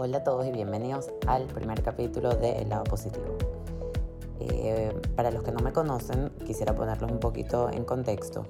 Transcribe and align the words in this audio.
Hola 0.00 0.18
a 0.18 0.22
todos 0.22 0.46
y 0.46 0.52
bienvenidos 0.52 1.10
al 1.26 1.48
primer 1.48 1.82
capítulo 1.82 2.36
de 2.36 2.62
El 2.62 2.68
lado 2.68 2.84
positivo. 2.84 3.36
Eh, 4.38 4.96
para 5.16 5.32
los 5.32 5.42
que 5.42 5.50
no 5.50 5.58
me 5.58 5.72
conocen, 5.72 6.30
quisiera 6.46 6.72
ponerlos 6.72 7.10
un 7.10 7.18
poquito 7.18 7.68
en 7.68 7.84
contexto 7.84 8.46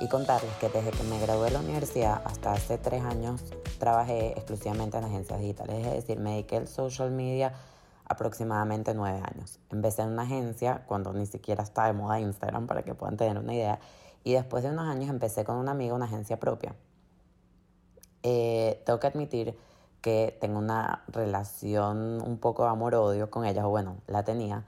y 0.00 0.08
contarles 0.08 0.50
que 0.54 0.70
desde 0.70 0.92
que 0.92 1.02
me 1.02 1.20
gradué 1.20 1.48
de 1.48 1.50
la 1.50 1.60
universidad 1.60 2.22
hasta 2.24 2.52
hace 2.52 2.78
tres 2.78 3.04
años 3.04 3.44
trabajé 3.78 4.28
exclusivamente 4.28 4.96
en 4.96 5.04
agencias 5.04 5.38
digitales, 5.38 5.86
es 5.86 5.92
decir, 5.92 6.18
me 6.18 6.30
dediqué 6.30 6.56
al 6.56 6.66
social 6.66 7.10
media 7.10 7.52
aproximadamente 8.06 8.94
nueve 8.94 9.20
años. 9.22 9.60
Empecé 9.70 10.00
en 10.00 10.12
una 10.12 10.22
agencia 10.22 10.82
cuando 10.86 11.12
ni 11.12 11.26
siquiera 11.26 11.62
estaba 11.62 11.88
de 11.88 11.92
moda 11.92 12.20
Instagram 12.20 12.66
para 12.66 12.84
que 12.84 12.94
puedan 12.94 13.18
tener 13.18 13.36
una 13.36 13.52
idea 13.52 13.80
y 14.24 14.32
después 14.32 14.62
de 14.64 14.70
unos 14.70 14.86
años 14.88 15.10
empecé 15.10 15.44
con 15.44 15.56
una 15.56 15.72
amiga 15.72 15.92
una 15.92 16.06
agencia 16.06 16.40
propia. 16.40 16.74
Eh, 18.22 18.82
tengo 18.86 18.98
que 18.98 19.06
admitir 19.08 19.58
que 20.00 20.36
tengo 20.40 20.58
una 20.58 21.04
relación 21.08 22.22
un 22.22 22.38
poco 22.38 22.66
amor-odio 22.66 23.30
con 23.30 23.44
ellas, 23.44 23.64
o 23.64 23.70
bueno, 23.70 23.96
la 24.06 24.24
tenía, 24.24 24.64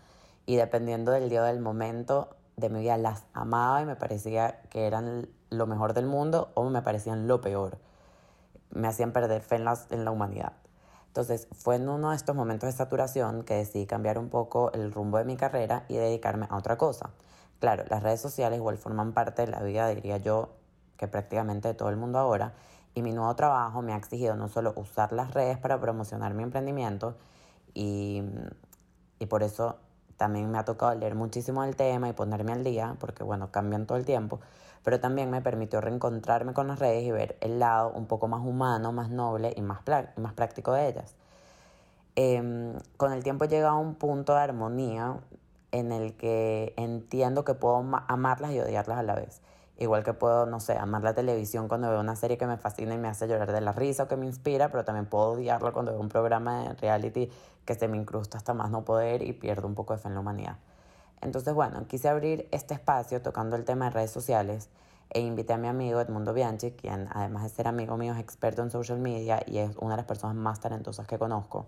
y 0.46 0.56
dependiendo 0.56 1.12
del 1.12 1.28
día 1.28 1.42
o 1.42 1.44
del 1.44 1.60
momento 1.60 2.30
de 2.56 2.68
mi 2.70 2.80
vida 2.80 2.96
las 2.96 3.24
amaba 3.34 3.82
y 3.82 3.86
me 3.86 3.96
parecía 3.96 4.60
que 4.70 4.86
eran 4.86 5.28
lo 5.50 5.66
mejor 5.66 5.94
del 5.94 6.06
mundo 6.06 6.50
o 6.54 6.68
me 6.70 6.82
parecían 6.82 7.28
lo 7.28 7.40
peor. 7.40 7.78
Me 8.70 8.88
hacían 8.88 9.12
perder 9.12 9.42
fe 9.42 9.56
en 9.56 9.64
la, 9.64 9.78
en 9.90 10.04
la 10.04 10.10
humanidad. 10.10 10.52
Entonces 11.06 11.48
fue 11.52 11.76
en 11.76 11.88
uno 11.88 12.10
de 12.10 12.16
estos 12.16 12.36
momentos 12.36 12.68
de 12.68 12.76
saturación 12.76 13.42
que 13.44 13.54
decidí 13.54 13.86
cambiar 13.86 14.18
un 14.18 14.28
poco 14.28 14.72
el 14.72 14.92
rumbo 14.92 15.18
de 15.18 15.24
mi 15.24 15.36
carrera 15.36 15.84
y 15.88 15.96
dedicarme 15.96 16.46
a 16.50 16.56
otra 16.56 16.76
cosa. 16.76 17.10
Claro, 17.60 17.84
las 17.88 18.02
redes 18.02 18.20
sociales 18.20 18.58
igual 18.58 18.76
forman 18.76 19.12
parte 19.12 19.42
de 19.42 19.48
la 19.48 19.62
vida, 19.62 19.88
diría 19.88 20.18
yo, 20.18 20.50
que 20.96 21.08
prácticamente 21.08 21.68
de 21.68 21.74
todo 21.74 21.88
el 21.88 21.96
mundo 21.96 22.18
ahora, 22.18 22.54
y 22.98 23.02
mi 23.02 23.12
nuevo 23.12 23.34
trabajo 23.36 23.80
me 23.80 23.92
ha 23.92 23.96
exigido 23.96 24.34
no 24.34 24.48
solo 24.48 24.72
usar 24.76 25.12
las 25.12 25.32
redes 25.32 25.56
para 25.58 25.80
promocionar 25.80 26.34
mi 26.34 26.42
emprendimiento, 26.42 27.14
y, 27.74 28.22
y 29.18 29.26
por 29.26 29.42
eso 29.42 29.76
también 30.16 30.50
me 30.50 30.58
ha 30.58 30.64
tocado 30.64 30.94
leer 30.96 31.14
muchísimo 31.14 31.62
del 31.62 31.76
tema 31.76 32.08
y 32.08 32.12
ponerme 32.12 32.52
al 32.52 32.64
día, 32.64 32.96
porque 32.98 33.22
bueno, 33.22 33.52
cambian 33.52 33.86
todo 33.86 33.96
el 33.96 34.04
tiempo, 34.04 34.40
pero 34.82 34.98
también 34.98 35.30
me 35.30 35.40
permitió 35.40 35.80
reencontrarme 35.80 36.54
con 36.54 36.66
las 36.66 36.80
redes 36.80 37.04
y 37.04 37.12
ver 37.12 37.36
el 37.40 37.60
lado 37.60 37.92
un 37.92 38.06
poco 38.06 38.26
más 38.26 38.44
humano, 38.44 38.90
más 38.92 39.10
noble 39.10 39.54
y 39.56 39.62
más, 39.62 39.80
y 40.16 40.20
más 40.20 40.32
práctico 40.32 40.72
de 40.72 40.88
ellas. 40.88 41.14
Eh, 42.16 42.74
con 42.96 43.12
el 43.12 43.22
tiempo 43.22 43.44
he 43.44 43.48
llegado 43.48 43.76
a 43.76 43.78
un 43.78 43.94
punto 43.94 44.34
de 44.34 44.40
armonía 44.40 45.18
en 45.70 45.92
el 45.92 46.16
que 46.16 46.74
entiendo 46.76 47.44
que 47.44 47.54
puedo 47.54 47.76
amarlas 48.08 48.50
y 48.50 48.60
odiarlas 48.60 48.98
a 48.98 49.02
la 49.04 49.14
vez. 49.14 49.40
Igual 49.80 50.02
que 50.02 50.12
puedo, 50.12 50.44
no 50.44 50.58
sé, 50.58 50.76
amar 50.76 51.04
la 51.04 51.14
televisión 51.14 51.68
cuando 51.68 51.88
veo 51.88 52.00
una 52.00 52.16
serie 52.16 52.36
que 52.36 52.46
me 52.46 52.56
fascina 52.56 52.94
y 52.94 52.98
me 52.98 53.06
hace 53.06 53.28
llorar 53.28 53.52
de 53.52 53.60
la 53.60 53.72
risa 53.72 54.02
o 54.02 54.08
que 54.08 54.16
me 54.16 54.26
inspira, 54.26 54.70
pero 54.70 54.84
también 54.84 55.06
puedo 55.06 55.32
odiarlo 55.32 55.72
cuando 55.72 55.92
veo 55.92 56.00
un 56.00 56.08
programa 56.08 56.64
de 56.64 56.74
reality 56.74 57.30
que 57.64 57.76
se 57.76 57.86
me 57.86 57.96
incrusta 57.96 58.38
hasta 58.38 58.54
más 58.54 58.70
no 58.70 58.84
poder 58.84 59.22
y 59.22 59.32
pierdo 59.32 59.68
un 59.68 59.76
poco 59.76 59.92
de 59.94 60.00
fe 60.00 60.08
en 60.08 60.14
la 60.14 60.20
humanidad. 60.20 60.56
Entonces, 61.20 61.54
bueno, 61.54 61.86
quise 61.86 62.08
abrir 62.08 62.48
este 62.50 62.74
espacio 62.74 63.22
tocando 63.22 63.54
el 63.54 63.64
tema 63.64 63.84
de 63.84 63.90
redes 63.92 64.10
sociales 64.10 64.68
e 65.10 65.20
invité 65.20 65.52
a 65.52 65.58
mi 65.58 65.68
amigo 65.68 66.00
Edmundo 66.00 66.34
Bianchi, 66.34 66.72
quien 66.72 67.08
además 67.12 67.44
de 67.44 67.48
ser 67.50 67.68
amigo 67.68 67.96
mío 67.96 68.14
es 68.14 68.18
experto 68.18 68.62
en 68.62 68.70
social 68.70 68.98
media 68.98 69.42
y 69.46 69.58
es 69.58 69.76
una 69.76 69.92
de 69.92 69.98
las 69.98 70.06
personas 70.06 70.34
más 70.34 70.58
talentosas 70.58 71.06
que 71.06 71.18
conozco. 71.18 71.66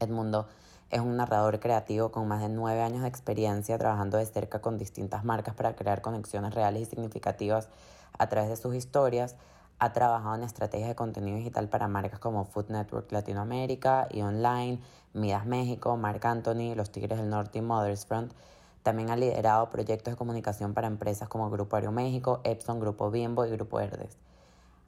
Edmundo 0.00 0.48
es 0.94 1.00
un 1.00 1.16
narrador 1.16 1.58
creativo 1.58 2.12
con 2.12 2.28
más 2.28 2.40
de 2.40 2.48
nueve 2.48 2.80
años 2.80 3.02
de 3.02 3.08
experiencia 3.08 3.76
trabajando 3.76 4.16
de 4.16 4.26
cerca 4.26 4.60
con 4.60 4.78
distintas 4.78 5.24
marcas 5.24 5.52
para 5.56 5.74
crear 5.74 6.00
conexiones 6.02 6.54
reales 6.54 6.82
y 6.82 6.84
significativas 6.84 7.68
a 8.16 8.28
través 8.28 8.48
de 8.48 8.56
sus 8.56 8.76
historias. 8.76 9.34
Ha 9.80 9.92
trabajado 9.92 10.36
en 10.36 10.44
estrategias 10.44 10.88
de 10.88 10.94
contenido 10.94 11.36
digital 11.36 11.68
para 11.68 11.88
marcas 11.88 12.20
como 12.20 12.44
Food 12.44 12.66
Network 12.68 13.10
Latinoamérica 13.10 14.06
y 14.08 14.22
Online, 14.22 14.78
Midas 15.14 15.46
México, 15.46 15.96
Marc 15.96 16.24
Anthony, 16.24 16.76
Los 16.76 16.92
Tigres 16.92 17.18
del 17.18 17.28
Norte 17.28 17.58
y 17.58 17.62
Mothers 17.62 18.06
Front. 18.06 18.32
También 18.84 19.10
ha 19.10 19.16
liderado 19.16 19.70
proyectos 19.70 20.12
de 20.12 20.16
comunicación 20.16 20.74
para 20.74 20.86
empresas 20.86 21.28
como 21.28 21.50
Grupo 21.50 21.74
Aeroméxico, 21.74 22.40
Epson, 22.44 22.78
Grupo 22.78 23.10
Bimbo 23.10 23.44
y 23.44 23.50
Grupo 23.50 23.80
Herdes. 23.80 24.16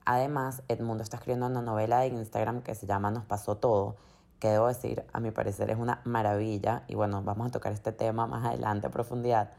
Además, 0.05 0.63
Edmundo 0.69 1.03
está 1.03 1.17
escribiendo 1.17 1.47
una 1.47 1.63
novela 1.63 1.99
de 1.99 2.07
Instagram 2.07 2.63
que 2.63 2.77
se 2.77 2.87
llama 2.87 3.11
Nos 3.11 3.25
pasó 3.25 3.57
todo, 3.57 3.97
que 4.39 4.49
debo 4.49 4.69
decir, 4.69 5.05
a 5.13 5.21
mi 5.21 5.31
parecer 5.31 5.71
es 5.71 5.79
una 5.79 6.01
maravilla 6.05 6.85
y 6.89 6.95
bueno, 6.95 7.23
vamos 7.23 7.49
a 7.49 7.51
tocar 7.51 7.73
este 7.73 7.93
tema 7.93 8.27
más 8.27 8.45
adelante 8.45 8.87
a 8.87 8.91
profundidad. 8.91 9.51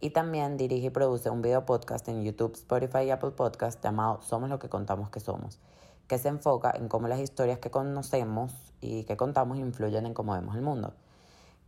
Y 0.00 0.10
también 0.10 0.56
dirige 0.56 0.86
y 0.86 0.90
produce 0.90 1.30
un 1.30 1.42
video 1.42 1.64
podcast 1.64 2.06
en 2.08 2.22
YouTube, 2.22 2.52
Spotify 2.54 3.04
y 3.04 3.10
Apple 3.10 3.32
Podcast 3.32 3.82
llamado 3.82 4.20
Somos 4.22 4.48
lo 4.48 4.58
que 4.58 4.68
contamos 4.68 5.10
que 5.10 5.18
somos, 5.18 5.58
que 6.06 6.18
se 6.18 6.28
enfoca 6.28 6.70
en 6.70 6.88
cómo 6.88 7.08
las 7.08 7.20
historias 7.20 7.58
que 7.58 7.70
conocemos 7.70 8.52
y 8.80 9.04
que 9.04 9.16
contamos 9.16 9.58
influyen 9.58 10.06
en 10.06 10.14
cómo 10.14 10.34
vemos 10.34 10.54
el 10.54 10.62
mundo. 10.62 10.94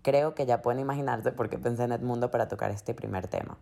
Creo 0.03 0.35
que 0.35 0.47
ya 0.47 0.63
pueden 0.63 0.81
imaginarse 0.81 1.33
por 1.33 1.49
qué 1.49 1.59
pensé 1.59 1.85
en 1.85 1.93
Edmundo 1.93 2.31
para 2.31 2.47
tocar 2.47 2.71
este 2.71 2.95
primer 2.95 3.27
tema, 3.27 3.59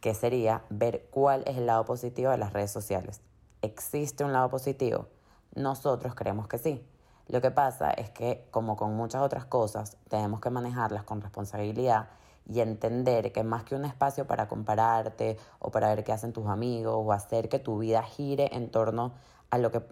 que 0.00 0.14
sería 0.14 0.64
ver 0.70 1.06
cuál 1.10 1.44
es 1.46 1.56
el 1.56 1.66
lado 1.66 1.84
positivo 1.84 2.30
de 2.30 2.38
las 2.38 2.52
redes 2.52 2.70
sociales. 2.70 3.20
¿Existe 3.62 4.24
un 4.24 4.32
lado 4.32 4.50
positivo? 4.50 5.06
Nosotros 5.54 6.14
creemos 6.14 6.48
que 6.48 6.58
sí 6.58 6.84
lo 7.28 7.40
que 7.40 7.50
pasa 7.50 7.90
es 7.90 8.10
que, 8.10 8.46
como 8.50 8.76
con 8.76 8.94
muchas 8.94 9.22
otras 9.22 9.46
cosas, 9.46 9.96
tenemos 10.08 10.40
que 10.40 10.50
manejarlas 10.50 11.04
con 11.04 11.20
responsabilidad 11.20 12.08
y 12.46 12.60
entender 12.60 13.32
que 13.32 13.42
más 13.42 13.64
que 13.64 13.74
un 13.74 13.84
espacio 13.84 14.26
para 14.26 14.48
compararte 14.48 15.38
o 15.58 15.70
para 15.70 15.88
ver 15.88 16.04
qué 16.04 16.12
hacen 16.12 16.32
tus 16.32 16.46
amigos 16.46 16.94
o 16.96 17.12
hacer 17.12 17.48
que 17.48 17.58
tu 17.58 17.78
vida 17.78 18.02
gire 18.02 18.50
en 18.52 18.70
torno 18.70 19.12
a 19.50 19.58
lo 19.58 19.70
que 19.70 19.82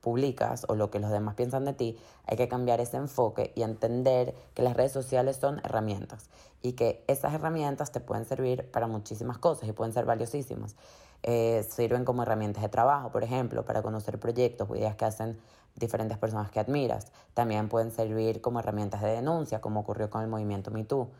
publicas 0.00 0.64
o 0.68 0.74
lo 0.74 0.90
que 0.90 1.00
los 1.00 1.10
demás 1.10 1.34
piensan 1.34 1.64
de 1.64 1.74
ti, 1.74 1.98
hay 2.24 2.36
que 2.36 2.48
cambiar 2.48 2.80
ese 2.80 2.96
enfoque 2.96 3.52
y 3.54 3.62
entender 3.62 4.34
que 4.54 4.62
las 4.62 4.76
redes 4.76 4.92
sociales 4.92 5.36
son 5.36 5.58
herramientas 5.64 6.30
y 6.62 6.72
que 6.72 7.04
esas 7.08 7.34
herramientas 7.34 7.92
te 7.92 8.00
pueden 8.00 8.24
servir 8.24 8.70
para 8.70 8.86
muchísimas 8.86 9.38
cosas 9.38 9.68
y 9.68 9.72
pueden 9.72 9.92
ser 9.92 10.06
valiosísimas. 10.06 10.76
Eh, 11.22 11.66
sirven 11.68 12.04
como 12.04 12.22
herramientas 12.22 12.62
de 12.62 12.68
trabajo, 12.68 13.10
por 13.10 13.24
ejemplo, 13.24 13.64
para 13.64 13.82
conocer 13.82 14.18
proyectos 14.20 14.70
o 14.70 14.76
ideas 14.76 14.94
que 14.96 15.04
hacen 15.04 15.38
diferentes 15.74 16.18
personas 16.18 16.50
que 16.50 16.60
admiras. 16.60 17.12
También 17.34 17.68
pueden 17.68 17.90
servir 17.90 18.40
como 18.40 18.60
herramientas 18.60 19.02
de 19.02 19.08
denuncia, 19.08 19.60
como 19.60 19.80
ocurrió 19.80 20.10
con 20.10 20.22
el 20.22 20.28
movimiento 20.28 20.70
MeToo. 20.70 21.10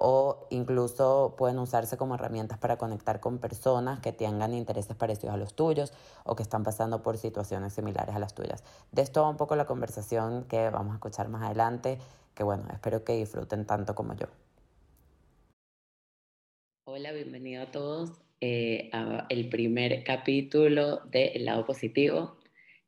O 0.00 0.46
incluso 0.50 1.34
pueden 1.36 1.58
usarse 1.58 1.96
como 1.96 2.14
herramientas 2.14 2.58
para 2.58 2.76
conectar 2.78 3.18
con 3.20 3.38
personas 3.38 3.98
que 3.98 4.12
tengan 4.12 4.54
intereses 4.54 4.94
parecidos 4.96 5.34
a 5.34 5.38
los 5.38 5.54
tuyos 5.54 5.92
o 6.24 6.36
que 6.36 6.44
están 6.44 6.62
pasando 6.62 7.02
por 7.02 7.18
situaciones 7.18 7.72
similares 7.72 8.14
a 8.14 8.20
las 8.20 8.34
tuyas. 8.34 8.62
De 8.92 9.02
esto 9.02 9.22
va 9.22 9.28
un 9.28 9.36
poco 9.36 9.56
la 9.56 9.66
conversación 9.66 10.44
que 10.44 10.70
vamos 10.70 10.92
a 10.92 10.96
escuchar 10.96 11.28
más 11.28 11.42
adelante, 11.42 11.98
que 12.34 12.44
bueno, 12.44 12.64
espero 12.72 13.02
que 13.02 13.14
disfruten 13.14 13.66
tanto 13.66 13.96
como 13.96 14.14
yo. 14.14 14.26
Hola, 16.84 17.10
bienvenido 17.10 17.64
a 17.64 17.70
todos 17.72 18.27
eh, 18.40 18.90
al 18.92 19.48
primer 19.48 20.04
capítulo 20.04 21.00
de 21.06 21.26
El 21.34 21.44
lado 21.44 21.64
positivo. 21.64 22.38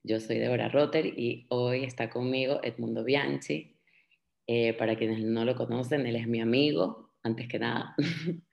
Yo 0.03 0.21
soy 0.21 0.39
Deborah 0.39 0.69
Rotter 0.69 1.07
y 1.07 1.47
hoy 1.51 1.85
está 1.85 2.09
conmigo 2.09 2.61
Edmundo 2.63 3.05
Bianchi. 3.05 3.77
Eh, 4.47 4.75
para 4.75 4.97
quienes 4.97 5.23
no 5.23 5.45
lo 5.45 5.55
conocen, 5.55 6.07
él 6.07 6.17
es 6.17 6.27
mi 6.27 6.41
amigo, 6.41 7.13
antes 7.23 7.47
que 7.47 7.61
nada, 7.61 7.95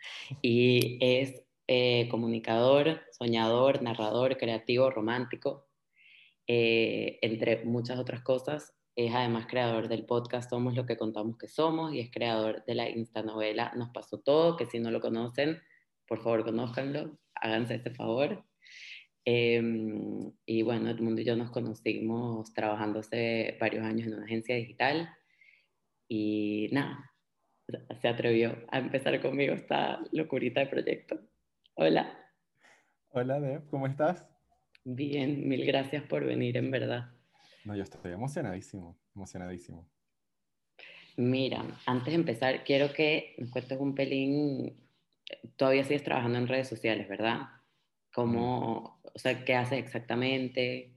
y 0.44 1.00
es 1.02 1.42
eh, 1.68 2.08
comunicador, 2.10 3.02
soñador, 3.18 3.82
narrador, 3.82 4.38
creativo, 4.38 4.92
romántico, 4.92 5.68
eh, 6.46 7.18
entre 7.24 7.66
muchas 7.66 7.98
otras 7.98 8.22
cosas. 8.22 8.76
Es 8.96 9.14
además 9.14 9.48
creador 9.48 9.88
del 9.88 10.06
podcast 10.06 10.50
Somos 10.50 10.76
lo 10.76 10.86
que 10.86 10.98
contamos 10.98 11.38
que 11.38 11.48
somos 11.48 11.94
y 11.94 12.00
es 12.00 12.12
creador 12.12 12.64
de 12.66 12.74
la 12.76 12.90
instanovela 12.90 13.72
Nos 13.76 13.90
pasó 13.90 14.20
todo, 14.20 14.56
que 14.56 14.66
si 14.66 14.80
no 14.80 14.92
lo 14.92 15.02
conocen, 15.02 15.60
por 16.08 16.22
favor 16.24 16.44
conózcanlo, 16.44 17.18
háganse 17.36 17.76
este 17.76 17.92
favor. 17.92 18.44
Em, 19.26 20.32
y 20.46 20.62
bueno, 20.62 20.90
Edmundo 20.90 21.22
y 21.22 21.26
yo 21.26 21.36
nos 21.36 21.52
conocimos 21.52 22.54
trabajando 22.54 23.00
hace 23.00 23.58
varios 23.60 23.84
años 23.84 24.08
en 24.08 24.14
una 24.14 24.26
agencia 24.26 24.56
digital 24.56 25.10
y 26.08 26.70
nada, 26.72 27.12
se 28.02 28.08
atrevió 28.08 28.56
a 28.70 28.80
empezar 28.80 29.22
conmigo 29.22 29.54
esta 29.54 30.02
locurita 30.12 30.62
de 30.62 30.68
proyecto. 30.68 31.20
Hola. 31.76 32.18
Hola, 33.10 33.40
Deb, 33.40 33.68
¿cómo 33.70 33.88
estás? 33.88 34.26
Bien, 34.86 35.48
mil 35.48 35.66
gracias 35.66 36.04
por 36.04 36.24
venir, 36.24 36.56
en 36.56 36.72
verdad. 36.72 37.12
No, 37.66 37.76
yo 37.76 37.84
estoy 37.84 38.14
emocionadísimo, 38.14 38.98
emocionadísimo. 39.14 39.86
Mira, 41.18 41.66
antes 41.86 42.08
de 42.08 42.16
empezar, 42.16 42.64
quiero 42.64 42.94
que 42.94 43.36
me 43.38 43.50
cuentes 43.50 43.78
un 43.78 43.94
pelín. 43.94 44.87
Todavía 45.56 45.84
sigues 45.84 46.04
trabajando 46.04 46.38
en 46.38 46.48
redes 46.48 46.68
sociales, 46.68 47.08
¿verdad? 47.08 47.48
¿Cómo, 48.14 49.00
o 49.04 49.20
sea, 49.20 49.44
qué 49.44 49.56
haces 49.56 49.80
exactamente? 49.80 50.94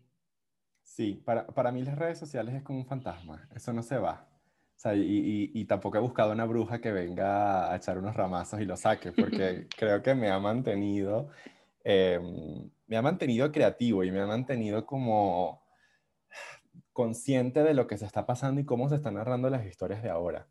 Sí, 0.82 1.22
para, 1.24 1.46
para 1.46 1.72
mí 1.72 1.82
las 1.82 1.98
redes 1.98 2.18
sociales 2.18 2.54
es 2.54 2.62
como 2.62 2.78
un 2.78 2.86
fantasma, 2.86 3.48
eso 3.54 3.72
no 3.72 3.82
se 3.82 3.98
va. 3.98 4.28
O 4.76 4.82
sea, 4.82 4.94
y, 4.94 5.02
y, 5.02 5.50
y, 5.54 5.64
tampoco 5.66 5.98
he 5.98 6.00
buscado 6.00 6.32
una 6.32 6.46
bruja 6.46 6.80
que 6.80 6.90
venga 6.90 7.70
a 7.70 7.76
echar 7.76 7.98
unos 7.98 8.16
ramazos 8.16 8.60
y 8.60 8.64
lo 8.64 8.76
saque, 8.76 9.12
porque 9.12 9.66
creo 9.76 10.02
que 10.02 10.14
me 10.14 10.30
ha 10.30 10.38
mantenido, 10.38 11.28
eh, 11.84 12.18
me 12.86 12.96
ha 12.96 13.02
mantenido 13.02 13.52
creativo 13.52 14.04
y 14.04 14.10
me 14.10 14.20
ha 14.20 14.26
mantenido 14.26 14.86
como 14.86 15.62
consciente 16.92 17.62
de 17.62 17.74
lo 17.74 17.86
que 17.86 17.98
se 17.98 18.06
está 18.06 18.26
pasando 18.26 18.60
y 18.60 18.64
cómo 18.64 18.88
se 18.88 18.96
están 18.96 19.14
narrando 19.14 19.50
las 19.50 19.66
historias 19.66 20.02
de 20.02 20.10
ahora. 20.10 20.48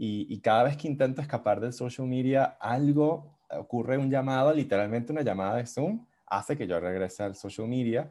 Y, 0.00 0.38
cada 0.40 0.62
vez 0.62 0.76
que 0.76 0.86
intento 0.86 1.20
escapar 1.20 1.58
del 1.58 1.72
social 1.72 2.06
media, 2.06 2.56
algo 2.60 3.36
ocurre, 3.50 3.98
un 3.98 4.08
llamado, 4.08 4.54
literalmente 4.54 5.10
una 5.10 5.22
llamada 5.22 5.56
de 5.56 5.66
Zoom, 5.66 6.06
hace 6.24 6.56
que 6.56 6.68
yo 6.68 6.78
regrese 6.78 7.24
al 7.24 7.34
social 7.34 7.66
media. 7.66 8.08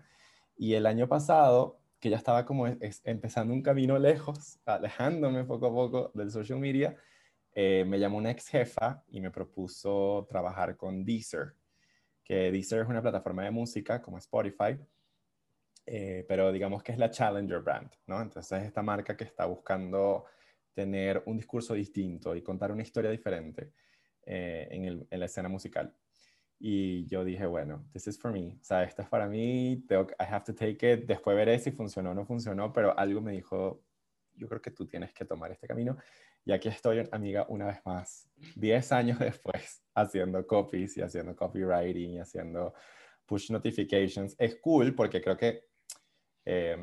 Y 0.57 0.73
el 0.73 0.85
año 0.85 1.07
pasado, 1.07 1.79
que 2.01 2.09
ya 2.09 2.17
estaba 2.17 2.45
como 2.45 2.67
empezando 2.67 3.53
un 3.53 3.61
camino 3.61 3.97
lejos, 3.97 4.59
alejándome 4.65 5.45
poco 5.45 5.67
a 5.67 5.71
poco 5.71 6.11
del 6.13 6.29
social 6.29 6.59
media, 6.59 6.97
eh, 7.55 7.85
me 7.87 7.99
llamó 7.99 8.17
una 8.17 8.31
ex 8.31 8.49
jefa 8.49 9.01
y 9.07 9.21
me 9.21 9.31
propuso 9.31 10.27
trabajar 10.29 10.75
con 10.75 11.05
Deezer, 11.05 11.53
que 12.21 12.51
Deezer 12.51 12.81
es 12.81 12.89
una 12.89 13.01
plataforma 13.01 13.45
de 13.45 13.51
música 13.51 14.01
como 14.01 14.17
Spotify, 14.17 14.77
eh, 15.85 16.25
pero 16.27 16.51
digamos 16.51 16.83
que 16.83 16.91
es 16.91 16.97
la 16.97 17.09
Challenger 17.09 17.61
Brand, 17.61 17.89
¿no? 18.07 18.21
Entonces 18.21 18.63
esta 18.63 18.83
marca 18.83 19.15
que 19.15 19.23
está 19.23 19.45
buscando 19.45 20.25
tener 20.77 21.24
un 21.25 21.38
discurso 21.38 21.74
distinto 21.74 22.35
y 22.35 22.44
contar 22.44 22.71
una 22.71 22.83
historia 22.83 23.09
diferente 23.09 23.71
eh, 24.27 24.68
en, 25.09 25.19
la 25.19 25.25
escena 25.25 25.50
musical. 25.50 25.91
Y 26.59 27.07
yo 27.07 27.25
dije, 27.25 27.47
bueno, 27.47 27.88
this 27.91 28.06
is 28.06 28.19
for 28.19 28.31
me. 28.31 28.59
O 28.62 28.63
sea, 28.63 28.83
esto 28.83 29.01
es 29.01 29.09
para 29.09 29.27
mí, 29.27 29.83
tengo, 29.88 30.03
I 30.19 30.25
have 30.29 30.45
to 30.45 30.53
take 30.53 30.94
it. 30.94 31.07
Después 31.07 31.35
veré 31.35 31.57
si 31.57 31.71
funcionó 31.71 32.12
o 32.12 32.13
no 32.13 32.27
funcionó, 32.27 32.71
pero 32.71 32.95
algo 32.95 33.21
me 33.21 33.31
dijo, 33.31 33.83
yo 34.35 34.47
creo 34.47 34.62
que 34.62 34.69
tú 34.69 34.85
tienes 34.85 35.12
que 35.13 35.25
tomar 35.25 35.51
este 35.51 35.65
camino. 35.65 35.97
Y 36.45 36.51
aquí 36.51 36.69
estoy, 36.69 37.09
amiga, 37.12 37.47
una 37.50 37.65
vez 37.65 37.80
más, 37.83 38.30
10 38.56 38.91
años 38.91 39.18
después, 39.31 39.83
haciendo 39.95 40.45
copies 40.45 40.95
y 40.97 41.01
haciendo 41.01 41.35
copywriting 41.35 42.12
y 42.12 42.19
haciendo 42.19 42.75
push 43.25 43.50
notifications. 43.50 44.35
Es 44.38 44.57
cool 44.57 44.94
porque 44.94 45.23
creo 45.23 45.38
que 45.38 45.63
eh, 46.45 46.77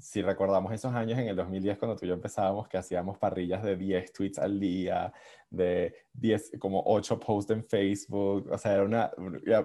si 0.00 0.22
recordamos 0.22 0.72
esos 0.72 0.94
años 0.94 1.18
en 1.18 1.28
el 1.28 1.36
2010 1.36 1.78
cuando 1.78 1.96
tú 1.96 2.04
y 2.04 2.08
yo 2.08 2.14
empezábamos, 2.14 2.68
que 2.68 2.78
hacíamos 2.78 3.18
parrillas 3.18 3.62
de 3.62 3.76
10 3.76 4.12
tweets 4.12 4.38
al 4.38 4.58
día, 4.58 5.12
de 5.50 5.94
10, 6.14 6.52
como 6.58 6.82
8 6.86 7.18
posts 7.20 7.52
en 7.52 7.64
Facebook, 7.64 8.48
o 8.50 8.58
sea, 8.58 8.74
era 8.74 8.84
una, 8.84 9.10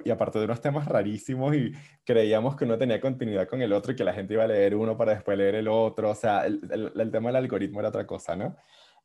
y, 0.04 0.10
aparte 0.10 0.40
de 0.40 0.46
unos 0.46 0.62
temas 0.62 0.88
rarísimos 0.88 1.56
y 1.56 1.72
creíamos 2.04 2.56
que 2.56 2.66
uno 2.66 2.78
tenía 2.78 3.00
continuidad 3.00 3.48
con 3.48 3.62
el 3.62 3.74
otro 3.74 3.92
y 3.92 3.96
que 3.96 4.04
la 4.04 4.14
gente 4.14 4.34
iba 4.34 4.44
a 4.44 4.48
leer 4.48 4.76
uno 4.76 4.98
para 4.98 5.14
después 5.14 5.38
leer 5.38 5.56
el 5.56 5.68
otro, 5.68 6.10
o 6.10 6.16
sea, 6.16 6.46
el, 6.46 6.62
el, 6.96 7.12
tema 7.12 7.30
del 7.30 7.38
algoritmo 7.38 7.80
era 7.80 7.90
otra 7.90 8.06
cosa, 8.06 8.36
¿no? 8.36 8.56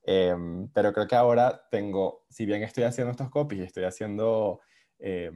Em, 0.04 0.68
pero 0.68 0.92
creo 0.92 1.06
que 1.06 1.14
ahora 1.14 1.66
tengo, 1.70 2.24
si 2.28 2.44
bien 2.44 2.62
estoy 2.62 2.84
haciendo 2.84 3.12
estos 3.12 3.30
copies 3.30 3.66
estoy 3.66 3.84
haciendo 3.84 4.60
eh, 4.98 5.30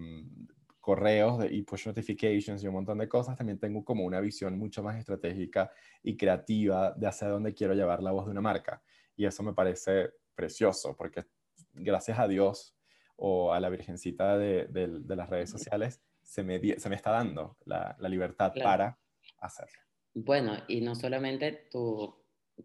correos 0.87 1.45
y 1.51 1.63
push 1.63 1.89
notifications 1.89 2.63
y 2.63 2.69
un 2.69 2.75
montón 2.75 2.99
de 2.99 3.09
cosas, 3.09 3.37
también 3.37 3.59
tengo 3.59 3.85
como 3.85 4.05
una 4.05 4.21
visión 4.21 4.57
mucho 4.57 4.85
más 4.85 4.97
estratégica 4.97 5.69
y 6.01 6.17
creativa 6.17 6.93
de 6.93 7.09
hacia 7.09 7.27
dónde 7.27 7.53
quiero 7.55 7.75
llevar 7.75 8.01
la 8.05 8.13
voz 8.13 8.27
de 8.27 8.31
una 8.31 8.41
marca. 8.41 8.81
Y 9.17 9.27
eso 9.27 9.43
me 9.43 9.53
parece 9.53 10.11
precioso, 10.33 10.95
porque 10.97 11.25
gracias 11.73 12.21
a 12.21 12.29
Dios 12.29 12.77
o 13.17 13.53
a 13.53 13.59
la 13.59 13.69
Virgencita 13.69 14.39
de, 14.39 14.69
las 15.09 15.29
redes 15.29 15.51
sociales, 15.51 16.01
se 16.23 16.45
me, 16.45 16.61
se 16.79 16.89
me 16.89 16.95
está 16.95 17.11
dando 17.11 17.57
la, 17.65 17.97
libertad 18.09 18.53
para 18.63 18.97
hacerlo. 19.39 19.81
Bueno, 20.15 20.53
y 20.69 20.83
no 20.83 20.95
solamente 20.95 21.67
tu, 21.69 22.15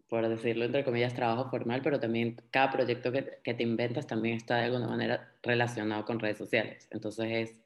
por 0.06 0.28
decirlo 0.28 0.64
entre 0.66 0.84
comillas, 0.84 1.12
trabajo 1.12 1.50
formal, 1.50 1.80
pero 1.82 1.98
también 1.98 2.36
cada 2.52 2.70
proyecto 2.70 3.10
que, 3.10 3.40
que 3.42 3.54
te 3.54 3.64
inventas 3.64 4.06
también 4.06 4.36
está 4.36 4.58
de 4.58 4.66
alguna 4.66 4.86
manera 4.86 5.34
relacionado 5.42 6.04
con 6.04 6.20
redes 6.20 6.38
sociales. 6.38 6.86
Entonces 6.92 7.26
es 7.28 7.62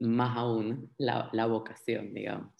más 0.00 0.36
aún 0.36 0.92
la, 0.98 1.28
la 1.32 1.46
vocación, 1.46 2.14
digamos. 2.14 2.52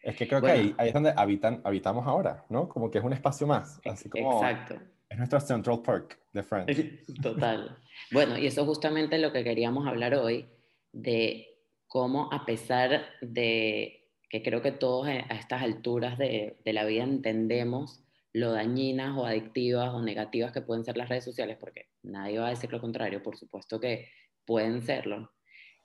Es 0.00 0.16
que 0.16 0.26
creo 0.26 0.40
que 0.40 0.50
ahí, 0.50 0.74
ahí, 0.78 0.88
es 0.88 0.94
donde 0.94 1.12
habitan, 1.16 1.60
habitamos 1.64 2.06
ahora, 2.06 2.44
¿no? 2.48 2.68
Como 2.68 2.90
que 2.90 2.98
es 2.98 3.04
un 3.04 3.12
espacio 3.12 3.46
más. 3.46 3.80
Así 3.84 4.08
como 4.08 4.42
exacto. 4.42 4.80
Es 5.08 5.18
nuestro 5.18 5.40
Central 5.40 5.82
Park 5.82 6.18
de 6.32 6.42
Friends. 6.42 7.06
Total. 7.22 7.78
bueno, 8.10 8.36
y 8.38 8.46
eso 8.46 8.62
es 8.62 8.66
justamente 8.66 9.18
lo 9.18 9.32
que 9.32 9.44
queríamos 9.44 9.86
hablar 9.86 10.14
hoy, 10.14 10.48
de 10.92 11.48
cómo 11.86 12.32
a 12.32 12.44
pesar 12.44 13.02
de 13.20 14.08
que 14.28 14.42
creo 14.42 14.62
que 14.62 14.72
todos 14.72 15.06
a 15.06 15.18
estas 15.34 15.62
alturas 15.62 16.16
de, 16.16 16.58
de 16.64 16.72
la 16.72 16.84
vida 16.84 17.04
entendemos 17.04 18.02
lo 18.32 18.52
dañinas 18.52 19.16
o 19.16 19.26
adictivas 19.26 19.90
o 19.92 20.00
negativas 20.00 20.52
que 20.52 20.62
pueden 20.62 20.84
ser 20.84 20.96
las 20.96 21.10
redes 21.10 21.24
sociales, 21.24 21.58
porque 21.60 21.88
nadie 22.02 22.38
va 22.38 22.46
a 22.46 22.50
decir 22.50 22.72
lo 22.72 22.80
contrario, 22.80 23.22
por 23.22 23.36
supuesto 23.36 23.78
que 23.78 24.08
pueden 24.46 24.82
serlo, 24.82 25.30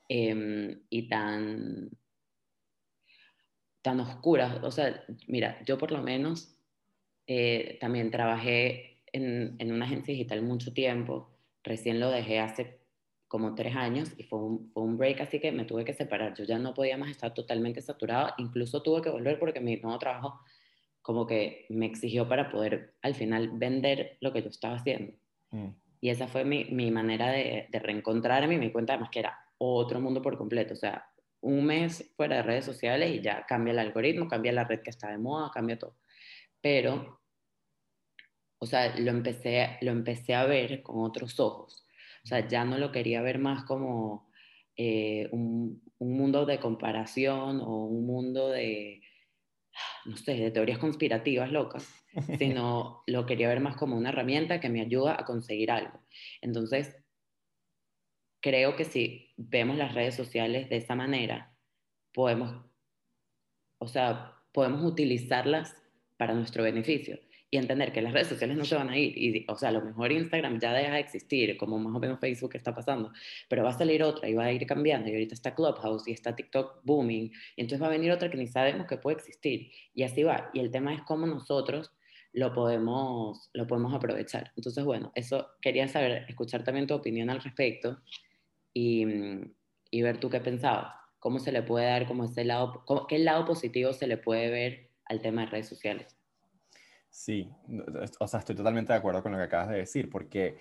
Em, 0.10 0.80
y 0.90 1.10
tan, 1.10 1.90
tan 3.82 4.00
oscuras. 4.00 4.64
O 4.64 4.72
sea, 4.72 5.04
mira, 5.28 5.62
yo 5.66 5.78
por 5.78 5.92
lo 5.92 6.02
menos 6.02 6.56
eh, 7.28 7.78
también 7.82 8.10
trabajé 8.10 9.02
en, 9.12 9.56
en, 9.60 9.72
una 9.74 9.86
agencia 9.86 10.14
digital 10.14 10.42
mucho 10.44 10.74
tiempo, 10.74 11.30
recién 11.64 12.00
lo 12.00 12.10
dejé 12.10 12.40
hace 12.40 12.80
como 13.28 13.56
tres 13.56 13.76
años 13.76 14.14
y 14.18 14.24
fue 14.24 14.40
un, 14.40 14.72
fue 14.72 14.84
un 14.84 14.98
break, 14.98 15.20
así 15.20 15.40
que 15.40 15.52
me 15.52 15.66
tuve 15.66 15.84
que 15.84 15.94
separar. 15.94 16.34
Yo 16.36 16.46
ya 16.46 16.58
no 16.58 16.74
podía 16.74 16.98
más 16.98 17.12
estar 17.12 17.34
totalmente 17.34 17.82
saturada, 17.82 18.34
incluso 18.38 18.82
tuve 18.82 19.02
que 19.02 19.10
volver 19.10 19.38
porque 19.40 19.60
mi 19.60 19.76
nuevo 19.78 20.00
trabajo 20.00 20.40
como 21.02 21.26
que 21.28 21.66
me 21.70 21.86
exigió 21.86 22.28
para 22.28 22.50
poder 22.50 22.96
al 23.02 23.16
final 23.16 23.52
vender 23.54 24.18
lo 24.22 24.32
que 24.32 24.42
yo 24.42 24.50
estaba 24.50 24.76
haciendo. 24.76 25.14
Mm. 25.52 25.70
Y 26.00 26.10
esa 26.10 26.28
fue 26.28 26.46
mi, 26.46 26.66
mi 26.66 26.92
manera 26.92 27.30
de, 27.30 27.68
de, 27.70 27.80
reencontrarme 27.80 28.56
y 28.56 28.58
me 28.58 28.66
di 28.66 28.72
cuenta 28.72 28.94
además 28.94 29.10
que 29.10 29.20
era 29.20 29.38
otro 29.58 30.00
mundo 30.00 30.22
por 30.22 30.38
completo. 30.38 30.74
O 30.74 30.78
sea, 30.78 31.06
un 31.42 31.66
mes 31.66 32.12
fuera 32.16 32.38
de 32.38 32.44
redes 32.44 32.66
sociales 32.66 33.12
y 33.12 33.22
ya 33.22 33.46
cambia 33.48 33.72
el 33.72 33.80
algoritmo, 33.80 34.28
cambia 34.28 34.52
la 34.52 34.64
red 34.64 34.82
que 34.82 34.90
está 34.90 35.10
de 35.12 35.18
moda, 35.18 35.52
cambia 35.54 35.78
todo. 35.80 35.98
Pero, 36.62 37.22
o 38.60 38.66
sea, 38.66 38.98
lo 38.98 39.12
empecé, 39.12 39.78
lo 39.82 39.92
empecé 39.92 40.36
a 40.36 40.46
ver 40.46 40.82
con 40.82 41.04
otros 41.04 41.40
ojos. 41.40 41.86
O 42.24 42.28
sea, 42.28 42.48
ya 42.48 42.66
no 42.66 42.78
lo 42.78 42.92
quería 42.92 43.22
ver 43.22 43.40
más 43.40 43.64
como 43.64 44.30
eh, 44.76 45.30
un, 45.32 45.82
un 46.00 46.18
mundo 46.18 46.46
de 46.46 46.60
comparación 46.60 47.62
o 47.62 47.86
un 47.86 48.06
mundo 48.06 48.50
de, 48.50 49.02
no 50.06 50.18
sé, 50.18 50.36
de 50.36 50.52
teorías 50.52 50.80
conspirativas 50.80 51.52
locas, 51.52 51.88
sino 52.38 53.04
lo 53.08 53.26
quería 53.26 53.50
ver 53.50 53.60
más 53.60 53.76
como 53.76 53.98
una 53.98 54.10
herramienta 54.10 54.60
que 54.60 54.70
me 54.70 54.82
ayuda 54.82 55.16
a 55.20 55.26
conseguir 55.26 55.72
algo. 55.72 56.00
Entonces, 56.42 56.96
creo 58.42 58.76
que 58.76 58.86
si 58.86 59.34
vemos 59.38 59.78
las 59.78 59.94
redes 59.94 60.16
sociales 60.16 60.70
de 60.70 60.78
esa 60.78 60.96
manera, 60.96 61.56
podemos, 62.14 62.66
o 63.80 63.88
sea, 63.88 64.34
podemos 64.52 64.84
utilizarlas 64.84 65.76
para 66.18 66.34
nuestro 66.34 66.64
beneficio 66.64 67.20
y 67.50 67.58
entender 67.58 67.94
que 67.94 68.02
las 68.02 68.12
redes 68.12 68.28
sociales 68.28 68.58
no 68.58 68.66
se 68.66 68.76
van 68.76 68.90
a 68.90 68.98
ir. 68.98 69.18
Y, 69.18 69.46
o 69.48 69.56
sea, 69.56 69.70
a 69.70 69.72
lo 69.72 69.82
mejor 69.82 70.12
Instagram 70.12 70.60
ya 70.60 70.74
deja 70.74 70.94
de 70.94 71.00
existir, 71.00 71.56
como 71.58 71.80
más 71.80 71.96
o 71.96 72.00
menos 72.00 72.20
Facebook 72.20 72.56
está 72.56 72.76
pasando, 72.76 73.12
pero 73.48 73.64
va 73.64 73.70
a 73.70 73.78
salir 73.78 74.04
otra 74.04 74.28
y 74.28 74.34
va 74.34 74.46
a 74.46 74.52
ir 74.52 74.66
cambiando. 74.66 75.10
Y 75.10 75.14
ahorita 75.14 75.34
está 75.34 75.56
Clubhouse 75.56 76.08
y 76.08 76.12
está 76.12 76.36
TikTok 76.36 76.82
booming. 76.84 77.32
Y 77.56 77.62
entonces 77.62 77.82
va 77.82 77.88
a 77.88 77.92
venir 77.92 78.12
otra 78.12 78.30
que 78.30 78.38
ni 78.38 78.48
sabemos 78.48 78.88
que 78.88 78.98
puede 78.98 79.18
existir. 79.18 79.72
Y 79.94 80.04
así 80.04 80.24
va. 80.24 80.50
Y 80.54 80.60
el 80.60 80.72
tema 80.72 80.94
es 80.94 81.02
cómo 81.04 81.26
nosotros 81.26 81.92
lo 82.34 82.54
podemos, 82.54 83.50
lo 83.54 83.66
podemos 83.66 83.94
aprovechar. 83.94 84.52
Entonces, 84.58 84.84
bueno, 84.84 85.12
eso 85.16 85.48
quería 85.62 85.88
saber, 85.88 86.26
escuchar 86.28 86.64
también 86.64 86.86
tu 86.86 86.96
opinión 86.96 87.30
al 87.30 87.42
respecto 87.42 87.98
y, 88.74 89.06
y 89.92 90.02
ver 90.02 90.20
tú 90.20 90.30
qué 90.30 90.40
pensabas. 90.40 90.94
¿Cómo 91.20 91.40
se 91.40 91.52
le 91.52 91.64
puede 91.64 91.88
dar 91.88 92.08
como 92.08 92.26
ese 92.26 92.46
lado, 92.46 92.84
qué 93.10 93.20
lado 93.20 93.46
positivo 93.46 93.94
se 93.94 94.08
le 94.08 94.18
puede 94.18 94.50
ver 94.50 94.92
al 95.06 95.22
tema 95.22 95.42
de 95.42 95.48
redes 95.48 95.68
sociales? 95.68 96.18
Sí, 97.10 97.50
o 98.20 98.28
sea, 98.28 98.40
estoy 98.40 98.56
totalmente 98.56 98.94
de 98.94 99.00
acuerdo 99.00 99.24
con 99.24 99.32
lo 99.32 99.38
que 99.40 99.46
acabas 99.46 99.70
de 99.70 99.78
decir, 99.78 100.10
porque 100.10 100.58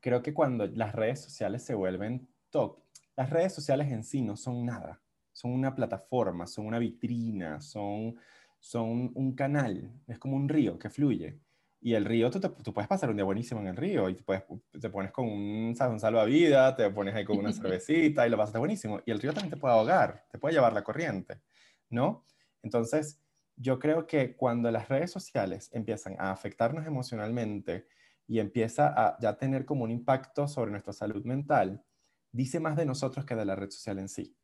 creo 0.00 0.22
que 0.22 0.34
cuando 0.34 0.66
las 0.66 0.94
redes 0.94 1.22
sociales 1.22 1.64
se 1.64 1.74
vuelven 1.74 2.28
top, 2.50 2.78
las 3.16 3.30
redes 3.30 3.54
sociales 3.54 3.90
en 3.90 4.04
sí 4.04 4.22
no 4.22 4.36
son 4.36 4.66
nada, 4.66 5.00
son 5.32 5.52
una 5.52 5.74
plataforma, 5.74 6.46
son 6.46 6.66
una 6.66 6.78
vitrina, 6.78 7.60
son, 7.60 8.16
son 8.58 9.10
un 9.14 9.34
canal, 9.34 9.90
es 10.06 10.18
como 10.18 10.36
un 10.36 10.48
río 10.48 10.78
que 10.78 10.90
fluye. 10.90 11.38
Y 11.82 11.94
el 11.94 12.04
río, 12.04 12.30
tú, 12.30 12.40
tú, 12.40 12.74
puedes 12.74 12.88
pasar 12.88 13.08
un 13.08 13.16
día 13.16 13.24
buenísimo 13.24 13.60
en 13.60 13.68
el 13.68 13.76
río 13.76 14.08
y 14.10 14.14
te, 14.14 14.22
puedes, 14.22 14.44
te 14.78 14.90
pones 14.90 15.12
con 15.12 15.26
un, 15.26 15.74
un 15.74 16.00
salvavidas, 16.00 16.76
te 16.76 16.90
pones 16.90 17.14
ahí 17.14 17.24
con 17.24 17.38
una 17.38 17.52
cervecita 17.52 18.26
y 18.26 18.30
lo 18.30 18.36
pasas 18.36 18.58
buenísimo. 18.58 19.00
Y 19.06 19.10
el 19.10 19.20
río 19.20 19.32
también 19.32 19.54
te 19.54 19.56
puede 19.56 19.74
ahogar, 19.74 20.26
te 20.30 20.38
puede 20.38 20.54
llevar 20.54 20.74
la 20.74 20.84
corriente, 20.84 21.40
¿no? 21.88 22.24
Entonces, 22.62 23.18
yo 23.56 23.78
creo 23.78 24.06
que 24.06 24.36
cuando 24.36 24.70
las 24.70 24.88
redes 24.88 25.10
sociales 25.10 25.70
empiezan 25.72 26.16
a 26.18 26.32
afectarnos 26.32 26.86
emocionalmente 26.86 27.86
y 28.26 28.38
empieza 28.38 28.88
a 28.88 29.18
ya 29.18 29.36
tener 29.36 29.64
como 29.64 29.84
un 29.84 29.90
impacto 29.90 30.48
sobre 30.48 30.70
nuestra 30.70 30.92
salud 30.92 31.24
mental, 31.24 31.82
dice 32.30 32.60
más 32.60 32.76
de 32.76 32.86
nosotros 32.86 33.24
que 33.24 33.34
de 33.34 33.44
la 33.44 33.56
red 33.56 33.70
social 33.70 33.98
en 33.98 34.08
sí. 34.08 34.36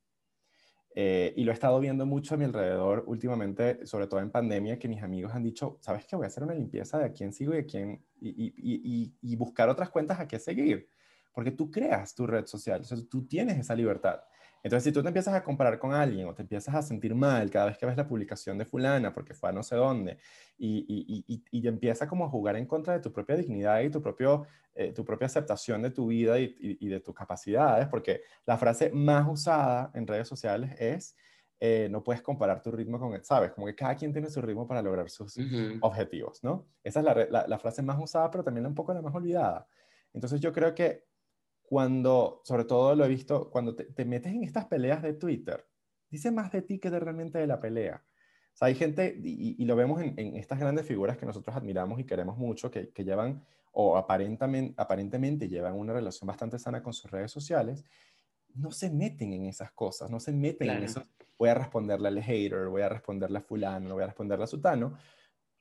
Eh, 0.98 1.34
y 1.36 1.44
lo 1.44 1.50
he 1.50 1.54
estado 1.54 1.78
viendo 1.78 2.06
mucho 2.06 2.34
a 2.34 2.38
mi 2.38 2.46
alrededor 2.46 3.04
últimamente, 3.06 3.84
sobre 3.84 4.06
todo 4.06 4.18
en 4.20 4.30
pandemia, 4.30 4.78
que 4.78 4.88
mis 4.88 5.02
amigos 5.02 5.34
han 5.34 5.42
dicho, 5.42 5.76
¿sabes 5.82 6.06
qué? 6.06 6.16
Voy 6.16 6.24
a 6.24 6.28
hacer 6.28 6.42
una 6.42 6.54
limpieza 6.54 6.98
de 6.98 7.04
a 7.04 7.12
quién 7.12 7.34
sigo 7.34 7.54
y, 7.54 7.58
a 7.58 7.66
quién, 7.66 8.02
y, 8.18 8.54
y, 8.56 9.14
y, 9.20 9.36
buscar 9.36 9.68
otras 9.68 9.90
cuentas 9.90 10.18
a 10.18 10.26
qué 10.26 10.38
seguir. 10.38 10.88
porque 11.34 11.50
tú 11.50 11.70
creas 11.70 12.14
tu 12.14 12.26
red 12.26 12.46
social, 12.46 12.80
o 12.90 13.06
tú 13.10 13.26
tienes 13.26 13.58
esa 13.58 13.74
libertad. 13.74 14.20
Entonces, 14.62 14.84
si 14.84 14.92
tú 14.92 15.00
te 15.02 15.08
empiezas 15.08 15.34
a 15.34 15.44
comparar 15.44 15.78
con 15.78 15.94
alguien 15.94 16.26
o 16.26 16.34
te 16.34 16.42
empiezas 16.42 16.74
a 16.74 16.82
sentir 16.82 17.14
mal 17.14 17.50
cada 17.50 17.66
vez 17.66 17.78
que 17.78 17.86
ves 17.86 17.96
la 17.96 18.06
publicación 18.06 18.58
de 18.58 18.64
fulana 18.64 19.12
porque 19.12 19.32
fue 19.32 19.50
a 19.50 19.52
no 19.52 19.62
sé 19.62 19.76
dónde 19.76 20.18
y, 20.58 20.84
y, 20.88 21.44
y, 21.50 21.68
empieza 21.68 22.08
como 22.08 22.24
a 22.24 22.28
jugar 22.28 22.56
en 22.56 22.66
contra 22.66 22.94
de 22.94 23.00
tu 23.00 23.12
propia 23.12 23.36
dignidad 23.36 23.80
y 23.82 23.90
tu, 23.90 24.02
propio, 24.02 24.46
eh, 24.74 24.92
tu 24.92 25.04
propia 25.04 25.26
aceptación 25.26 25.82
de 25.82 25.90
tu 25.90 26.08
vida 26.08 26.38
y, 26.38 26.88
de 26.88 27.00
tus 27.00 27.14
capacidades, 27.14 27.88
porque 27.88 28.22
la 28.44 28.56
frase 28.56 28.90
más 28.90 29.26
usada 29.28 29.90
en 29.94 30.06
redes 30.06 30.26
sociales 30.26 30.74
es 30.80 31.16
eh, 31.58 31.88
no 31.90 32.02
puedes 32.02 32.20
comparar 32.20 32.60
tu 32.60 32.70
ritmo 32.70 32.98
con 32.98 33.24
¿sabes? 33.24 33.52
Como 33.52 33.66
que 33.66 33.74
cada 33.74 33.94
quien 33.96 34.12
tiene 34.12 34.28
su 34.28 34.42
ritmo 34.42 34.66
para 34.66 34.82
lograr 34.82 35.08
sus 35.08 35.38
objetivos, 35.80 36.42
¿no? 36.42 36.66
Esa 36.82 37.00
es 37.00 37.04
la, 37.04 37.46
la, 37.46 37.58
frase 37.58 37.82
más 37.82 37.98
usada, 37.98 38.30
pero 38.30 38.44
también 38.44 38.66
un 38.66 38.74
poco 38.74 38.92
la 38.92 39.00
más 39.00 39.14
olvidada. 39.14 39.66
Entonces 40.12 40.40
yo 40.40 40.52
creo 40.52 40.74
que 40.74 41.04
cuando, 41.66 42.40
sobre 42.44 42.64
todo 42.64 42.94
lo 42.94 43.04
he 43.04 43.08
visto, 43.08 43.50
cuando 43.50 43.74
te, 43.74 44.04
metes 44.04 44.32
en 44.32 44.44
estas 44.44 44.66
peleas 44.66 45.02
de 45.02 45.14
Twitter, 45.14 45.66
dice 46.08 46.30
más 46.30 46.52
de 46.52 46.62
ti 46.62 46.78
que 46.78 46.90
de 46.90 47.00
realmente 47.00 47.38
de 47.38 47.46
la 47.46 47.60
pelea. 47.60 48.02
O 48.54 48.56
sea, 48.56 48.68
hay 48.68 48.76
gente, 48.76 49.20
y, 49.22 49.62
lo 49.64 49.76
vemos 49.76 50.00
en, 50.00 50.36
estas 50.36 50.60
grandes 50.60 50.86
figuras 50.86 51.18
que 51.18 51.26
nosotros 51.26 51.54
admiramos 51.54 51.98
y 52.00 52.04
queremos 52.04 52.38
mucho, 52.38 52.70
que, 52.70 52.92
llevan, 52.98 53.44
o 53.72 53.96
aparentemente, 53.96 54.74
aparentemente 54.76 55.48
llevan 55.48 55.74
una 55.74 55.92
relación 55.92 56.28
bastante 56.28 56.58
sana 56.58 56.82
con 56.82 56.92
sus 56.92 57.10
redes 57.10 57.32
sociales, 57.32 57.84
no 58.54 58.70
se 58.70 58.88
meten 58.88 59.32
en 59.32 59.46
esas 59.46 59.72
cosas, 59.72 60.10
no 60.10 60.20
se 60.20 60.32
meten 60.32 60.70
en 60.70 60.84
eso. 60.84 61.02
Voy 61.36 61.50
a 61.50 61.54
responderle 61.54 62.08
al 62.08 62.22
hater, 62.22 62.68
voy 62.68 62.80
a 62.80 62.88
responderle 62.88 63.38
a 63.38 63.42
fulano, 63.42 63.92
voy 63.92 64.04
a 64.04 64.06
responderle 64.06 64.44
a 64.44 64.46
sutano. 64.46 64.96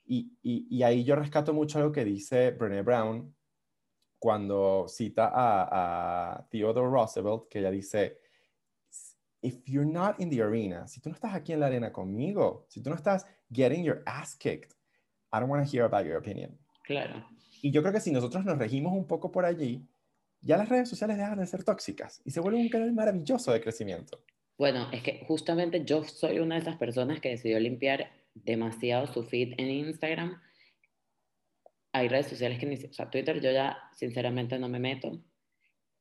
Y, 0.05 0.37
y, 0.41 0.67
y 0.69 0.83
ahí 0.83 1.03
yo 1.03 1.15
rescato 1.15 1.51
mucho 1.51 1.79
algo 1.79 1.91
que 1.91 2.05
dice 2.05 2.51
Brené 2.51 2.83
Brown, 2.83 3.34
cuando 4.19 4.87
cita 4.87 5.31
a, 5.33 6.47
Theodore 6.49 6.89
Roosevelt, 6.89 7.47
que 7.49 7.59
ella 7.59 7.71
dice, 7.71 8.17
if 9.41 9.63
you're 9.65 9.89
not 9.89 10.19
in 10.19 10.29
the 10.29 10.41
arena, 10.41 10.87
si 10.87 10.99
tú 10.99 11.09
no 11.09 11.15
estás 11.15 11.33
aquí 11.35 11.53
en 11.53 11.59
la 11.59 11.67
arena 11.67 11.91
conmigo, 11.91 12.65
si 12.69 12.81
tú 12.81 12.89
no 12.89 12.95
estás 12.95 13.25
getting 13.51 13.83
your 13.83 14.01
ass 14.05 14.35
kicked, 14.35 14.73
I 15.31 15.39
don't 15.39 15.49
want 15.49 15.65
to 15.65 15.69
hear 15.69 15.85
about 15.85 16.05
your 16.05 16.17
opinion. 16.17 16.57
Claro. 16.83 17.25
Y 17.61 17.71
yo 17.71 17.81
creo 17.81 17.93
que 17.93 17.99
si 17.99 18.11
nosotros 18.11 18.45
nos 18.45 18.57
regimos 18.57 18.93
un 18.93 19.05
poco 19.05 19.31
por 19.31 19.45
allí, 19.45 19.87
ya 20.41 20.57
las 20.57 20.69
redes 20.69 20.89
sociales 20.89 21.17
dejan 21.17 21.39
de 21.39 21.47
ser 21.47 21.63
tóxicas 21.63 22.21
y 22.23 22.31
se 22.31 22.39
vuelven 22.39 22.61
un 22.61 22.69
canal 22.69 22.93
maravilloso 22.93 23.51
de 23.51 23.61
crecimiento. 23.61 24.23
Bueno, 24.57 24.87
es 24.91 25.03
que 25.03 25.25
justamente 25.27 25.83
yo 25.83 26.03
soy 26.03 26.39
una 26.39 26.55
de 26.55 26.61
esas 26.61 26.77
personas 26.77 27.19
que 27.19 27.29
decidió 27.29 27.59
limpiar 27.59 28.11
demasiado 28.35 29.07
su 29.07 29.23
feed 29.23 29.53
en 29.57 29.69
Instagram 29.69 30.39
hay 31.95 32.09
redes 32.09 32.27
sociales 32.27 32.59
que 32.59 32.65
ni 32.65 32.75
o 32.75 32.93
sea, 32.93 33.09
Twitter 33.09 33.39
yo 33.41 33.51
ya 33.51 33.77
sinceramente 33.93 34.59
no 34.59 34.67
me 34.67 34.79
meto. 34.79 35.21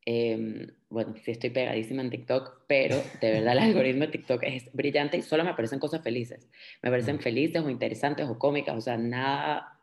Em, 0.06 0.66
bueno, 0.90 1.14
sí 1.24 1.30
estoy 1.30 1.50
pegadísima 1.50 2.02
en 2.02 2.10
TikTok, 2.10 2.64
pero 2.66 2.96
de 3.20 3.30
verdad 3.30 3.52
el 3.52 3.58
algoritmo 3.70 4.00
de 4.06 4.12
TikTok 4.12 4.42
es 4.42 4.72
brillante 4.72 5.16
y 5.16 5.22
solo 5.22 5.44
me 5.44 5.50
aparecen 5.50 5.78
cosas 5.78 6.02
felices. 6.02 6.48
Me 6.82 6.90
parecen 6.90 7.20
felices 7.20 7.62
o 7.62 7.70
interesantes 7.70 8.28
o 8.28 8.38
cómicas, 8.38 8.76
o 8.76 8.80
sea, 8.80 8.98
nada. 8.98 9.80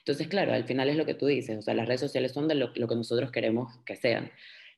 Entonces, 0.00 0.28
claro, 0.28 0.52
al 0.52 0.64
final 0.64 0.90
es 0.90 0.96
lo 0.96 1.06
que 1.06 1.14
tú 1.14 1.26
dices, 1.26 1.58
o 1.58 1.62
sea, 1.62 1.74
las 1.74 1.88
redes 1.88 2.00
sociales 2.00 2.32
son 2.32 2.46
de 2.46 2.56
lo, 2.56 2.72
lo 2.74 2.86
que 2.86 2.94
nosotros 2.94 3.32
queremos 3.32 3.78
que 3.86 3.96
sean. 3.96 4.30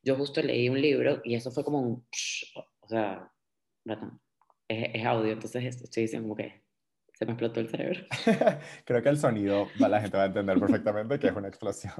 Yo 0.05 0.17
justo 0.17 0.41
leí 0.41 0.69
un 0.69 0.81
libro 0.81 1.21
y 1.25 1.35
eso 1.35 1.51
fue 1.51 1.65
como 1.65 1.81
un, 1.81 2.07
o 2.81 2.89
sea, 2.89 3.33
es, 4.69 4.91
es 4.95 5.05
audio, 5.05 5.33
entonces 5.33 5.65
estoy 5.83 6.05
diciendo 6.05 6.29
como 6.29 6.37
que 6.37 6.66
se 7.17 7.25
me 7.25 7.33
explotó 7.33 7.61
el 7.61 7.69
cerebro. 7.69 8.01
Creo 8.85 9.03
que 9.03 9.09
el 9.09 9.17
sonido 9.17 9.69
la 9.79 10.01
gente 10.03 10.19
va 10.19 10.25
a 10.25 10.27
entender 10.27 10.61
perfectamente 10.61 11.19
que 11.19 11.29
es 11.29 11.35
una 11.35 11.49
explosión. 11.49 11.95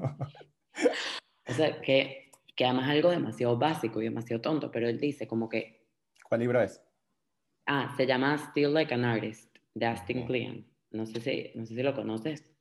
o 1.49 1.53
sea, 1.53 1.81
que, 1.81 2.31
que 2.55 2.65
además 2.67 2.91
algo 2.91 3.11
demasiado 3.11 3.57
básico 3.57 4.03
y 4.03 4.05
demasiado 4.05 4.43
tonto, 4.43 4.71
pero 4.71 4.87
él 4.87 5.01
dice 5.01 5.27
como 5.27 5.49
que... 5.49 5.87
¿Cuál 6.29 6.41
libro 6.41 6.61
es? 6.61 6.83
Ah, 7.65 7.95
se 7.97 8.07
llama 8.07 8.37
Still 8.37 8.75
Like 8.75 8.93
an 8.93 9.07
Artist, 9.07 9.57
de 9.73 9.87
Astin 9.87 10.27
Kleon. 10.27 10.67
No 10.91 11.07
sé 11.07 11.21
si, 11.23 11.51
no 11.55 11.65
sé 11.65 11.75
si 11.75 11.83
lo 11.83 11.95
conoces. 11.95 12.53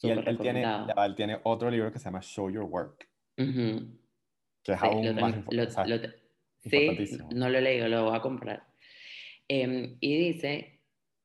Y 0.00 0.10
él, 0.10 0.38
tiene, 0.38 0.62
él, 0.96 1.14
tiene, 1.16 1.40
otro 1.42 1.68
libro 1.68 1.90
que 1.90 1.98
se 1.98 2.04
llama 2.04 2.20
Show 2.20 2.48
Your 2.48 2.64
Work. 2.64 3.08
Que 3.36 4.72
es 4.72 4.82
aún 4.82 5.14
más 5.16 5.34
importante. 5.34 6.14
Sí, 6.60 7.18
no 7.34 7.48
lo 7.48 7.58
he 7.58 7.60
leído, 7.60 7.88
lo 7.88 8.04
voy 8.04 8.16
a 8.16 8.20
comprar. 8.20 8.66
Em, 9.48 9.96
y 10.00 10.32
dice 10.32 10.73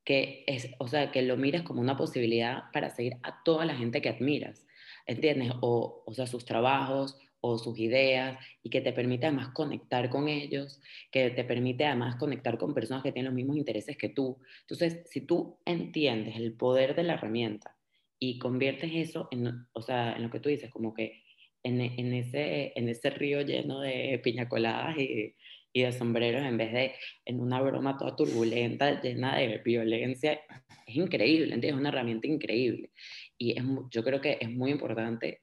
que 0.03 0.43
es, 0.47 0.69
o 0.79 0.87
sea, 0.87 1.11
que 1.11 1.21
lo 1.21 1.37
mires 1.37 1.63
como 1.63 1.81
una 1.81 1.97
posibilidad 1.97 2.63
para 2.73 2.89
seguir 2.89 3.17
a 3.23 3.43
toda 3.43 3.65
la 3.65 3.75
gente 3.75 4.01
que 4.01 4.09
admiras, 4.09 4.65
¿entiendes? 5.05 5.51
O, 5.61 6.03
o 6.05 6.13
sea, 6.13 6.27
sus 6.27 6.45
trabajos 6.45 7.17
o 7.41 7.57
sus 7.57 7.79
ideas 7.79 8.37
y 8.63 8.69
que 8.69 8.81
te 8.81 8.93
permite 8.93 9.25
además 9.25 9.49
conectar 9.49 10.09
con 10.09 10.27
ellos, 10.27 10.81
que 11.11 11.29
te 11.29 11.43
permite 11.43 11.85
además 11.85 12.15
conectar 12.15 12.57
con 12.57 12.73
personas 12.73 13.03
que 13.03 13.11
tienen 13.11 13.31
los 13.31 13.35
mismos 13.35 13.57
intereses 13.57 13.97
que 13.97 14.09
tú. 14.09 14.37
Entonces, 14.61 15.01
si 15.05 15.21
tú 15.21 15.57
entiendes 15.65 16.35
el 16.35 16.53
poder 16.53 16.95
de 16.95 17.03
la 17.03 17.13
herramienta 17.13 17.75
y 18.19 18.39
conviertes 18.39 18.91
eso 18.93 19.27
en, 19.31 19.67
o 19.73 19.81
sea, 19.81 20.13
en 20.15 20.23
lo 20.23 20.29
que 20.29 20.39
tú 20.39 20.49
dices, 20.49 20.69
como 20.69 20.93
que 20.93 21.23
en, 21.63 21.81
en, 21.81 22.13
ese, 22.13 22.73
en 22.75 22.89
ese 22.89 23.09
río 23.09 23.41
lleno 23.41 23.81
de 23.81 24.19
piñacoladas 24.23 24.97
y, 24.97 25.35
y 25.71 25.83
de 25.83 25.91
sombreros 25.91 26.43
en 26.43 26.57
vez 26.57 26.71
de 26.73 26.93
en 27.25 27.39
una 27.39 27.61
broma 27.61 27.97
toda 27.97 28.15
turbulenta, 28.15 29.01
llena 29.01 29.37
de 29.37 29.59
violencia. 29.59 30.39
Es 30.85 30.95
increíble, 30.95 31.53
¿entiendes? 31.53 31.71
Es 31.71 31.77
una 31.77 31.89
herramienta 31.89 32.27
increíble. 32.27 32.91
Y 33.37 33.57
es, 33.57 33.63
yo 33.91 34.03
creo 34.03 34.21
que 34.21 34.37
es 34.39 34.49
muy 34.49 34.71
importante 34.71 35.41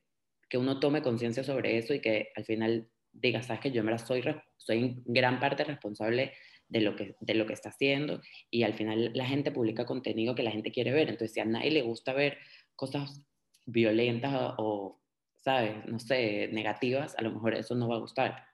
que 0.49 0.59
uno 0.59 0.81
tome 0.81 1.03
conciencia 1.03 1.45
sobre 1.45 1.79
eso 1.79 1.95
y 1.95 2.01
que 2.01 2.31
al 2.35 2.45
final 2.45 2.89
diga, 3.13 3.43
sabes 3.43 3.61
que 3.61 3.71
yo 3.71 3.83
me 3.83 3.97
soy, 3.99 4.23
soy 4.57 4.79
en 4.79 5.03
gran 5.07 5.41
parte 5.41 5.65
responsable 5.65 6.33
de 6.69 6.81
lo, 6.81 6.97
que, 6.97 7.15
de 7.21 7.35
lo 7.35 7.47
que 7.47 7.53
está 7.53 7.69
haciendo 7.69 8.21
y 8.51 8.65
al 8.65 8.75
final 8.75 9.13
la 9.15 9.27
gente 9.27 9.53
publica 9.53 9.87
contenido 9.87 10.35
que 10.35 10.43
la 10.43 10.51
gente 10.51 10.73
quiere 10.73 10.93
ver. 10.93 11.09
Entonces, 11.09 11.33
si 11.33 11.41
a 11.41 11.45
nadie 11.45 11.71
le 11.71 11.83
gusta 11.83 12.13
ver 12.13 12.39
cosas 12.75 13.25
violentas 13.65 14.35
o, 14.35 14.55
o 14.59 15.01
¿sabes? 15.37 15.87
No 15.87 15.99
sé, 16.01 16.49
negativas, 16.49 17.17
a 17.17 17.23
lo 17.23 17.33
mejor 17.33 17.55
eso 17.55 17.75
no 17.75 17.89
va 17.89 17.97
a 17.97 18.01
gustar. 18.01 18.45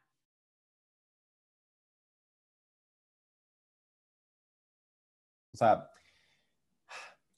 O 5.52 5.56
sea, 5.56 5.88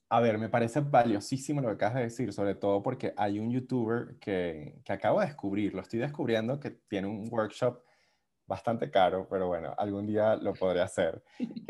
a 0.09 0.21
ver, 0.21 0.38
me 0.38 0.49
parece 0.49 0.80
valiosísimo 0.80 1.61
lo 1.61 1.68
que 1.68 1.75
acabas 1.75 1.94
de 1.97 2.02
decir, 2.02 2.33
sobre 2.33 2.54
todo 2.54 2.83
porque 2.83 3.12
hay 3.16 3.38
un 3.38 3.50
youtuber 3.50 4.16
que, 4.21 4.80
que 4.85 4.92
acabo 4.92 5.21
de 5.21 5.26
descubrir, 5.26 5.75
lo 5.75 5.80
estoy 5.80 5.99
descubriendo, 5.99 6.61
que 6.61 6.71
tiene 6.71 7.09
un 7.09 7.28
workshop 7.30 7.83
bastante 8.47 8.90
caro, 8.90 9.26
pero 9.28 9.49
bueno, 9.49 9.75
algún 9.76 10.06
día 10.06 10.37
lo 10.37 10.52
podré 10.54 10.83
hacer. 10.83 11.23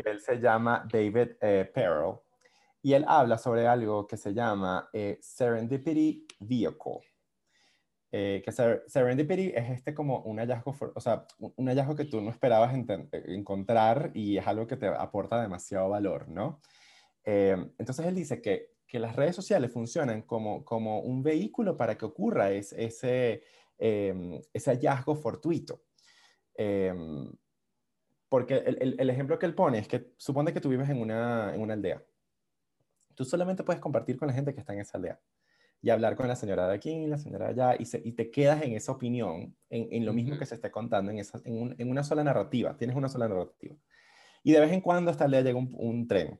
Él 0.05 0.19
se 0.19 0.39
llama 0.39 0.85
David 0.91 1.31
eh, 1.41 1.71
y 2.81 2.93
él 2.93 3.05
habla 3.07 3.37
sobre 3.37 3.65
algo 3.65 4.05
que 4.05 4.17
se 4.17 4.33
llama 4.33 4.89
eh, 4.93 5.17
Serendipity 5.21 6.27
Vehicle. 6.39 6.99
Eh, 8.17 8.41
que 8.45 8.53
Serendipity 8.53 9.51
es 9.53 9.71
este 9.71 9.93
como 9.93 10.21
un 10.21 10.37
hallazgo, 10.37 10.73
o 10.95 11.01
sea, 11.01 11.27
un 11.37 11.67
hallazgo 11.67 11.97
que 11.97 12.05
tú 12.05 12.21
no 12.21 12.29
esperabas 12.29 12.73
encontrar 13.11 14.11
y 14.13 14.37
es 14.37 14.47
algo 14.47 14.67
que 14.67 14.77
te 14.77 14.87
aporta 14.87 15.41
demasiado 15.41 15.89
valor, 15.89 16.29
¿no? 16.29 16.61
Eh, 17.25 17.57
entonces 17.77 18.05
él 18.05 18.15
dice 18.15 18.41
que, 18.41 18.77
que, 18.87 18.99
las 18.99 19.17
redes 19.17 19.35
sociales 19.35 19.69
funcionan 19.69 20.21
como, 20.21 20.63
como 20.63 21.01
un 21.01 21.23
vehículo 21.23 21.75
para 21.75 21.97
que 21.97 22.05
ocurra 22.05 22.51
ese, 22.51 23.43
em, 23.77 24.39
ese 24.53 24.71
hallazgo 24.71 25.15
fortuito. 25.17 25.83
Em, 26.53 27.29
porque 28.29 28.55
el, 28.59 28.95
el, 28.97 29.09
ejemplo 29.09 29.37
que 29.37 29.45
él 29.45 29.55
pone 29.55 29.79
es 29.79 29.89
que 29.89 30.13
supone 30.15 30.53
que 30.53 30.61
tú 30.61 30.69
vives 30.69 30.89
en 30.89 31.01
una, 31.01 31.53
en 31.53 31.59
una 31.59 31.73
aldea. 31.73 32.01
Tú 33.13 33.25
solamente 33.25 33.65
puedes 33.65 33.81
compartir 33.81 34.15
con 34.17 34.29
la 34.29 34.33
gente 34.33 34.53
que 34.53 34.61
está 34.61 34.73
en 34.73 34.79
esa 34.79 34.97
aldea 34.97 35.19
y 35.81 35.89
hablar 35.89 36.15
con 36.15 36.27
la 36.27 36.35
señora 36.35 36.67
de 36.67 36.75
aquí, 36.75 37.05
la 37.07 37.17
señora 37.17 37.53
de 37.53 37.61
allá, 37.61 37.75
y, 37.79 37.87
y 38.07 38.13
te 38.13 38.31
quedas 38.31 38.63
en 38.63 38.73
esa 38.73 38.91
opinión, 38.91 39.55
en, 39.69 39.87
en 39.91 40.05
lo 40.05 40.13
mismo 40.13 40.37
que 40.37 40.45
se 40.45 40.55
esté 40.55 40.71
contando, 40.71 41.11
en, 41.11 41.19
esa, 41.19 41.39
en, 41.45 41.75
en, 41.77 41.89
una 41.89 42.03
sola 42.03 42.23
narrativa, 42.23 42.75
tienes 42.75 42.95
una 42.95 43.09
sola 43.09 43.27
narrativa. 43.27 43.75
Y 44.43 44.51
de 44.51 44.59
vez 44.59 44.71
en 44.71 44.81
cuando 44.81 45.11
hasta 45.11 45.27
le 45.27 45.43
llega 45.43 45.57
un, 45.57 45.69
un, 45.77 46.07
tren, 46.07 46.39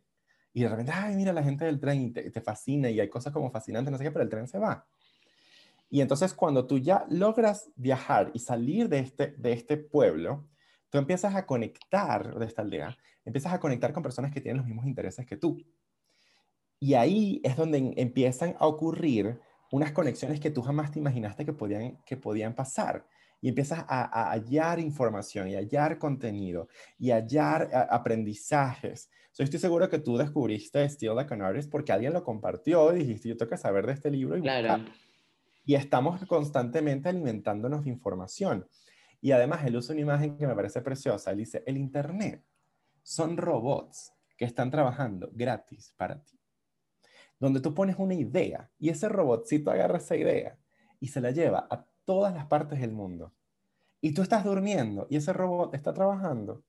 y 0.54 0.64
de 0.64 0.70
repente, 0.70 0.92
ay, 0.94 1.16
mira 1.16 1.34
la 1.34 1.44
gente 1.44 1.66
del 1.66 1.80
tren, 1.80 2.02
y 2.02 2.12
te, 2.12 2.30
te, 2.32 2.42
fascina, 2.42 2.90
y 2.90 3.00
hay 3.00 3.10
cosas 3.10 3.34
como 3.34 3.52
fascinantes, 3.52 3.92
no 3.92 3.98
sé 3.98 4.06
qué, 4.06 4.12
pero 4.12 4.24
el 4.24 4.30
tren 4.30 4.48
se 4.48 4.58
va. 4.58 4.86
Y 5.90 6.02
entonces 6.02 6.34
cuando 6.34 6.66
tú 6.66 6.80
ya 6.80 7.06
logras 7.10 7.72
viajar 7.76 8.32
y 8.34 8.40
salir 8.40 8.90
de 8.90 9.00
este, 9.00 9.36
de 9.38 9.54
este 9.54 9.78
pueblo, 9.78 10.48
tú 10.90 10.98
empiezas 10.98 11.36
a 11.36 11.46
conectar 11.46 12.38
de 12.38 12.46
esta 12.46 12.64
aldea, 12.64 12.98
empiezas 13.24 13.54
a 13.54 13.60
conectar 13.60 13.94
con 13.94 14.04
personas 14.04 14.32
que 14.32 14.42
tienen 14.42 14.58
los 14.58 14.66
mismos 14.66 14.86
intereses 14.86 15.26
que 15.26 15.38
tú. 15.38 15.58
Y 16.80 16.94
ahí 16.94 17.42
es 17.44 17.56
donde 17.56 17.94
empiezan 17.98 18.56
a 18.60 18.68
ocurrir 18.68 19.40
unas 19.72 19.92
conexiones 19.92 20.40
que 20.40 20.52
tú 20.52 20.62
jamás 20.62 20.92
te 20.92 21.00
imaginaste 21.00 21.46
que 21.46 21.54
podían, 21.54 21.98
que 22.06 22.18
podían 22.18 22.56
pasar. 22.56 23.08
Y 23.42 23.50
empiezas 23.50 23.86
a, 23.88 24.32
hallar 24.32 24.80
información 24.80 25.50
y 25.50 25.56
hallar 25.56 26.00
contenido 26.00 26.68
y 26.98 27.12
hallar 27.12 27.70
aprendizajes. 27.90 29.10
So, 29.32 29.44
estoy 29.44 29.60
seguro 29.60 29.90
que 29.90 30.00
tú 30.00 30.18
descubriste 30.18 30.88
Still 30.90 31.16
Like 31.16 31.34
an 31.34 31.42
Artist 31.42 31.70
porque 31.70 31.92
alguien 31.92 32.14
lo 32.14 32.24
compartió 32.24 32.96
y 32.96 33.00
dijiste, 33.00 33.30
yo 33.30 33.38
tengo 33.38 33.50
que 33.50 33.58
saber 33.58 33.86
de 33.86 33.94
este 33.94 34.10
libro. 34.10 34.38
Y, 34.38 34.42
claro. 34.42 34.86
y 35.66 35.76
estamos 35.76 36.26
constantemente 36.26 37.10
alimentándonos 37.10 37.84
de 37.84 37.90
información. 37.90 38.66
Y 39.22 39.32
además 39.32 39.66
él 39.66 39.76
usa 39.76 39.94
una 39.94 40.02
imagen 40.02 40.38
que 40.38 40.48
me 40.48 40.56
parece 40.56 40.82
preciosa. 40.82 41.32
Él 41.32 41.38
dice, 41.38 41.64
el 41.66 41.78
Internet 41.78 42.44
son 43.04 43.38
robots 43.38 44.14
que 44.38 44.46
están 44.46 44.72
trabajando 44.72 45.30
gratis 45.34 45.94
para 45.98 46.24
ti. 46.24 46.35
Donde 47.40 47.60
tú 47.60 47.74
pones 47.74 47.98
una 47.98 48.14
idea 48.14 48.70
y 48.80 48.90
ese 48.90 49.10
robotcito 49.10 49.72
agarra 49.72 49.98
esa 49.98 50.16
idea 50.16 50.58
y 51.00 51.08
se 51.08 51.22
la 51.22 51.32
lleva 51.32 51.68
a 51.70 51.86
todas 52.06 52.34
las 52.34 52.46
partes 52.46 52.80
del 52.80 52.92
mundo. 52.92 53.34
Y 54.02 54.14
tú 54.14 54.22
estás 54.22 54.44
durmiendo 54.44 55.08
y 55.10 55.18
ese 55.18 55.34
robot 55.34 55.74
está 55.74 55.94
trabajando. 55.94 56.64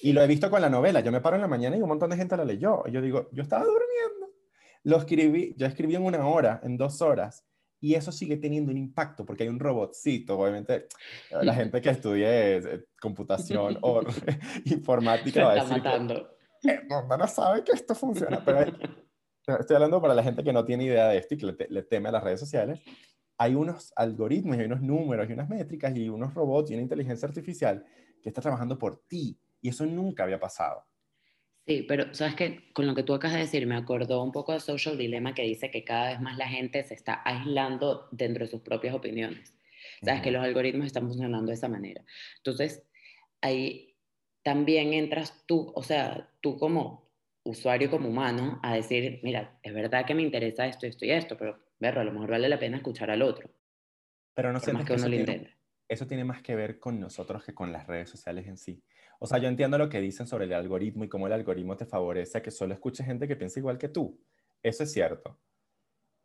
Y 0.00 0.12
lo 0.12 0.22
he 0.22 0.26
visto 0.26 0.50
con 0.50 0.60
la 0.60 0.68
novela. 0.68 1.00
Yo 1.00 1.10
me 1.10 1.20
paro 1.20 1.36
en 1.36 1.42
la 1.42 1.48
mañana 1.48 1.76
y 1.76 1.82
un 1.82 1.88
montón 1.88 2.10
de 2.10 2.16
gente 2.16 2.36
la 2.36 2.44
leyó. 2.44 2.82
Y 2.86 2.92
yo 2.92 3.00
digo, 3.00 3.28
yo 3.32 3.42
estaba 3.42 3.64
durmiendo. 3.64 4.34
Lo 4.82 4.98
escribí, 4.98 5.54
yo 5.56 5.66
escribí 5.66 5.94
en 5.94 6.04
una 6.04 6.26
hora, 6.26 6.60
en 6.62 6.76
dos 6.76 7.00
horas. 7.00 7.44
Y 7.80 7.94
eso 7.94 8.10
sigue 8.10 8.36
teniendo 8.36 8.72
un 8.72 8.78
impacto 8.78 9.24
porque 9.24 9.44
hay 9.44 9.48
un 9.48 9.60
robotcito. 9.60 10.38
Obviamente, 10.38 10.86
la 11.30 11.54
gente 11.54 11.80
que 11.80 11.90
estudie 11.90 12.56
eh, 12.56 12.84
computación 13.00 13.78
o 13.82 14.02
informática 14.64 15.44
va 15.44 15.52
a 15.52 15.54
decir. 15.54 15.78
Matando. 15.78 16.36
Que, 16.60 16.80
no, 16.88 17.26
sabe 17.28 17.62
que 17.62 17.72
esto 17.72 17.94
funciona. 17.94 18.42
Pero 18.44 18.72
estoy 19.46 19.76
hablando 19.76 20.00
para 20.00 20.14
la 20.14 20.22
gente 20.22 20.42
que 20.42 20.52
no 20.52 20.64
tiene 20.64 20.84
idea 20.84 21.08
de 21.08 21.18
esto 21.18 21.34
y 21.34 21.38
que 21.38 21.46
le, 21.46 21.56
le 21.68 21.82
teme 21.82 22.08
a 22.08 22.12
las 22.12 22.24
redes 22.24 22.40
sociales 22.40 22.80
hay 23.38 23.54
unos 23.54 23.92
algoritmos, 23.96 24.58
hay 24.58 24.66
unos 24.66 24.80
números, 24.80 25.28
y 25.28 25.32
unas 25.32 25.48
métricas 25.48 25.94
y 25.96 26.08
unos 26.08 26.34
robots 26.34 26.70
y 26.70 26.74
una 26.74 26.82
inteligencia 26.82 27.28
artificial 27.28 27.84
que 28.22 28.28
está 28.28 28.40
trabajando 28.40 28.78
por 28.78 29.06
ti. 29.06 29.38
Y 29.60 29.68
eso 29.68 29.84
nunca 29.84 30.24
había 30.24 30.40
pasado. 30.40 30.84
Sí, 31.66 31.84
pero 31.86 32.14
sabes 32.14 32.36
que 32.36 32.72
con 32.72 32.86
lo 32.86 32.94
que 32.94 33.02
tú 33.02 33.12
acabas 33.12 33.34
de 33.34 33.40
decir 33.40 33.66
me 33.66 33.76
acordó 33.76 34.22
un 34.22 34.30
poco 34.30 34.52
de 34.52 34.60
Social 34.60 34.96
Dilemma 34.96 35.34
que 35.34 35.42
dice 35.42 35.70
que 35.70 35.84
cada 35.84 36.10
vez 36.10 36.20
más 36.20 36.38
la 36.38 36.48
gente 36.48 36.82
se 36.84 36.94
está 36.94 37.22
aislando 37.24 38.08
dentro 38.12 38.44
de 38.44 38.50
sus 38.50 38.60
propias 38.60 38.94
opiniones. 38.94 39.52
Sabes 40.02 40.22
que 40.22 40.30
los 40.30 40.44
algoritmos 40.44 40.86
están 40.86 41.08
funcionando 41.08 41.48
de 41.48 41.54
esa 41.54 41.68
manera. 41.68 42.04
Entonces, 42.36 42.84
ahí 43.40 43.96
también 44.42 44.92
entras 44.92 45.44
tú, 45.46 45.72
o 45.74 45.82
sea, 45.82 46.30
tú 46.40 46.56
como 46.56 47.05
usuario, 47.46 47.90
como 47.90 48.08
humano, 48.08 48.60
a 48.62 48.74
decir, 48.74 49.20
mira, 49.22 49.58
es 49.62 49.72
verdad 49.72 50.04
que 50.04 50.14
me 50.14 50.22
interesa 50.22 50.66
esto, 50.66 50.86
esto 50.86 51.04
y 51.04 51.10
esto, 51.10 51.36
pero 51.36 51.58
verlo, 51.78 52.00
a 52.00 52.04
lo 52.04 52.12
mejor 52.12 52.30
vale 52.30 52.48
la 52.48 52.58
pena 52.58 52.76
escuchar 52.76 53.10
al 53.10 53.22
otro. 53.22 53.50
Pero 54.34 54.52
no 54.52 54.60
sé 54.60 54.72
que, 54.72 54.92
uno 54.92 55.08
lo 55.08 55.14
intente. 55.14 55.56
Eso 55.88 56.06
tiene 56.06 56.24
más 56.24 56.42
que 56.42 56.56
ver 56.56 56.78
con 56.78 56.98
nosotros 57.00 57.44
que 57.44 57.54
con 57.54 57.72
las 57.72 57.86
redes 57.86 58.10
sociales 58.10 58.46
en 58.46 58.56
sí. 58.56 58.82
O 59.18 59.26
sea, 59.26 59.38
yo 59.38 59.48
entiendo 59.48 59.78
lo 59.78 59.88
que 59.88 60.00
dicen 60.00 60.26
sobre 60.26 60.44
el 60.44 60.52
algoritmo 60.52 61.04
y 61.04 61.08
cómo 61.08 61.26
el 61.26 61.32
algoritmo 61.32 61.76
te 61.76 61.86
favorece 61.86 62.38
a 62.38 62.42
que 62.42 62.50
solo 62.50 62.74
escuches 62.74 63.06
gente 63.06 63.26
que 63.26 63.36
piensa 63.36 63.60
igual 63.60 63.78
que 63.78 63.88
tú. 63.88 64.20
Eso 64.62 64.82
es 64.82 64.92
cierto. 64.92 65.38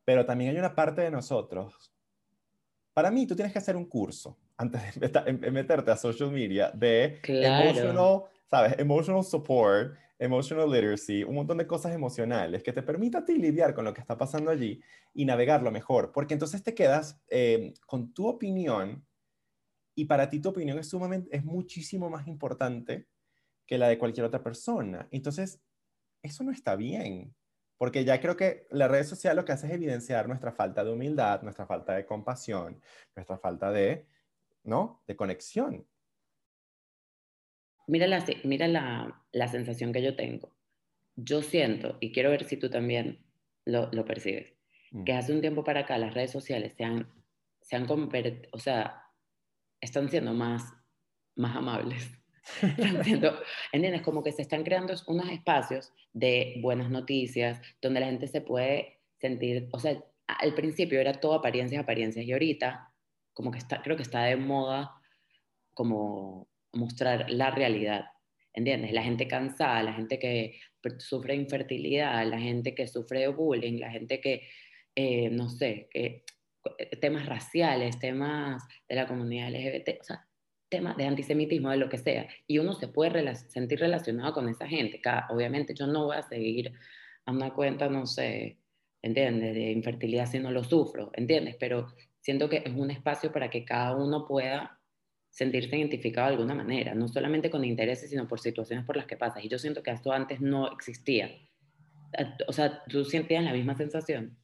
Pero 0.03 0.25
también 0.25 0.51
hay 0.51 0.57
una 0.57 0.75
parte 0.75 1.01
de 1.01 1.11
nosotros. 1.11 1.93
Para 2.93 3.11
mí, 3.11 3.25
tú 3.25 3.35
tienes 3.35 3.53
que 3.53 3.59
hacer 3.59 3.75
un 3.75 3.85
curso 3.85 4.37
antes 4.57 4.99
de 4.99 5.33
meterte 5.51 5.91
a 5.91 5.95
social 5.95 6.31
media 6.31 6.71
de 6.71 7.19
emotional, 7.23 8.23
¿sabes? 8.49 8.77
Emotional 8.77 9.23
support, 9.23 9.95
emotional 10.21 10.69
literacy, 10.69 11.23
un 11.23 11.33
montón 11.33 11.57
de 11.57 11.65
cosas 11.65 11.93
emocionales 11.93 12.61
que 12.61 12.71
te 12.71 12.83
permita 12.83 13.19
a 13.19 13.25
ti 13.25 13.39
lidiar 13.39 13.73
con 13.73 13.83
lo 13.83 13.93
que 13.93 14.01
está 14.01 14.19
pasando 14.19 14.51
allí 14.51 14.79
y 15.15 15.25
navegarlo 15.25 15.71
mejor. 15.71 16.11
Porque 16.11 16.35
entonces 16.35 16.63
te 16.63 16.75
quedas 16.75 17.19
eh, 17.27 17.73
con 17.87 18.13
tu 18.13 18.27
opinión 18.27 19.03
y 19.95 20.05
para 20.05 20.29
ti 20.29 20.39
tu 20.39 20.49
opinión 20.49 20.77
es 20.77 20.89
sumamente, 20.89 21.35
es 21.35 21.43
muchísimo 21.43 22.07
más 22.11 22.27
importante 22.27 23.07
que 23.65 23.79
la 23.79 23.87
de 23.87 23.97
cualquier 23.97 24.27
otra 24.27 24.43
persona. 24.43 25.07
Entonces, 25.09 25.59
eso 26.21 26.43
no 26.43 26.51
está 26.51 26.75
bien, 26.75 27.35
porque 27.79 28.05
ya 28.05 28.21
creo 28.21 28.37
que 28.37 28.67
la 28.69 28.87
red 28.87 29.03
social 29.03 29.35
lo 29.35 29.43
que 29.43 29.53
hace 29.53 29.65
es 29.65 29.73
evidenciar 29.73 30.27
nuestra 30.27 30.51
falta 30.51 30.83
de 30.83 30.91
humildad, 30.91 31.41
nuestra 31.41 31.65
falta 31.65 31.95
de 31.95 32.05
compasión, 32.05 32.79
nuestra 33.15 33.39
falta 33.39 33.71
de, 33.71 34.05
¿no? 34.63 35.01
De 35.07 35.15
conexión. 35.15 35.87
Mira 37.87 38.07
la, 38.07 38.23
mira 38.43 38.67
la, 38.67 39.21
la 39.31 39.47
sensación 39.47 39.91
que 39.91 40.01
yo 40.01 40.15
tengo. 40.15 40.53
Yo 41.15 41.41
siento, 41.41 41.97
y 41.99 42.11
quiero 42.11 42.31
ver 42.31 42.45
si 42.45 42.57
tú 42.57 42.69
también 42.69 43.25
lo, 43.65 43.89
lo 43.91 44.05
percibes, 44.05 44.53
mm. 44.91 45.03
que 45.03 45.13
hace 45.13 45.33
un 45.33 45.41
tiempo 45.41 45.63
para 45.63 45.81
acá 45.81 45.97
las 45.97 46.13
redes 46.13 46.31
sociales 46.31 46.73
se 46.77 46.83
han, 46.83 47.07
se 47.61 47.75
han 47.75 47.85
convertido, 47.85 48.49
o 48.53 48.59
sea, 48.59 49.03
están 49.79 50.09
siendo 50.09 50.33
más, 50.33 50.73
más 51.35 51.55
amables. 51.55 52.11
Están 52.61 53.03
siendo, 53.03 53.39
¿entiendes? 53.71 54.01
Como 54.01 54.23
que 54.23 54.31
se 54.31 54.41
están 54.41 54.63
creando 54.63 54.95
unos 55.05 55.29
espacios 55.29 55.93
de 56.11 56.55
buenas 56.59 56.89
noticias 56.89 57.61
donde 57.79 57.99
la 57.99 58.07
gente 58.07 58.27
se 58.27 58.41
puede 58.41 58.99
sentir, 59.19 59.69
o 59.71 59.79
sea, 59.79 60.03
al 60.25 60.55
principio 60.55 60.99
era 60.99 61.13
todo 61.13 61.35
apariencias, 61.35 61.83
apariencias 61.83 62.25
y 62.25 62.31
ahorita 62.31 62.91
como 63.33 63.51
que 63.51 63.59
está, 63.59 63.83
creo 63.83 63.95
que 63.95 64.01
está 64.01 64.23
de 64.23 64.37
moda 64.37 64.91
como 65.75 66.47
mostrar 66.73 67.29
la 67.29 67.51
realidad, 67.51 68.05
¿entiendes? 68.53 68.91
La 68.93 69.03
gente 69.03 69.27
cansada, 69.27 69.83
la 69.83 69.93
gente 69.93 70.19
que 70.19 70.59
sufre 70.97 71.35
infertilidad, 71.35 72.25
la 72.25 72.39
gente 72.39 72.73
que 72.75 72.87
sufre 72.87 73.27
bullying, 73.27 73.79
la 73.79 73.91
gente 73.91 74.19
que, 74.19 74.47
eh, 74.95 75.29
no 75.29 75.49
sé, 75.49 75.87
que 75.91 76.23
eh, 76.77 76.95
temas 76.97 77.25
raciales, 77.25 77.99
temas 77.99 78.63
de 78.87 78.95
la 78.95 79.07
comunidad 79.07 79.49
LGBT, 79.49 79.99
o 80.01 80.03
sea, 80.03 80.27
temas 80.69 80.95
de 80.95 81.05
antisemitismo, 81.05 81.69
de 81.69 81.77
lo 81.77 81.89
que 81.89 81.97
sea, 81.97 82.27
y 82.47 82.57
uno 82.59 82.73
se 82.73 82.87
puede 82.87 83.35
sentir 83.35 83.79
relacionado 83.79 84.33
con 84.33 84.47
esa 84.47 84.67
gente. 84.67 85.01
obviamente 85.29 85.73
yo 85.73 85.85
no 85.87 86.05
voy 86.05 86.17
a 86.17 86.21
seguir 86.21 86.71
a 87.25 87.31
una 87.31 87.53
cuenta, 87.53 87.89
no 87.89 88.05
sé, 88.07 88.57
¿entiendes? 89.01 89.53
De 89.53 89.71
infertilidad 89.71 90.27
si 90.27 90.39
no 90.39 90.51
lo 90.51 90.63
sufro, 90.63 91.11
¿entiendes? 91.13 91.57
Pero 91.59 91.87
siento 92.21 92.49
que 92.49 92.63
es 92.65 92.73
un 92.73 92.91
espacio 92.91 93.31
para 93.31 93.49
que 93.49 93.65
cada 93.65 93.95
uno 93.95 94.25
pueda 94.25 94.79
sentirse 95.31 95.77
identificado 95.77 96.27
de 96.27 96.35
alguna 96.35 96.53
manera, 96.53 96.93
no 96.93 97.07
solamente 97.07 97.49
con 97.49 97.63
intereses, 97.63 98.09
sino 98.09 98.27
por 98.27 98.39
situaciones 98.39 98.85
por 98.85 98.97
las 98.97 99.07
que 99.07 99.17
pasa. 99.17 99.41
Y 99.41 99.47
yo 99.47 99.57
siento 99.57 99.81
que 99.81 99.91
esto 99.91 100.11
antes 100.11 100.41
no 100.41 100.71
existía. 100.71 101.31
O 102.47 102.53
sea, 102.53 102.83
¿tú 102.83 103.05
sentías 103.05 103.43
la 103.43 103.53
misma 103.53 103.75
sensación? 103.75 104.37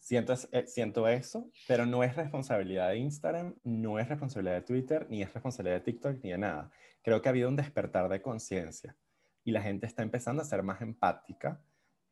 Siento, 0.00 0.34
eh, 0.50 0.64
siento 0.66 1.06
eso, 1.06 1.48
pero 1.68 1.86
no 1.86 2.02
es 2.02 2.16
responsabilidad 2.16 2.90
de 2.90 2.98
Instagram, 2.98 3.54
no 3.62 4.00
es 4.00 4.08
responsabilidad 4.08 4.56
de 4.56 4.62
Twitter, 4.62 5.06
ni 5.08 5.22
es 5.22 5.32
responsabilidad 5.32 5.76
de 5.76 5.84
TikTok, 5.84 6.24
ni 6.24 6.32
de 6.32 6.38
nada. 6.38 6.72
Creo 7.02 7.22
que 7.22 7.28
ha 7.28 7.30
habido 7.30 7.48
un 7.48 7.54
despertar 7.54 8.08
de 8.08 8.20
conciencia 8.20 8.96
y 9.44 9.52
la 9.52 9.62
gente 9.62 9.86
está 9.86 10.02
empezando 10.02 10.42
a 10.42 10.44
ser 10.44 10.64
más 10.64 10.82
empática 10.82 11.62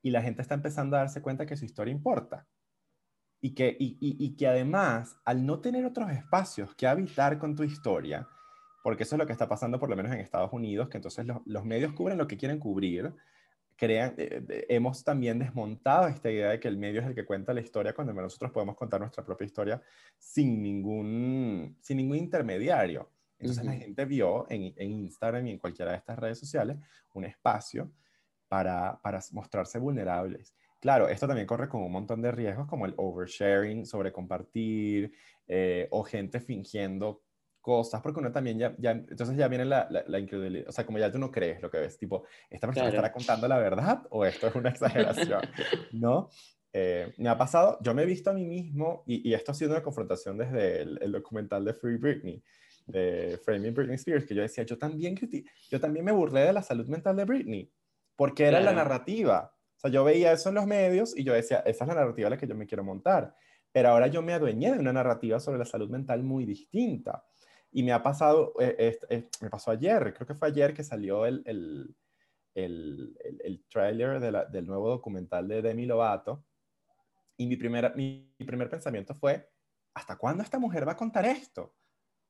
y 0.02 0.10
la 0.10 0.22
gente 0.22 0.42
está 0.42 0.54
empezando 0.54 0.96
a 0.96 1.00
darse 1.00 1.20
cuenta 1.20 1.46
que 1.46 1.56
su 1.56 1.64
historia 1.64 1.90
importa. 1.90 2.46
Y 3.42 3.54
que, 3.54 3.74
y, 3.78 3.96
y, 4.00 4.36
que 4.36 4.46
además, 4.46 5.18
al 5.24 5.46
no 5.46 5.60
tener 5.60 5.86
otros 5.86 6.10
espacios 6.10 6.74
que 6.74 6.86
habitar 6.86 7.38
con 7.38 7.56
tu 7.56 7.62
historia, 7.62 8.28
porque 8.82 9.04
eso 9.04 9.14
es 9.14 9.18
lo 9.18 9.26
que 9.26 9.32
está 9.32 9.48
pasando 9.48 9.78
por 9.78 9.88
lo 9.88 9.96
menos 9.96 10.12
en 10.12 10.20
Estados 10.20 10.52
Unidos, 10.52 10.90
que 10.90 10.98
entonces 10.98 11.24
los, 11.24 11.38
los 11.46 11.64
medios 11.64 11.94
cubren 11.94 12.18
lo 12.18 12.26
que 12.26 12.36
quieren 12.36 12.58
cubrir, 12.58 13.14
crean, 13.80 14.14
eh, 14.18 14.66
hemos 14.68 15.02
también 15.02 15.38
desmontado 15.38 16.06
esta 16.06 16.30
idea 16.30 16.50
de 16.50 16.60
que 16.60 16.68
el 16.68 16.76
medio 16.76 17.00
es 17.00 17.06
el 17.06 17.14
que 17.14 17.24
cuenta 17.24 17.54
la 17.54 17.62
historia 17.62 17.94
cuando 17.94 18.12
nosotros 18.12 18.52
podemos 18.52 18.76
contar 18.76 19.00
nuestra 19.00 19.24
propia 19.24 19.46
historia 19.46 19.82
sin 20.18 20.62
ningún, 20.62 21.78
sin 21.80 21.96
ningún 21.96 22.18
intermediario. 22.18 23.10
Entonces 23.38 23.64
la 23.64 23.72
gente 23.72 24.04
vio 24.04 24.44
en, 24.50 24.74
en, 24.76 24.90
Instagram 24.90 25.46
y 25.46 25.52
en 25.52 25.58
cualquiera 25.58 25.92
de 25.92 25.96
estas 25.96 26.18
redes 26.18 26.38
sociales 26.38 26.76
un 27.14 27.24
espacio 27.24 27.90
para, 28.48 29.00
para 29.00 29.20
mostrarse 29.32 29.78
vulnerables. 29.78 30.54
Claro, 30.80 31.08
esto 31.08 31.26
también 31.26 31.46
corre 31.46 31.68
con 31.68 31.82
un 31.82 31.92
montón 31.92 32.22
de 32.22 32.32
riesgos 32.32 32.66
como 32.66 32.86
el 32.86 32.94
oversharing, 32.96 33.84
sobre 33.84 34.12
compartir 34.12 35.12
eh, 35.46 35.86
o 35.90 36.02
gente 36.02 36.40
fingiendo 36.40 37.22
cosas, 37.60 38.00
porque 38.00 38.20
uno 38.20 38.32
también 38.32 38.58
ya, 38.58 38.74
ya 38.78 38.92
entonces 38.92 39.36
ya 39.36 39.46
viene 39.48 39.66
la, 39.66 39.86
la, 39.90 40.18
incredulidad, 40.18 40.68
o 40.68 40.72
sea, 40.72 40.86
como 40.86 40.98
ya 40.98 41.12
tú 41.12 41.18
no 41.18 41.30
crees 41.30 41.60
lo 41.60 41.70
que 41.70 41.78
ves, 41.78 41.98
tipo, 41.98 42.24
¿esta 42.48 42.66
persona 42.66 42.88
estará 42.88 43.12
contando 43.12 43.46
la 43.46 43.58
verdad 43.58 44.06
o 44.08 44.24
esto 44.24 44.46
es 44.46 44.54
una 44.54 44.70
exageración? 44.70 45.42
¿No? 45.92 46.30
Eh, 46.72 47.12
me 47.18 47.28
ha 47.28 47.36
pasado, 47.36 47.78
yo 47.82 47.92
me 47.94 48.02
he 48.02 48.06
visto 48.06 48.30
a 48.30 48.32
mí 48.32 48.46
mismo, 48.46 49.02
y, 49.06 49.28
y 49.28 49.34
esto 49.34 49.52
ha 49.52 49.54
sido 49.54 49.72
una 49.72 49.82
confrontación 49.82 50.38
desde 50.38 50.82
el, 50.82 51.12
documental 51.12 51.64
de 51.64 51.74
Free 51.74 51.96
Britney, 51.96 52.42
de 52.86 53.38
Framing 53.44 53.74
Britney 53.74 53.96
Spears, 53.96 54.24
que 54.24 54.34
yo 54.34 54.42
decía, 54.42 54.64
yo 54.64 54.78
también, 54.78 55.16
yo 55.68 55.80
también 55.80 56.04
me 56.04 56.12
burlé 56.12 56.40
de 56.40 56.52
la 56.52 56.62
salud 56.62 56.86
mental 56.86 57.16
de 57.16 57.24
Britney, 57.24 57.70
porque 58.16 58.44
era 58.44 58.60
la 58.60 58.72
narrativa. 58.72 59.52
O 59.80 59.88
sea, 59.88 59.90
yo 59.90 60.04
veía 60.04 60.32
eso 60.32 60.50
en 60.50 60.56
los 60.56 60.66
medios 60.66 61.16
y 61.16 61.24
yo 61.24 61.32
decía, 61.32 61.60
esa 61.60 61.84
es 61.84 61.88
la 61.88 61.94
narrativa 61.94 62.26
a 62.26 62.30
la 62.30 62.36
que 62.36 62.46
yo 62.46 62.54
me 62.54 62.66
quiero 62.66 62.84
montar. 62.84 63.34
Pero 63.72 63.88
ahora 63.88 64.08
yo 64.08 64.20
me 64.20 64.34
adueñé 64.34 64.72
de 64.72 64.78
una 64.78 64.92
narrativa 64.92 65.40
sobre 65.40 65.58
la 65.58 65.64
salud 65.64 65.88
mental 65.88 66.22
muy 66.22 66.44
distinta. 66.44 67.24
Y 67.72 67.82
me 67.82 67.92
ha 67.92 68.02
pasado, 68.02 68.52
eh, 68.60 68.98
eh, 69.08 69.30
me 69.40 69.48
pasó 69.48 69.70
ayer, 69.70 70.12
creo 70.12 70.26
que 70.26 70.34
fue 70.34 70.48
ayer 70.48 70.74
que 70.74 70.84
salió 70.84 71.24
el, 71.24 71.42
el, 71.46 71.96
el, 72.54 73.16
el, 73.42 73.64
trailer 73.70 74.20
del 74.50 74.66
nuevo 74.66 74.90
documental 74.90 75.48
de 75.48 75.62
Demi 75.62 75.86
Lovato. 75.86 76.44
Y 77.38 77.46
mi, 77.46 77.56
primera, 77.56 77.88
mi, 77.96 78.34
primer 78.46 78.68
pensamiento 78.68 79.14
fue, 79.14 79.48
¿hasta 79.94 80.18
cuándo 80.18 80.42
esta 80.42 80.58
mujer 80.58 80.86
va 80.86 80.92
a 80.92 80.96
contar 80.96 81.24
esto? 81.24 81.74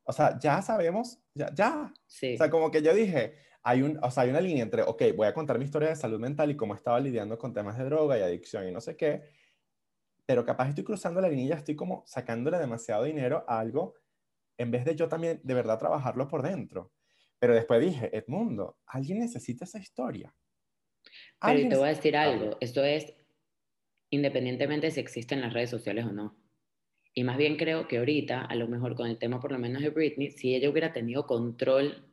O 0.05 0.13
sea, 0.13 0.39
ya 0.39 0.63
sabemos, 0.63 1.21
ya, 1.35 1.53
ya. 1.53 1.93
Sí. 2.07 2.35
O 2.35 2.37
sea, 2.37 2.49
como 2.49 2.71
que 2.71 2.81
yo 2.81 2.95
dije, 2.95 3.35
hay, 3.63 3.83
un, 3.83 3.99
o 4.03 4.11
sea, 4.11 4.23
hay 4.23 4.31
una 4.31 4.41
línea 4.41 4.63
entre, 4.63 4.83
ok, 4.83 5.03
voy 5.17 5.27
a 5.27 5.35
contar 5.35 5.59
mi 5.59 5.65
historia 5.65 5.89
de 5.89 5.97
salud 5.97 6.19
mental 6.19 6.51
y 6.51 6.57
cómo 6.57 6.75
estaba 6.75 6.99
lidiando 7.01 7.39
con 7.39 7.53
temas 7.53 7.77
de 7.77 7.85
droga 7.85 8.19
y 8.19 8.23
adicción 8.23 8.69
y 8.69 8.73
no 8.73 8.81
sé 8.81 8.97
qué, 8.97 9.23
pero 10.27 10.45
capaz 10.45 10.69
estoy 10.69 10.85
cruzando 10.85 11.21
la 11.21 11.29
línea 11.29 11.47
y 11.47 11.53
estoy 11.53 11.77
como 11.77 12.05
sacándole 12.07 12.59
demasiado 12.59 13.05
dinero 13.05 13.45
a 13.49 13.59
algo 13.59 13.95
en 14.57 14.71
vez 14.71 14.85
de 14.85 14.95
yo 14.95 15.09
también 15.09 15.41
de 15.43 15.55
verdad 15.55 15.79
trabajarlo 15.79 16.29
por 16.29 16.43
dentro. 16.43 16.93
Pero 17.39 17.55
después 17.55 17.81
dije, 17.81 18.15
Edmundo, 18.17 18.79
alguien 18.87 19.21
necesita 19.21 19.65
esa 19.65 19.79
historia. 19.79 20.35
Pero 21.41 21.69
te 21.69 21.77
voy 21.77 21.87
a 21.87 21.95
decir 21.95 22.17
algo, 22.17 22.59
esto 22.61 22.85
es 22.85 23.15
independientemente 24.11 24.91
si 24.91 25.01
existen 25.01 25.41
las 25.41 25.55
redes 25.55 25.71
sociales 25.71 26.05
o 26.05 26.13
no. 26.13 26.37
Y 27.15 27.25
más 27.25 27.39
bien 27.39 27.57
creo 27.57 27.89
que 27.89 27.99
ahorita, 27.99 28.43
a 28.43 28.55
lo 28.55 28.69
mejor 28.69 28.95
con 28.95 29.09
el 29.09 29.19
tema 29.19 29.41
por 29.41 29.53
lo 29.53 29.59
menos 29.59 29.83
de 29.83 29.91
Britney, 29.91 30.31
si 30.31 30.55
ella 30.55 30.69
hubiera 30.69 30.93
tenido 30.93 31.27
control 31.27 32.10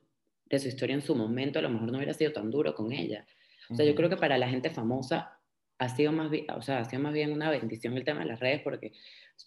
de 0.50 0.60
su 0.60 0.68
historia 0.68 0.96
en 0.96 1.02
su 1.02 1.16
momento, 1.16 1.60
a 1.60 1.62
lo 1.62 1.70
mejor 1.70 1.92
no 1.92 1.98
hubiera 1.98 2.14
sido 2.14 2.32
tan 2.32 2.50
duro 2.50 2.74
con 2.74 2.92
ella. 2.92 3.26
O 3.70 3.76
sea, 3.76 3.86
yo 3.86 3.96
creo 3.96 4.10
que 4.10 4.18
para 4.18 4.38
la 4.38 4.50
gente 4.50 4.70
famosa 4.70 5.38
ha 5.78 5.90
sido 5.90 6.12
más 6.12 6.32
o 6.56 6.62
sea, 6.62 6.80
ha 6.80 6.86
sido 6.86 7.02
más 7.02 7.14
bien 7.14 7.32
una 7.32 7.50
bendición 7.50 7.96
el 7.96 8.04
tema 8.04 8.22
de 8.22 8.26
las 8.26 8.40
redes 8.40 8.62
porque 8.64 8.94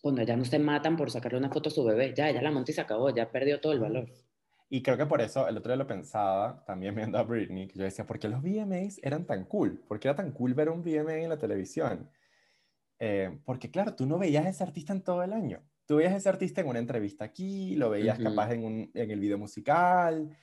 cuando 0.00 0.22
ya 0.22 0.36
no 0.36 0.44
se 0.44 0.58
matan 0.58 0.96
por 0.96 1.10
sacarle 1.10 1.38
una 1.38 1.50
foto 1.50 1.68
a 1.68 1.72
su 1.72 1.84
bebé, 1.84 2.14
ya, 2.14 2.30
ya 2.30 2.40
la 2.40 2.50
monta 2.50 2.70
y 2.70 2.74
se 2.74 2.80
acabó, 2.80 3.10
ya 3.10 3.30
perdió 3.30 3.60
todo 3.60 3.72
el 3.72 3.80
valor. 3.80 4.08
Y 4.72 4.82
creo 4.82 4.96
que 4.96 5.06
por 5.06 5.20
eso, 5.20 5.48
el 5.48 5.56
otro 5.56 5.72
día 5.72 5.76
lo 5.76 5.86
pensaba, 5.86 6.64
también 6.64 6.94
viendo 6.94 7.18
a 7.18 7.24
Britney, 7.24 7.66
que 7.66 7.76
yo 7.76 7.84
decía, 7.84 8.06
¿por 8.06 8.20
qué 8.20 8.28
los 8.28 8.40
VMAs 8.40 9.00
eran 9.02 9.26
tan 9.26 9.44
cool? 9.44 9.80
¿Por 9.88 9.98
qué 9.98 10.06
era 10.06 10.14
tan 10.14 10.30
cool 10.30 10.54
ver 10.54 10.68
un 10.68 10.82
VMA 10.82 11.16
en 11.16 11.28
la 11.28 11.38
televisión? 11.38 12.08
Eh, 13.00 13.36
porque 13.44 13.68
claro, 13.68 13.96
tú 13.96 14.06
no 14.06 14.16
veías 14.16 14.46
a 14.46 14.50
ese 14.50 14.62
artista 14.62 14.92
en 14.92 15.02
todo 15.02 15.24
el 15.24 15.32
año. 15.32 15.60
Tú 15.86 15.96
veías 15.96 16.12
a 16.12 16.16
ese 16.18 16.28
artista 16.28 16.60
en 16.60 16.68
una 16.68 16.78
entrevista 16.78 17.24
aquí, 17.24 17.74
lo 17.74 17.90
veías 17.90 18.20
capaz 18.20 18.52
en, 18.52 18.64
un, 18.64 18.90
en 18.94 19.10
el 19.10 19.18
video 19.18 19.38
musical, 19.38 20.36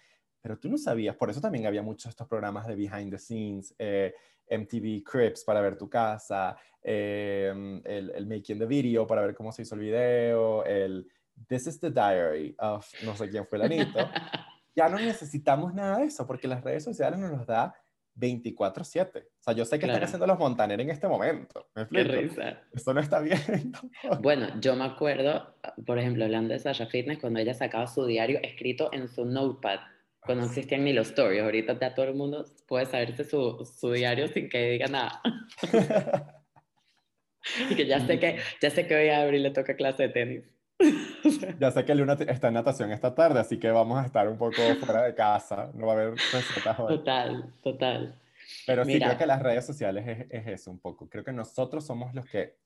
pero 0.48 0.58
tú 0.58 0.70
no 0.70 0.78
sabías. 0.78 1.14
Por 1.18 1.30
eso 1.30 1.42
también 1.42 1.66
había 1.66 1.82
muchos 1.82 2.10
estos 2.10 2.26
programas 2.26 2.66
de 2.68 2.76
behind 2.76 3.12
the 3.12 3.20
scenes, 3.20 3.76
eh, 3.78 4.14
MTV 4.50 5.04
Crips 5.04 5.44
para 5.44 5.60
ver 5.60 5.78
tu 5.78 5.90
casa, 5.90 6.56
em, 6.82 7.82
el, 7.84 8.12
el, 8.12 8.26
making 8.26 8.58
the 8.58 8.66
video 8.66 9.06
para 9.06 9.24
ver 9.24 9.36
cómo 9.36 9.52
se 9.52 9.64
hizo 9.64 9.76
el 9.76 9.82
video, 9.82 10.64
el 10.64 11.06
This 11.50 11.68
is 11.68 11.82
the 11.82 11.92
diary 11.92 12.56
of 12.60 12.88
no 13.04 13.14
sé 13.18 13.30
quién 13.30 13.46
fue 13.46 13.58
el 13.58 13.66
anito. 13.66 14.00
ya 14.76 14.88
no 14.88 14.98
necesitamos 14.98 15.74
nada 15.74 15.98
de 15.98 16.06
eso 16.06 16.26
porque 16.26 16.48
las 16.48 16.64
redes 16.64 16.86
sociales 16.86 17.20
nos 17.20 17.32
los 17.32 17.46
da 17.46 17.76
24/7. 18.16 19.26
O 19.26 19.44
sea, 19.44 19.54
yo 19.54 19.66
sé 19.66 19.78
que 19.78 19.86
están 19.86 20.02
haciendo 20.02 20.28
los 20.28 20.40
Montaner 20.40 20.80
en 20.80 20.92
este 20.92 21.10
momento. 21.10 21.68
¿Me? 21.76 21.88
Qué 21.90 22.32
Eso 22.72 22.94
no 22.94 23.02
está 23.02 23.20
bien. 23.20 23.74
bueno, 24.22 24.48
yo 24.62 24.78
me 24.78 24.86
acuerdo, 24.86 25.56
por 25.86 26.00
ejemplo, 26.00 26.24
hablando 26.24 26.54
de 26.54 26.60
Sasha 26.60 26.86
Fitness, 26.86 27.20
cuando 27.20 27.42
ella 27.42 27.54
sacaba 27.54 27.86
su 27.86 28.06
diario 28.06 28.40
escrito 28.42 28.90
en 28.94 29.10
su 29.10 29.26
notepad, 29.26 29.80
cuando 30.28 30.44
no 30.44 30.50
existían 30.50 30.84
ni 30.84 30.94
los 30.94 31.08
stories. 31.08 31.42
Ahorita 31.42 31.80
ya 31.80 31.96
todo 31.96 32.06
el 32.06 32.14
mundo 32.14 32.46
puede 32.68 32.86
saberse 32.86 33.24
su, 33.24 33.66
su 33.66 33.92
diario 33.92 34.28
sin 34.28 34.50
que 34.50 34.72
diga 34.72 34.88
nada. 34.88 35.22
y 37.70 37.76
que 37.76 37.88
ya 37.88 38.06
sé 38.06 38.20
que, 38.20 38.38
ya 38.62 38.70
sé 38.70 38.86
que 38.86 38.96
hoy 38.96 39.10
a 39.10 39.24
Abril 39.24 39.42
le 39.42 39.52
toca 39.52 39.76
clase 39.76 40.04
de 40.04 40.10
tenis. 40.10 40.44
ya 41.60 41.72
sé 41.72 41.86
que 41.86 41.96
Luna 41.96 42.18
está 42.28 42.50
en 42.50 42.54
natación 42.54 42.92
esta 42.92 43.16
tarde, 43.16 43.40
así 43.40 43.58
que 43.58 43.72
vamos 43.72 43.98
a 43.98 44.06
estar 44.06 44.28
un 44.28 44.38
poco 44.38 44.62
fuera 44.80 45.04
de 45.04 45.16
casa. 45.16 45.72
No 45.74 45.88
va 45.88 45.94
a 45.94 45.96
haber 45.96 46.12
recetas 46.12 46.80
hoy. 46.80 46.98
Total, 46.98 47.54
total. 47.64 48.22
Pero 48.68 48.86
sí, 48.86 49.00
creo 49.00 49.18
que 49.18 49.26
las 49.26 49.42
redes 49.42 49.66
sociales 49.66 50.06
es, 50.08 50.28
es, 50.30 50.48
eso 50.48 50.70
un 50.70 50.80
poco. 50.80 51.10
Creo 51.10 51.24
que 51.24 51.34
nosotros 51.34 51.86
somos 51.86 52.14
los 52.14 52.26
que... 52.30 52.58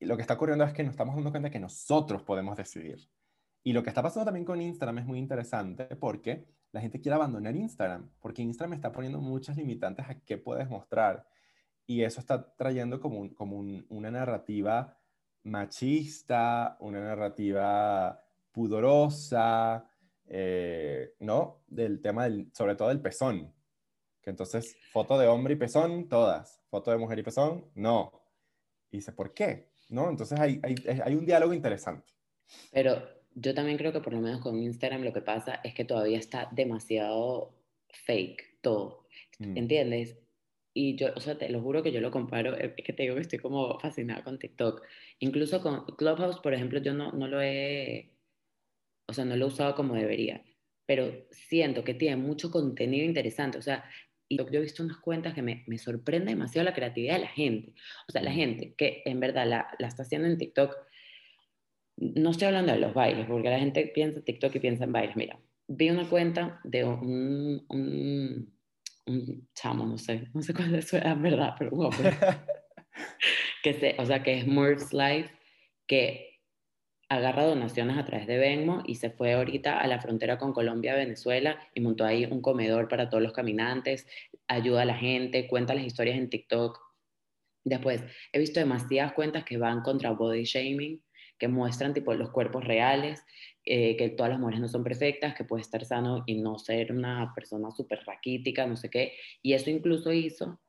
Lo 0.00 0.16
que 0.16 0.22
está 0.22 0.34
ocurriendo 0.34 0.64
es 0.64 0.72
que 0.74 0.82
nos 0.82 0.92
estamos 0.92 1.14
dando 1.14 1.30
cuenta 1.30 1.50
que 1.50 1.58
nosotros 1.58 2.22
podemos 2.22 2.56
decidir. 2.56 2.98
Y 3.62 3.72
lo 3.72 3.82
que 3.82 3.88
está 3.88 4.02
pasando 4.02 4.26
también 4.26 4.44
con 4.44 4.60
Instagram 4.60 4.98
es 4.98 5.06
muy 5.06 5.18
interesante 5.18 5.84
porque 5.96 6.44
la 6.74 6.80
gente 6.80 7.00
quiere 7.00 7.14
abandonar 7.14 7.54
Instagram, 7.54 8.10
porque 8.20 8.42
Instagram 8.42 8.72
está 8.72 8.90
poniendo 8.90 9.20
muchas 9.20 9.56
limitantes 9.56 10.06
a 10.08 10.18
qué 10.18 10.38
puedes 10.38 10.68
mostrar. 10.68 11.24
Y 11.86 12.02
eso 12.02 12.18
está 12.18 12.52
trayendo 12.56 12.98
como, 12.98 13.32
como 13.32 13.58
una 13.90 14.10
narrativa 14.10 14.98
machista, 15.44 16.76
una 16.80 17.00
narrativa 17.00 18.20
pudorosa, 18.50 19.88
eh, 20.26 21.14
¿no? 21.20 21.62
Del 21.68 22.02
tema, 22.02 22.24
del, 22.24 22.50
sobre 22.52 22.74
todo 22.74 22.88
del 22.88 23.00
pezón. 23.00 23.54
Que 24.20 24.30
entonces, 24.30 24.76
foto 24.90 25.16
de 25.16 25.28
hombre 25.28 25.54
y 25.54 25.56
pezón, 25.56 26.08
todas. 26.08 26.60
Foto 26.70 26.90
de 26.90 26.98
mujer 26.98 27.20
y 27.20 27.22
pezón, 27.22 27.70
no. 27.76 28.10
Y 28.90 28.96
dice, 28.96 29.12
¿por 29.12 29.32
qué? 29.32 29.70
¿No? 29.90 30.10
Entonces 30.10 30.40
hay, 30.40 30.60
hay, 30.64 30.74
hay 31.04 31.14
un 31.14 31.24
diálogo 31.24 31.54
interesante. 31.54 32.12
Pero 32.72 33.00
yo 33.34 33.54
también 33.54 33.78
creo 33.78 33.92
que 33.92 34.00
por 34.00 34.12
lo 34.12 34.20
menos 34.20 34.40
con 34.40 34.58
Instagram 34.58 35.02
lo 35.02 35.12
que 35.12 35.20
pasa 35.20 35.60
es 35.64 35.74
que 35.74 35.84
todavía 35.84 36.18
está 36.18 36.48
demasiado 36.52 37.54
fake 38.06 38.60
todo. 38.60 39.06
Mm. 39.38 39.56
¿Entiendes? 39.56 40.18
Y 40.72 40.96
yo, 40.96 41.12
o 41.14 41.20
sea, 41.20 41.38
te 41.38 41.48
lo 41.48 41.60
juro 41.62 41.82
que 41.82 41.92
yo 41.92 42.00
lo 42.00 42.10
comparo, 42.10 42.56
es 42.56 42.72
que 42.74 42.92
te 42.92 43.04
digo 43.04 43.14
que 43.14 43.20
estoy 43.20 43.38
como 43.38 43.78
fascinada 43.78 44.24
con 44.24 44.38
TikTok. 44.38 44.82
Incluso 45.20 45.62
con 45.62 45.84
Clubhouse, 45.96 46.40
por 46.40 46.52
ejemplo, 46.52 46.80
yo 46.80 46.94
no, 46.94 47.12
no 47.12 47.28
lo 47.28 47.40
he, 47.40 48.10
o 49.08 49.12
sea, 49.12 49.24
no 49.24 49.36
lo 49.36 49.44
he 49.44 49.48
usado 49.48 49.76
como 49.76 49.94
debería, 49.94 50.44
pero 50.86 51.26
siento 51.30 51.84
que 51.84 51.94
tiene 51.94 52.16
mucho 52.16 52.50
contenido 52.50 53.04
interesante. 53.04 53.58
O 53.58 53.62
sea, 53.62 53.84
y 54.28 54.36
yo 54.36 54.46
he 54.50 54.60
visto 54.60 54.82
unas 54.82 54.96
cuentas 54.98 55.34
que 55.34 55.42
me, 55.42 55.62
me 55.68 55.78
sorprende 55.78 56.32
demasiado 56.32 56.64
la 56.64 56.74
creatividad 56.74 57.14
de 57.14 57.20
la 57.20 57.28
gente. 57.28 57.74
O 58.08 58.12
sea, 58.12 58.22
la 58.22 58.32
gente 58.32 58.74
que 58.76 59.02
en 59.04 59.20
verdad 59.20 59.46
la, 59.46 59.68
la 59.78 59.86
está 59.86 60.02
haciendo 60.02 60.26
en 60.26 60.38
TikTok, 60.38 60.74
no 61.96 62.30
estoy 62.30 62.48
hablando 62.48 62.72
de 62.72 62.78
los 62.78 62.94
bailes, 62.94 63.26
porque 63.26 63.50
la 63.50 63.58
gente 63.58 63.90
piensa 63.94 64.18
en 64.18 64.24
TikTok 64.24 64.54
y 64.56 64.60
piensa 64.60 64.84
en 64.84 64.92
bailes. 64.92 65.16
Mira, 65.16 65.38
vi 65.68 65.90
una 65.90 66.08
cuenta 66.08 66.60
de 66.64 66.84
un, 66.84 67.64
un 67.68 68.54
un 69.06 69.48
chamo, 69.54 69.84
no 69.86 69.98
sé, 69.98 70.28
no 70.32 70.42
sé 70.42 70.54
cuál 70.54 70.74
es 70.74 70.88
su 70.88 70.96
edad, 70.96 71.16
verdad, 71.18 71.54
pero 71.58 71.70
un 71.72 71.90
que 73.62 73.74
se, 73.74 73.96
o 73.98 74.06
sea, 74.06 74.22
que 74.22 74.38
es 74.38 74.46
Murph's 74.46 74.92
Life, 74.92 75.30
que 75.86 76.40
agarra 77.08 77.44
donaciones 77.44 77.98
a 77.98 78.04
través 78.04 78.26
de 78.26 78.38
Venmo 78.38 78.82
y 78.86 78.94
se 78.96 79.10
fue 79.10 79.34
ahorita 79.34 79.78
a 79.78 79.86
la 79.86 80.00
frontera 80.00 80.38
con 80.38 80.52
Colombia, 80.52 80.94
Venezuela 80.94 81.58
y 81.74 81.80
montó 81.80 82.04
ahí 82.04 82.24
un 82.24 82.40
comedor 82.40 82.88
para 82.88 83.10
todos 83.10 83.22
los 83.22 83.32
caminantes, 83.32 84.06
ayuda 84.48 84.82
a 84.82 84.86
la 84.86 84.96
gente, 84.96 85.46
cuenta 85.46 85.74
las 85.74 85.84
historias 85.84 86.16
en 86.16 86.30
TikTok. 86.30 86.80
Después, 87.62 88.02
he 88.32 88.38
visto 88.38 88.60
demasiadas 88.60 89.12
cuentas 89.12 89.44
que 89.44 89.58
van 89.58 89.82
contra 89.82 90.10
body 90.10 90.44
shaming, 90.44 91.02
que 91.38 91.48
muestran 91.48 91.94
tipo 91.94 92.14
los 92.14 92.30
cuerpos 92.30 92.64
reales, 92.64 93.24
eh, 93.64 93.96
que 93.96 94.10
todas 94.10 94.30
las 94.30 94.38
mujeres 94.38 94.60
no 94.60 94.68
son 94.68 94.84
perfectas, 94.84 95.34
que 95.34 95.44
puede 95.44 95.62
estar 95.62 95.84
sano 95.84 96.22
y 96.26 96.40
no 96.40 96.58
ser 96.58 96.92
una 96.92 97.32
persona 97.34 97.70
súper 97.70 98.00
raquítica, 98.04 98.66
no 98.66 98.76
sé 98.76 98.90
qué. 98.90 99.14
Y 99.42 99.54
eso 99.54 99.70
incluso 99.70 100.12
hizo, 100.12 100.60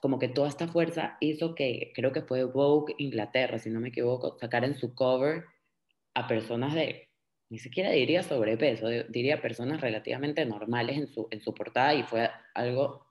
como 0.00 0.18
que 0.18 0.28
toda 0.28 0.48
esta 0.48 0.68
fuerza 0.68 1.16
hizo 1.20 1.54
que, 1.54 1.92
creo 1.94 2.12
que 2.12 2.22
fue 2.22 2.44
Vogue 2.44 2.94
Inglaterra, 2.98 3.58
si 3.58 3.70
no 3.70 3.80
me 3.80 3.88
equivoco, 3.88 4.38
sacar 4.38 4.64
en 4.64 4.74
su 4.74 4.94
cover 4.94 5.44
a 6.14 6.28
personas 6.28 6.74
de, 6.74 7.08
ni 7.48 7.58
siquiera 7.58 7.90
diría 7.90 8.22
sobrepeso, 8.22 8.88
diría 9.08 9.40
personas 9.40 9.80
relativamente 9.80 10.44
normales 10.44 10.98
en 10.98 11.06
su, 11.06 11.28
en 11.30 11.40
su 11.40 11.54
portada 11.54 11.94
y 11.94 12.02
fue 12.02 12.30
algo, 12.54 13.06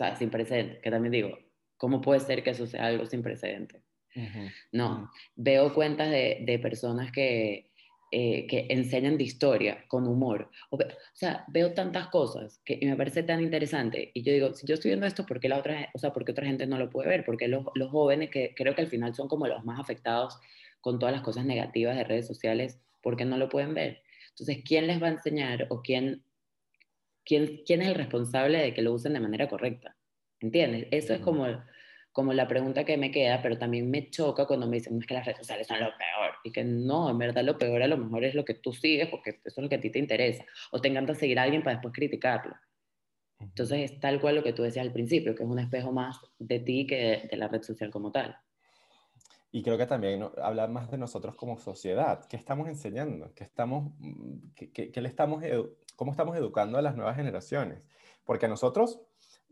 o 0.00 0.16
sin 0.16 0.30
precedente, 0.30 0.80
que 0.80 0.90
también 0.90 1.12
digo, 1.12 1.38
¿cómo 1.76 2.00
puede 2.00 2.20
ser 2.20 2.42
que 2.42 2.50
eso 2.50 2.66
sea 2.66 2.86
algo 2.86 3.06
sin 3.06 3.22
precedente? 3.22 3.82
No, 4.72 5.10
veo 5.34 5.74
cuentas 5.74 6.10
de, 6.10 6.38
de 6.42 6.58
personas 6.58 7.10
que, 7.10 7.70
eh, 8.16 8.46
que 8.46 8.68
enseñan 8.70 9.18
de 9.18 9.24
historia 9.24 9.84
con 9.88 10.06
humor. 10.06 10.48
O, 10.70 10.78
sea, 11.12 11.44
veo 11.48 11.72
tantas 11.72 12.06
cosas 12.10 12.60
que 12.64 12.78
me 12.80 12.94
parece 12.94 13.24
tan 13.24 13.42
interesante. 13.42 14.12
Y 14.14 14.22
yo 14.22 14.32
digo, 14.32 14.54
si 14.54 14.68
yo 14.68 14.74
estoy 14.74 14.90
viendo 14.90 15.04
esto, 15.04 15.26
¿por 15.26 15.40
qué, 15.40 15.48
la 15.48 15.58
otra, 15.58 15.90
o 15.92 15.98
sea, 15.98 16.12
¿por 16.12 16.22
otra 16.30 16.46
gente 16.46 16.64
no 16.64 16.78
lo 16.78 16.90
puede 16.90 17.08
ver? 17.08 17.24
Porque 17.24 17.48
los, 17.48 17.64
los 17.74 17.90
jóvenes, 17.90 18.30
que 18.30 18.54
creo 18.54 18.76
que 18.76 18.82
al 18.82 18.86
final 18.86 19.16
son 19.16 19.26
como 19.26 19.48
los 19.48 19.64
más 19.64 19.80
afectados 19.80 20.38
con 20.80 21.00
todas 21.00 21.12
las 21.12 21.22
cosas 21.22 21.44
negativas 21.44 21.96
de 21.96 22.04
redes 22.04 22.28
sociales, 22.28 22.78
¿por 23.02 23.16
qué 23.16 23.24
no 23.24 23.36
lo 23.36 23.48
pueden 23.48 23.74
ver? 23.74 24.02
Entonces, 24.30 24.62
¿quién 24.64 24.86
les 24.86 25.02
va 25.02 25.08
a 25.08 25.14
enseñar 25.14 25.66
o 25.70 25.82
quién, 25.82 26.22
quién, 27.24 27.62
quién 27.66 27.82
es 27.82 27.88
el 27.88 27.96
responsable 27.96 28.58
de 28.58 28.74
que 28.74 28.82
lo 28.82 28.92
usen 28.92 29.14
de 29.14 29.20
manera 29.20 29.48
correcta? 29.48 29.96
¿Entiendes? 30.38 30.86
Eso 30.92 31.14
es 31.14 31.20
como 31.20 31.48
como 32.14 32.32
la 32.32 32.46
pregunta 32.46 32.84
que 32.84 32.96
me 32.96 33.10
queda, 33.10 33.42
pero 33.42 33.58
también 33.58 33.90
me 33.90 34.08
choca 34.08 34.46
cuando 34.46 34.68
me 34.68 34.76
dicen, 34.76 34.96
es 35.00 35.06
que 35.06 35.14
las 35.14 35.26
redes 35.26 35.38
sociales 35.38 35.66
son 35.66 35.80
lo 35.80 35.86
peor. 35.86 36.36
Y 36.44 36.52
que 36.52 36.62
no, 36.62 37.10
en 37.10 37.18
verdad 37.18 37.42
lo 37.42 37.58
peor 37.58 37.82
a 37.82 37.88
lo 37.88 37.98
mejor 37.98 38.22
es 38.22 38.36
lo 38.36 38.44
que 38.44 38.54
tú 38.54 38.72
sigues 38.72 39.08
porque 39.08 39.40
eso 39.44 39.60
es 39.60 39.62
lo 39.64 39.68
que 39.68 39.74
a 39.74 39.80
ti 39.80 39.90
te 39.90 39.98
interesa. 39.98 40.44
O 40.70 40.80
te 40.80 40.86
encanta 40.86 41.16
seguir 41.16 41.40
a 41.40 41.42
alguien 41.42 41.64
para 41.64 41.74
después 41.74 41.92
criticarlo. 41.92 42.54
Entonces 43.40 43.90
es 43.90 43.98
tal 43.98 44.20
cual 44.20 44.36
lo 44.36 44.44
que 44.44 44.52
tú 44.52 44.62
decías 44.62 44.86
al 44.86 44.92
principio, 44.92 45.34
que 45.34 45.42
es 45.42 45.48
un 45.48 45.58
espejo 45.58 45.90
más 45.90 46.20
de 46.38 46.60
ti 46.60 46.86
que 46.86 47.26
de, 47.28 47.36
la 47.36 47.48
red 47.48 47.62
social 47.62 47.90
como 47.90 48.12
tal. 48.12 48.38
Y 49.50 49.64
creo 49.64 49.76
que 49.76 49.86
también 49.86 50.24
habla 50.40 50.68
más 50.68 50.88
de 50.92 50.98
nosotros 50.98 51.34
como 51.34 51.58
sociedad. 51.58 52.24
¿Qué 52.28 52.36
estamos 52.36 52.68
enseñando? 52.68 53.34
¿Qué 53.34 53.42
estamos, 53.42 53.92
qué, 54.54 54.70
qué 54.70 55.00
le 55.00 55.08
estamos 55.08 55.42
¿Cómo 55.96 56.10
estamos 56.10 56.36
educando 56.36 56.76
a 56.78 56.82
las 56.82 56.96
nuevas 56.96 57.16
generaciones? 57.16 57.82
Porque 58.24 58.46
a 58.46 58.48
nosotros 58.48 59.00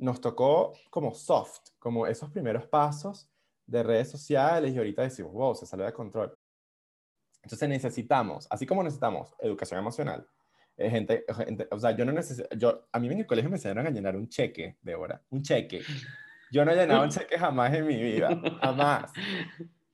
nos 0.02 0.20
tocó 0.20 0.72
como 0.90 1.14
soft, 1.14 1.70
como 1.78 2.08
esos 2.08 2.28
primeros 2.30 2.66
pasos 2.66 3.28
de 3.64 3.84
redes 3.84 4.10
sociales 4.10 4.74
y 4.74 4.78
ahorita 4.78 5.02
decimos, 5.02 5.32
wow, 5.32 5.54
se 5.54 5.64
salió 5.64 5.86
de 5.86 5.92
control. 5.92 6.36
Entonces 7.40 7.68
necesitamos, 7.68 8.48
así 8.50 8.66
como 8.66 8.82
necesitamos 8.82 9.32
educación 9.38 9.78
emocional, 9.78 10.26
eh, 10.76 10.90
gente, 10.90 11.24
o 11.70 11.78
sea, 11.78 11.92
yo 11.92 12.04
no 12.04 12.10
necesito, 12.10 12.48
yo, 12.56 12.88
a 12.90 12.98
mí 12.98 13.06
en 13.06 13.20
el 13.20 13.26
colegio 13.26 13.48
me 13.48 13.56
enseñaron 13.56 13.86
a 13.86 13.90
llenar 13.90 14.16
un 14.16 14.28
cheque, 14.28 14.76
de 14.82 14.94
hora, 14.94 15.22
un 15.30 15.40
cheque. 15.40 15.82
Yo 16.50 16.64
no 16.64 16.72
he 16.72 16.76
llenado 16.76 17.04
un 17.04 17.10
cheque 17.10 17.38
jamás 17.38 17.72
en 17.72 17.86
mi 17.86 18.02
vida, 18.02 18.28
jamás. 18.60 19.12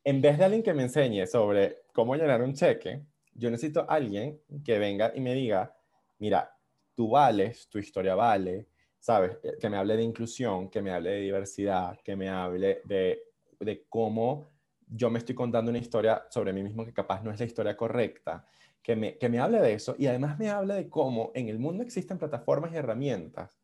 En 0.05 0.23
vez 0.23 0.39
de 0.39 0.45
alguien 0.45 0.63
que 0.63 0.73
me 0.73 0.85
enseñe 0.85 1.27
sobre 1.27 1.83
cómo 1.93 2.17
llenar 2.17 2.41
un 2.41 2.55
cheque, 2.55 3.03
yo 3.35 3.51
necesito 3.51 3.85
alguien 3.89 4.41
que 4.65 4.79
venga 4.79 5.13
y 5.15 5.21
me 5.21 5.35
diga, 5.35 5.77
mira, 6.19 6.51
tú 6.95 7.11
vales, 7.11 7.69
tu 7.69 7.79
historia 7.79 8.15
vale, 8.15 8.69
¿sabes? 8.99 9.39
Que 9.61 9.69
me 9.71 9.77
hable 9.77 9.97
de 9.97 10.03
inclusión, 10.03 10.69
que 10.69 10.83
me 10.83 10.91
hable 10.91 11.11
de 11.11 11.21
diversidad, 11.21 11.99
que 12.03 12.17
me 12.17 12.29
hable 12.29 12.83
de, 12.85 13.23
de 13.61 13.87
cómo 13.89 14.49
yo 14.91 15.11
me 15.11 15.19
estoy 15.19 15.35
contando 15.35 15.71
una 15.71 15.79
historia 15.79 16.25
sobre 16.31 16.53
mí 16.53 16.63
mismo 16.63 16.85
que 16.85 16.93
capaz 16.93 17.23
no 17.23 17.31
es 17.31 17.39
la 17.39 17.47
historia 17.47 17.77
correcta, 17.77 18.47
que 18.83 18.97
me, 18.97 19.19
que 19.19 19.29
me 19.29 19.39
hable 19.39 19.61
de 19.61 19.75
eso 19.75 19.95
y 19.99 20.07
además 20.07 20.39
me 20.39 20.49
hable 20.49 20.75
de 20.75 20.89
cómo 20.89 21.31
en 21.35 21.49
el 21.49 21.59
mundo 21.59 21.83
existen 21.83 22.19
plataformas 22.19 22.73
y 22.73 22.77
herramientas 22.77 23.59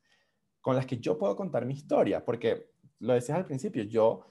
con 0.61 0.77
las 0.77 0.87
que 0.87 0.99
yo 0.99 1.18
puedo 1.18 1.37
contar 1.37 1.66
mi 1.66 1.75
historia, 1.75 2.25
porque 2.25 2.70
lo 3.01 3.12
decías 3.12 3.37
al 3.37 3.44
principio, 3.44 3.83
yo, 3.85 4.27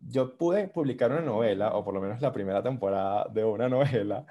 yo 0.00 0.36
pude 0.36 0.66
publicar 0.66 1.12
una 1.12 1.20
novela, 1.20 1.74
o 1.74 1.84
por 1.84 1.94
lo 1.94 2.00
menos 2.00 2.20
la 2.20 2.32
primera 2.32 2.60
temporada 2.60 3.28
de 3.32 3.44
una 3.44 3.68
novela, 3.68 4.26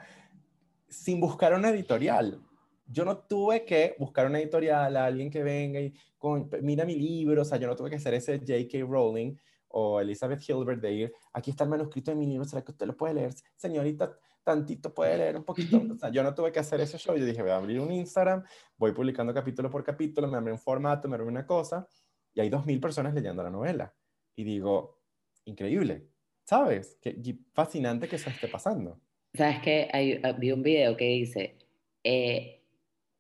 sin 0.90 1.20
buscar 1.20 1.54
una 1.54 1.70
editorial. 1.70 2.42
Yo 2.86 3.04
no 3.06 3.18
tuve 3.18 3.66
que 3.66 3.96
buscar 3.98 4.28
una 4.28 4.40
editorial, 4.40 4.96
a 4.96 5.06
alguien 5.06 5.30
que 5.30 5.44
venga 5.44 5.80
y 5.80 5.94
con, 6.18 6.50
mira 6.62 6.86
mi 6.86 6.96
libro, 6.96 7.42
o 7.42 7.46
sea, 7.46 7.58
yo 7.58 7.68
no 7.68 7.76
tuve 7.76 7.90
que 7.90 7.96
hacer 7.96 8.14
ese 8.14 8.40
J.K. 8.40 8.86
Rowling 8.88 9.36
o 9.70 10.00
Elizabeth 10.00 10.48
Hilbert 10.48 10.82
de 10.82 10.94
ir, 10.94 11.14
aquí 11.34 11.52
está 11.52 11.64
el 11.64 11.70
manuscrito 11.70 12.12
de 12.12 12.18
mi 12.18 12.28
libro, 12.28 12.46
¿será 12.46 12.64
que 12.64 12.72
usted 12.72 12.86
lo 12.86 12.96
puede 12.96 13.16
leer? 13.16 13.34
Señorita, 13.56 14.18
tantito 14.46 14.94
puede 14.94 15.18
leer 15.18 15.36
un 15.36 15.44
poquito. 15.44 15.82
O 15.92 15.98
sea, 15.98 16.10
yo 16.10 16.24
no 16.24 16.34
tuve 16.34 16.52
que 16.52 16.60
hacer 16.60 16.80
ese 16.80 16.98
show. 16.98 17.16
Yo 17.18 17.26
dije, 17.26 17.42
voy 17.42 17.52
a 17.52 17.58
abrir 17.58 17.82
un 17.82 17.92
Instagram, 17.92 18.44
voy 18.78 18.94
publicando 18.94 19.34
capítulo 19.34 19.70
por 19.70 19.84
capítulo, 19.84 20.28
me 20.30 20.38
abrí 20.38 20.52
un 20.52 20.60
formato, 20.60 21.10
me 21.10 21.16
abrí 21.16 21.28
una 21.28 21.46
cosa, 21.46 21.88
y 22.34 22.40
hay 22.40 22.50
dos 22.50 22.66
mil 22.66 22.80
personas 22.80 23.14
leyendo 23.14 23.44
la 23.44 23.50
novela. 23.50 23.94
Y 24.36 24.44
digo, 24.44 25.02
increíble, 25.46 26.08
¿sabes? 26.44 26.98
Qué 27.02 27.18
fascinante 27.54 28.08
que 28.08 28.16
eso 28.18 28.30
esté 28.30 28.48
pasando. 28.48 29.02
¿Sabes 29.34 29.60
que 29.62 30.22
ah, 30.24 30.32
Vi 30.34 30.52
un 30.52 30.64
video 30.64 30.96
que 30.96 31.06
dice, 31.06 31.58
eh, 32.04 32.65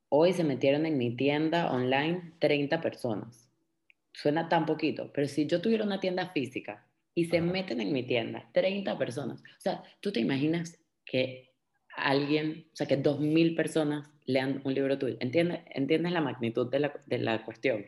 hoy 0.10 0.34
se 0.34 0.44
metieron 0.44 0.86
en 0.86 0.98
mi 0.98 1.16
tienda 1.16 1.72
online 1.72 2.34
30 2.40 2.82
personas. 2.82 3.52
Suena 4.14 4.48
tan 4.48 4.66
poquito, 4.66 5.12
pero 5.14 5.28
si 5.28 5.46
yo 5.46 5.62
tuviera 5.62 5.84
una 5.84 6.00
tienda 6.00 6.30
física 6.30 6.88
y 7.14 7.26
se 7.26 7.42
meten 7.42 7.82
en 7.82 7.92
mi 7.92 8.04
tienda 8.04 8.50
30 8.54 8.98
personas, 8.98 9.42
o 9.42 9.62
sea, 9.62 9.84
tú 10.00 10.12
te 10.12 10.20
imaginas 10.20 10.80
que 11.06 11.54
alguien, 11.96 12.68
o 12.72 12.76
sea, 12.76 12.88
que 12.88 12.98
dos 12.98 13.20
mil 13.20 13.56
personas 13.56 14.10
lean 14.26 14.62
un 14.64 14.74
libro 14.74 14.98
tuyo. 14.98 15.18
¿Entiendes, 15.20 15.62
¿Entiendes 15.70 16.12
la 16.12 16.22
magnitud 16.22 16.70
de 16.70 16.80
la, 16.80 16.94
de 17.06 17.18
la 17.20 17.44
cuestión? 17.46 17.86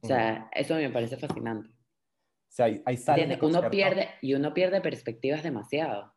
O 0.00 0.06
sea, 0.06 0.48
eso 0.54 0.76
me 0.76 0.90
parece 0.90 1.16
fascinante. 1.16 1.68
O 1.68 2.56
sea, 2.56 2.66
hay, 2.66 2.82
hay 2.84 2.98
uno 3.42 3.68
pierde 3.68 4.10
Y 4.22 4.34
uno 4.34 4.54
pierde 4.54 4.80
perspectivas 4.80 5.42
demasiado. 5.42 6.13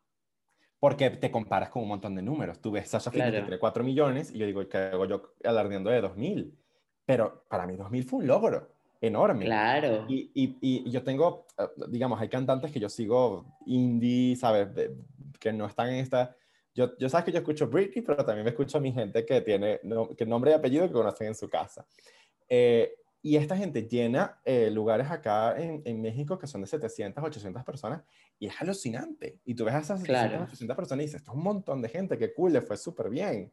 Porque 0.80 1.10
te 1.10 1.30
comparas 1.30 1.70
con 1.70 1.82
un 1.82 1.88
montón 1.88 2.14
de 2.14 2.22
números. 2.22 2.60
Tú 2.60 2.70
ves 2.70 2.88
Sasha 2.88 3.10
claro. 3.10 3.32
que 3.32 3.40
tiene 3.40 3.58
4 3.58 3.82
millones 3.82 4.32
y 4.32 4.38
yo 4.38 4.46
digo, 4.46 4.68
¿qué 4.68 4.78
hago 4.78 5.06
yo 5.06 5.34
alardeando 5.44 5.90
de 5.90 6.00
2000? 6.00 6.56
Pero 7.04 7.44
para 7.48 7.66
mí 7.66 7.76
2000 7.76 8.04
fue 8.04 8.20
un 8.20 8.26
logro 8.26 8.68
enorme. 9.00 9.44
Claro. 9.44 10.04
Y, 10.08 10.30
y, 10.34 10.56
y, 10.60 10.90
yo 10.90 11.02
tengo, 11.02 11.46
eh, 11.58 11.66
digamos, 11.88 12.20
hay 12.20 12.28
cantantes 12.28 12.70
que 12.70 12.80
yo 12.80 12.88
sigo 12.88 13.58
indie, 13.66 14.36
¿sabes? 14.36 14.68
que 15.38 15.52
no 15.52 15.66
están 15.66 15.88
en 15.88 15.96
esta... 15.96 16.34
Yo, 16.74 16.96
yo 16.98 17.08
sabes 17.08 17.24
que 17.24 17.32
yo 17.32 17.38
escucho 17.38 17.66
Britney, 17.66 18.02
pero 18.02 18.24
también 18.24 18.44
me 18.44 18.50
escucho 18.50 18.78
a 18.78 18.80
mi 18.80 18.92
gente 18.92 19.24
que 19.24 19.40
tiene 19.40 19.80
no, 19.82 20.14
que 20.14 20.24
nombre 20.24 20.52
y 20.52 20.54
apellido 20.54 20.86
que 20.86 20.92
conocen 20.92 21.28
en 21.28 21.34
su 21.34 21.48
casa. 21.48 21.84
Eh, 22.48 22.94
y 23.20 23.36
esta 23.36 23.56
gente 23.56 23.82
llena 23.82 24.40
eh, 24.44 24.70
lugares 24.70 25.10
acá 25.10 25.60
en, 25.60 25.82
en, 25.84 26.00
México 26.00 26.38
que 26.38 26.46
son 26.46 26.60
de 26.60 26.66
700, 26.68 27.22
800 27.22 27.64
personas 27.64 28.02
y 28.38 28.46
es 28.46 28.60
alucinante. 28.60 29.40
Y 29.44 29.54
tú 29.54 29.64
ves 29.64 29.74
a 29.74 29.78
esas 29.80 30.00
700, 30.00 30.48
800 30.48 30.76
personas 30.76 31.02
y 31.02 31.06
dices, 31.06 31.20
esto 31.20 31.32
es 31.32 31.36
un 31.36 31.42
montón 31.42 31.82
de 31.82 31.88
gente, 31.88 32.16
qué 32.16 32.32
cool, 32.32 32.52
le 32.52 32.62
fue 32.62 32.76
súper 32.76 33.10
bien. 33.10 33.52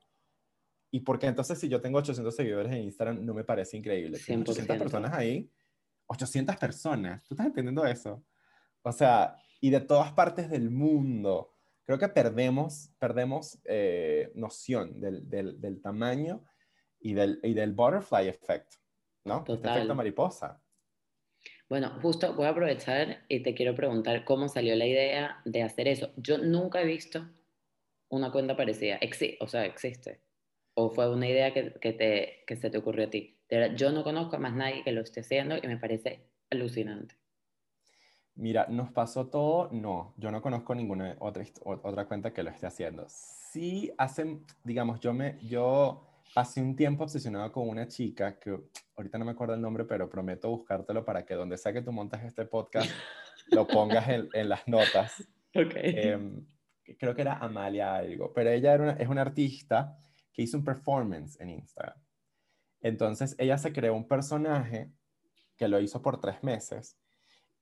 ¿Y 0.91 0.99
porque 1.01 1.27
entonces 1.27 1.59
si 1.59 1.67
yo 1.67 1.81
tengo 1.81 1.97
800 1.97 2.35
seguidores 2.35 2.71
en 2.71 2.83
Instagram 2.83 3.25
no 3.25 3.33
me 3.33 3.43
parece 3.43 3.77
increíble? 3.77 4.17
800 4.17 4.77
personas 4.77 5.13
ahí, 5.13 5.51
800 6.07 6.55
personas, 6.57 7.23
¿tú 7.23 7.33
estás 7.33 7.47
entendiendo 7.47 7.85
eso? 7.85 8.23
O 8.83 8.91
sea, 8.91 9.35
y 9.59 9.71
de 9.71 9.81
todas 9.81 10.13
partes 10.13 10.49
del 10.49 10.69
mundo 10.69 11.55
creo 11.85 11.99
que 11.99 12.09
perdemos, 12.09 12.91
perdemos 12.99 13.59
eh, 13.65 14.31
noción 14.35 14.99
del, 14.99 15.29
del, 15.29 15.61
del, 15.61 15.81
tamaño 15.81 16.43
y 16.99 17.13
del, 17.13 17.39
y 17.43 17.53
del 17.53 17.73
butterfly 17.73 18.27
effect, 18.27 18.73
¿no? 19.25 19.39
Este 19.39 19.53
Total. 19.57 19.77
efecto 19.77 19.95
mariposa. 19.95 20.61
Bueno, 21.67 21.89
justo 22.01 22.33
voy 22.35 22.45
a 22.45 22.49
aprovechar 22.49 23.25
y 23.27 23.41
te 23.41 23.55
quiero 23.55 23.75
preguntar 23.75 24.23
cómo 24.23 24.47
salió 24.47 24.75
la 24.75 24.85
idea 24.85 25.41
de 25.45 25.63
hacer 25.63 25.87
eso. 25.87 26.11
Yo 26.15 26.37
nunca 26.37 26.81
he 26.81 26.85
visto 26.85 27.27
una 28.09 28.31
cuenta 28.31 28.55
parecida. 28.55 28.97
Exi 28.97 29.37
o 29.41 29.47
sea, 29.47 29.65
existe. 29.65 30.21
¿O 30.75 30.91
fue 30.91 31.11
una 31.11 31.27
idea 31.27 31.53
que, 31.53 31.73
que, 31.73 31.93
te, 31.93 32.43
que 32.45 32.55
se 32.55 32.69
te 32.69 32.77
ocurrió 32.77 33.07
a 33.07 33.09
ti? 33.09 33.39
Yo 33.75 33.91
no 33.91 34.03
conozco 34.03 34.35
a 34.35 34.39
más 34.39 34.53
nadie 34.53 34.83
que 34.83 34.91
lo 34.91 35.01
esté 35.01 35.21
haciendo 35.21 35.57
y 35.57 35.67
me 35.67 35.77
parece 35.77 36.29
alucinante. 36.49 37.15
Mira, 38.35 38.67
¿nos 38.69 38.91
pasó 38.91 39.27
todo? 39.27 39.69
No, 39.71 40.13
yo 40.17 40.29
no 40.29 40.41
conozco 40.41 40.75
ninguna 40.75 41.15
otra, 41.19 41.45
otra 41.63 42.05
cuenta 42.05 42.33
que 42.33 42.43
lo 42.43 42.49
esté 42.49 42.67
haciendo. 42.67 43.05
Sí 43.07 43.91
hacen, 43.97 44.45
digamos, 44.65 44.99
yo 44.99 45.13
me, 45.13 45.39
yo 45.47 46.14
hace 46.35 46.61
un 46.61 46.75
tiempo 46.75 47.05
obsesionado 47.05 47.51
con 47.51 47.67
una 47.67 47.87
chica 47.87 48.37
que 48.37 48.57
ahorita 48.95 49.17
no 49.17 49.25
me 49.25 49.31
acuerdo 49.31 49.55
el 49.55 49.61
nombre, 49.61 49.85
pero 49.85 50.09
prometo 50.09 50.49
buscártelo 50.49 51.05
para 51.05 51.25
que 51.25 51.33
donde 51.33 51.57
sea 51.57 51.73
que 51.73 51.81
tú 51.81 51.91
montas 51.91 52.23
este 52.23 52.45
podcast, 52.45 52.91
lo 53.47 53.65
pongas 53.67 54.07
en, 54.09 54.27
en 54.33 54.49
las 54.49 54.67
notas. 54.67 55.21
Ok. 55.55 55.73
Em, 55.75 56.45
creo 56.99 57.15
que 57.15 57.21
era 57.21 57.37
Amalia 57.37 57.95
algo, 57.95 58.33
pero 58.33 58.49
ella 58.49 58.73
era 58.73 58.83
una, 58.83 58.93
es 58.93 59.07
una 59.07 59.21
artista 59.21 59.97
que 60.33 60.41
hizo 60.41 60.57
un 60.57 60.65
performance 60.65 61.39
en 61.39 61.49
Instagram. 61.51 61.97
Entonces 62.81 63.35
ella 63.39 63.57
se 63.57 63.71
creó 63.71 63.95
un 63.95 64.07
personaje 64.07 64.91
que 65.55 65.69
lo 65.69 65.79
hizo 65.79 66.01
por 66.01 66.19
tres 66.19 66.43
meses 66.43 66.97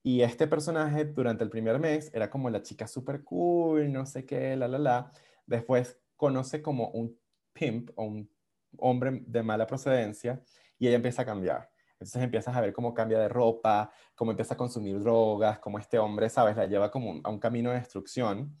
y 0.02 0.20
este 0.20 0.46
personaje 0.46 1.04
durante 1.04 1.44
el 1.44 1.50
primer 1.50 1.78
mes 1.78 2.10
era 2.12 2.28
como 2.28 2.50
la 2.50 2.62
chica 2.62 2.86
super 2.88 3.22
cool, 3.22 3.90
no 3.90 4.04
sé 4.04 4.26
qué, 4.26 4.56
la, 4.56 4.68
la, 4.68 4.78
la. 4.78 5.12
Después 5.46 5.98
conoce 6.16 6.60
como 6.60 6.90
un 6.90 7.18
pimp 7.54 7.90
o 7.94 8.04
un 8.04 8.33
hombre 8.78 9.22
de 9.26 9.42
mala 9.42 9.66
procedencia 9.66 10.40
y 10.78 10.86
ella 10.86 10.96
empieza 10.96 11.22
a 11.22 11.24
cambiar. 11.24 11.70
Entonces 11.94 12.22
empiezas 12.22 12.54
a 12.54 12.60
ver 12.60 12.72
cómo 12.72 12.92
cambia 12.92 13.18
de 13.18 13.28
ropa, 13.28 13.90
cómo 14.14 14.32
empieza 14.32 14.54
a 14.54 14.56
consumir 14.56 15.00
drogas, 15.00 15.58
cómo 15.58 15.78
este 15.78 15.98
hombre, 15.98 16.28
sabes, 16.28 16.56
la 16.56 16.66
lleva 16.66 16.90
como 16.90 17.20
a 17.22 17.30
un 17.30 17.38
camino 17.38 17.70
de 17.70 17.76
destrucción. 17.76 18.56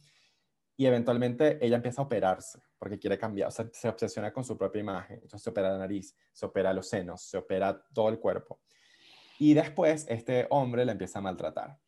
Y 0.76 0.86
eventualmente 0.86 1.64
ella 1.64 1.76
empieza 1.76 2.02
a 2.02 2.04
operarse 2.04 2.60
porque 2.78 2.98
quiere 2.98 3.16
cambiar, 3.16 3.48
o 3.48 3.50
sea, 3.50 3.68
se 3.72 3.88
obsesiona 3.88 4.32
con 4.32 4.44
su 4.44 4.58
propia 4.58 4.80
imagen. 4.80 5.16
Entonces 5.16 5.42
se 5.42 5.50
opera 5.50 5.70
la 5.70 5.78
nariz, 5.78 6.16
se 6.32 6.46
opera 6.46 6.72
los 6.72 6.88
senos, 6.88 7.22
se 7.22 7.38
opera 7.38 7.82
todo 7.92 8.08
el 8.08 8.18
cuerpo. 8.18 8.60
Y 9.38 9.54
después 9.54 10.06
este 10.08 10.46
hombre 10.50 10.84
la 10.84 10.92
empieza 10.92 11.18
a 11.18 11.22
maltratar. 11.22 11.78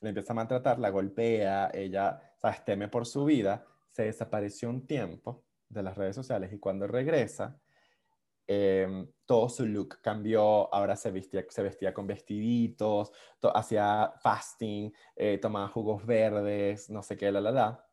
Le 0.00 0.08
empieza 0.08 0.32
a 0.32 0.36
maltratar, 0.36 0.78
la 0.78 0.90
golpea, 0.90 1.70
ella, 1.72 2.20
¿sabes? 2.36 2.64
Teme 2.64 2.88
por 2.88 3.06
su 3.06 3.24
vida, 3.24 3.64
se 3.88 4.04
desapareció 4.04 4.68
un 4.68 4.86
tiempo 4.86 5.44
de 5.72 5.82
las 5.82 5.96
redes 5.96 6.14
sociales 6.14 6.52
y 6.52 6.58
cuando 6.58 6.86
regresa, 6.86 7.58
em, 8.46 9.06
todo 9.24 9.48
su 9.48 9.66
look 9.66 10.00
cambió, 10.02 10.72
ahora 10.74 10.96
se 10.96 11.10
vestía, 11.10 11.44
se 11.48 11.62
vestía 11.62 11.94
con 11.94 12.06
vestiditos, 12.06 13.12
hacía 13.54 14.12
fasting, 14.20 14.92
eh, 15.16 15.38
tomaba 15.38 15.68
jugos 15.68 16.04
verdes, 16.04 16.90
no 16.90 17.02
sé 17.02 17.16
qué, 17.16 17.32
la, 17.32 17.40
la, 17.40 17.50
la. 17.50 17.86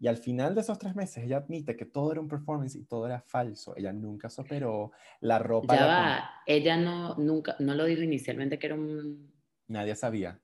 Y 0.00 0.06
al 0.06 0.16
final 0.16 0.54
de 0.54 0.60
esos 0.60 0.78
tres 0.78 0.94
meses, 0.94 1.24
ella 1.24 1.38
admite 1.38 1.76
que 1.76 1.84
todo 1.84 2.12
era 2.12 2.20
un 2.20 2.28
performance 2.28 2.76
y 2.76 2.84
todo 2.84 3.06
era 3.06 3.20
falso. 3.20 3.76
Ella 3.76 3.92
nunca 3.92 4.30
se 4.30 4.40
operó, 4.40 4.92
la 5.20 5.40
ropa... 5.40 5.74
Ya 5.74 5.86
va, 5.86 6.30
ella 6.46 6.76
no, 6.76 7.16
nunca, 7.16 7.56
no 7.58 7.74
lo 7.74 7.84
dijo 7.84 8.02
inicialmente 8.02 8.60
que 8.60 8.68
era 8.68 8.76
un... 8.76 9.32
Nadie 9.66 9.96
sabía. 9.96 10.40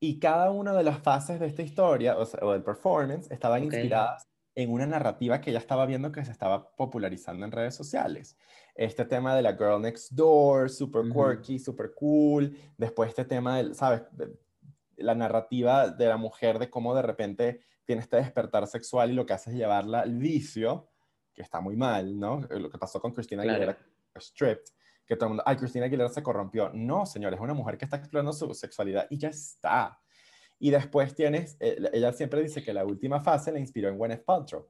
Y 0.00 0.18
cada 0.18 0.50
una 0.50 0.74
de 0.74 0.82
las 0.82 0.98
fases 0.98 1.38
de 1.38 1.46
esta 1.46 1.62
historia, 1.62 2.16
o, 2.18 2.52
del 2.52 2.64
performance, 2.64 3.30
estaban 3.30 3.62
inspiradas 3.62 4.28
en 4.54 4.70
una 4.70 4.86
narrativa 4.86 5.40
que 5.40 5.50
ella 5.50 5.58
estaba 5.58 5.86
viendo 5.86 6.12
que 6.12 6.24
se 6.24 6.30
estaba 6.30 6.74
popularizando 6.76 7.44
en 7.44 7.52
redes 7.52 7.74
sociales. 7.74 8.36
Este 8.74 9.04
tema 9.04 9.34
de 9.34 9.42
la 9.42 9.52
girl 9.52 9.80
next 9.80 10.12
door, 10.12 10.70
super 10.70 11.02
quirky, 11.10 11.58
super 11.58 11.92
cool. 11.94 12.56
Después 12.76 13.10
este 13.10 13.24
tema 13.24 13.56
del, 13.56 13.74
¿sabes? 13.74 14.02
la 14.96 15.14
narrativa 15.14 15.88
de 15.88 16.06
la 16.06 16.16
mujer, 16.16 16.58
de 16.58 16.70
cómo 16.70 16.94
de 16.94 17.02
repente 17.02 17.60
tiene 17.84 18.02
este 18.02 18.16
despertar 18.16 18.66
sexual 18.66 19.10
y 19.10 19.14
lo 19.14 19.26
que 19.26 19.32
hace 19.32 19.50
es 19.50 19.56
llevarla 19.56 20.00
al 20.00 20.16
vicio, 20.16 20.88
que 21.32 21.42
está 21.42 21.60
muy 21.60 21.76
mal, 21.76 22.18
¿no? 22.18 22.44
Eh, 22.50 22.58
lo 22.58 22.70
que 22.70 22.78
pasó 22.78 23.00
con 23.00 23.12
Cristina 23.12 23.42
Aguilera, 23.42 23.76
stripped, 24.16 24.72
que 25.04 25.16
todo 25.16 25.26
el 25.26 25.28
mundo, 25.30 25.42
ay, 25.46 25.56
Cristina 25.56 25.86
Aguilera 25.86 26.08
se 26.08 26.22
corrompió. 26.22 26.70
No, 26.72 27.04
señores, 27.06 27.38
es 27.38 27.42
una 27.42 27.54
mujer 27.54 27.76
que 27.76 27.84
está 27.84 27.96
explorando 27.96 28.32
su 28.32 28.52
sexualidad 28.54 29.06
y 29.10 29.18
ya 29.18 29.28
está. 29.28 30.00
Y 30.58 30.70
después 30.70 31.14
tienes, 31.14 31.56
eh, 31.60 31.76
ella 31.92 32.12
siempre 32.12 32.42
dice 32.42 32.62
que 32.62 32.72
la 32.72 32.84
última 32.84 33.20
fase 33.20 33.52
la 33.52 33.58
inspiró 33.58 33.88
en 33.88 33.98
Gwyneth 33.98 34.24
Paltrow. 34.24 34.68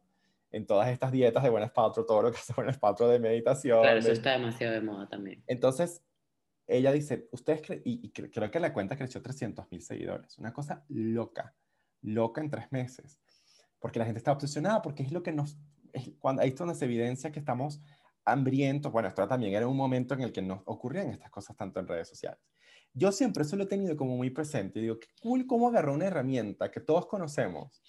En 0.50 0.66
todas 0.66 0.88
estas 0.88 1.12
dietas 1.12 1.42
de 1.42 1.50
Gwyneth 1.50 1.72
Paltrow, 1.72 2.06
todo 2.06 2.22
lo 2.22 2.30
que 2.30 2.38
hace 2.38 2.52
Gwyneth 2.52 2.78
Paltrow 2.78 3.08
de 3.08 3.18
meditación. 3.18 3.82
Claro, 3.82 3.98
eso 3.98 4.12
está 4.12 4.32
demasiado 4.32 4.74
de 4.74 4.80
moda 4.80 5.08
también. 5.08 5.42
Entonces, 5.46 6.02
ella 6.66 6.92
dice, 6.92 7.28
ustedes, 7.32 7.62
y, 7.84 8.06
y, 8.06 8.10
creo 8.10 8.50
que 8.50 8.60
la 8.60 8.72
cuenta 8.72 8.96
creció 8.96 9.20
300 9.20 9.70
mil 9.70 9.82
seguidores, 9.82 10.38
una 10.38 10.52
cosa 10.52 10.84
loca, 10.88 11.54
loca 12.00 12.40
en 12.40 12.50
tres 12.50 12.72
meses. 12.72 13.20
porque 13.78 13.98
la 13.98 14.06
gente 14.06 14.18
está 14.18 14.32
obsesionada, 14.32 14.80
porque 14.80 15.02
es 15.02 15.12
lo 15.12 15.22
que 15.22 15.32
nos, 15.32 15.58
es 15.92 16.10
cuando 16.18 16.40
ahí 16.40 16.48
es 16.48 16.56
donde 16.56 16.74
se 16.74 16.86
evidencia 16.86 17.30
que 17.30 17.38
estamos 17.38 17.82
hambrientos. 18.24 18.90
Bueno, 18.90 19.08
esto 19.08 19.28
también 19.28 19.54
era 19.54 19.68
un 19.68 19.76
momento 19.76 20.14
en 20.14 20.22
el 20.22 20.32
que 20.32 20.40
nos 20.40 20.62
ocurrían 20.64 21.10
estas 21.10 21.30
cosas 21.30 21.56
tanto 21.56 21.80
en 21.80 21.86
redes 21.86 22.08
sociales. 22.08 22.40
Yo 22.94 23.10
siempre 23.10 23.42
eso 23.42 23.56
lo 23.56 23.64
he 23.64 23.66
tenido 23.66 23.96
como 23.96 24.16
muy 24.16 24.30
presente. 24.30 24.80
Digo, 24.80 24.98
qué 25.00 25.08
cool 25.20 25.46
cómo 25.46 25.68
agarró 25.68 25.92
una 25.94 26.06
herramienta 26.06 26.70
que 26.70 26.80
todos 26.80 27.06
conocemos 27.06 27.82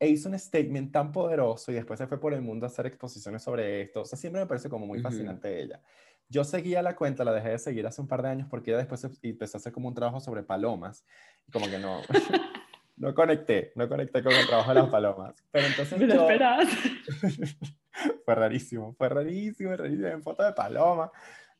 e 0.00 0.08
hizo 0.08 0.28
un 0.28 0.38
statement 0.38 0.92
tan 0.92 1.12
poderoso 1.12 1.70
y 1.70 1.74
después 1.74 1.98
se 1.98 2.06
fue 2.06 2.18
por 2.18 2.32
el 2.32 2.40
mundo 2.40 2.66
a 2.66 2.68
hacer 2.68 2.86
exposiciones 2.86 3.42
sobre 3.42 3.82
esto. 3.82 4.02
O 4.02 4.04
sea, 4.04 4.18
siempre 4.18 4.40
me 4.40 4.46
parece 4.46 4.68
como 4.68 4.86
muy 4.86 5.00
fascinante 5.00 5.60
ella. 5.60 5.82
Yo 6.30 6.44
seguía 6.44 6.82
la 6.82 6.94
cuenta, 6.94 7.24
la 7.24 7.32
dejé 7.32 7.50
de 7.50 7.58
seguir 7.58 7.86
hace 7.86 8.00
un 8.00 8.08
par 8.08 8.22
de 8.22 8.28
años 8.28 8.48
porque 8.48 8.70
ella 8.70 8.78
después 8.78 9.04
empezó 9.22 9.56
a 9.56 9.60
hacer 9.60 9.72
como 9.72 9.88
un 9.88 9.94
trabajo 9.94 10.20
sobre 10.20 10.42
palomas. 10.42 11.04
Y 11.46 11.52
como 11.52 11.66
que 11.68 11.78
no, 11.78 12.00
no 12.96 13.14
conecté, 13.14 13.72
no 13.74 13.88
conecté 13.88 14.22
con 14.22 14.32
el 14.32 14.46
trabajo 14.46 14.70
de 14.70 14.80
las 14.80 14.88
palomas. 14.88 15.34
Pero 15.50 15.66
entonces 15.66 15.98
¿Me 15.98 16.06
yo... 16.06 16.26
fue 18.24 18.34
rarísimo, 18.34 18.94
fue 18.94 19.08
rarísimo, 19.08 19.76
rarísimo, 19.76 20.06
en 20.06 20.22
foto 20.22 20.42
de 20.42 20.52
palomas. 20.52 21.10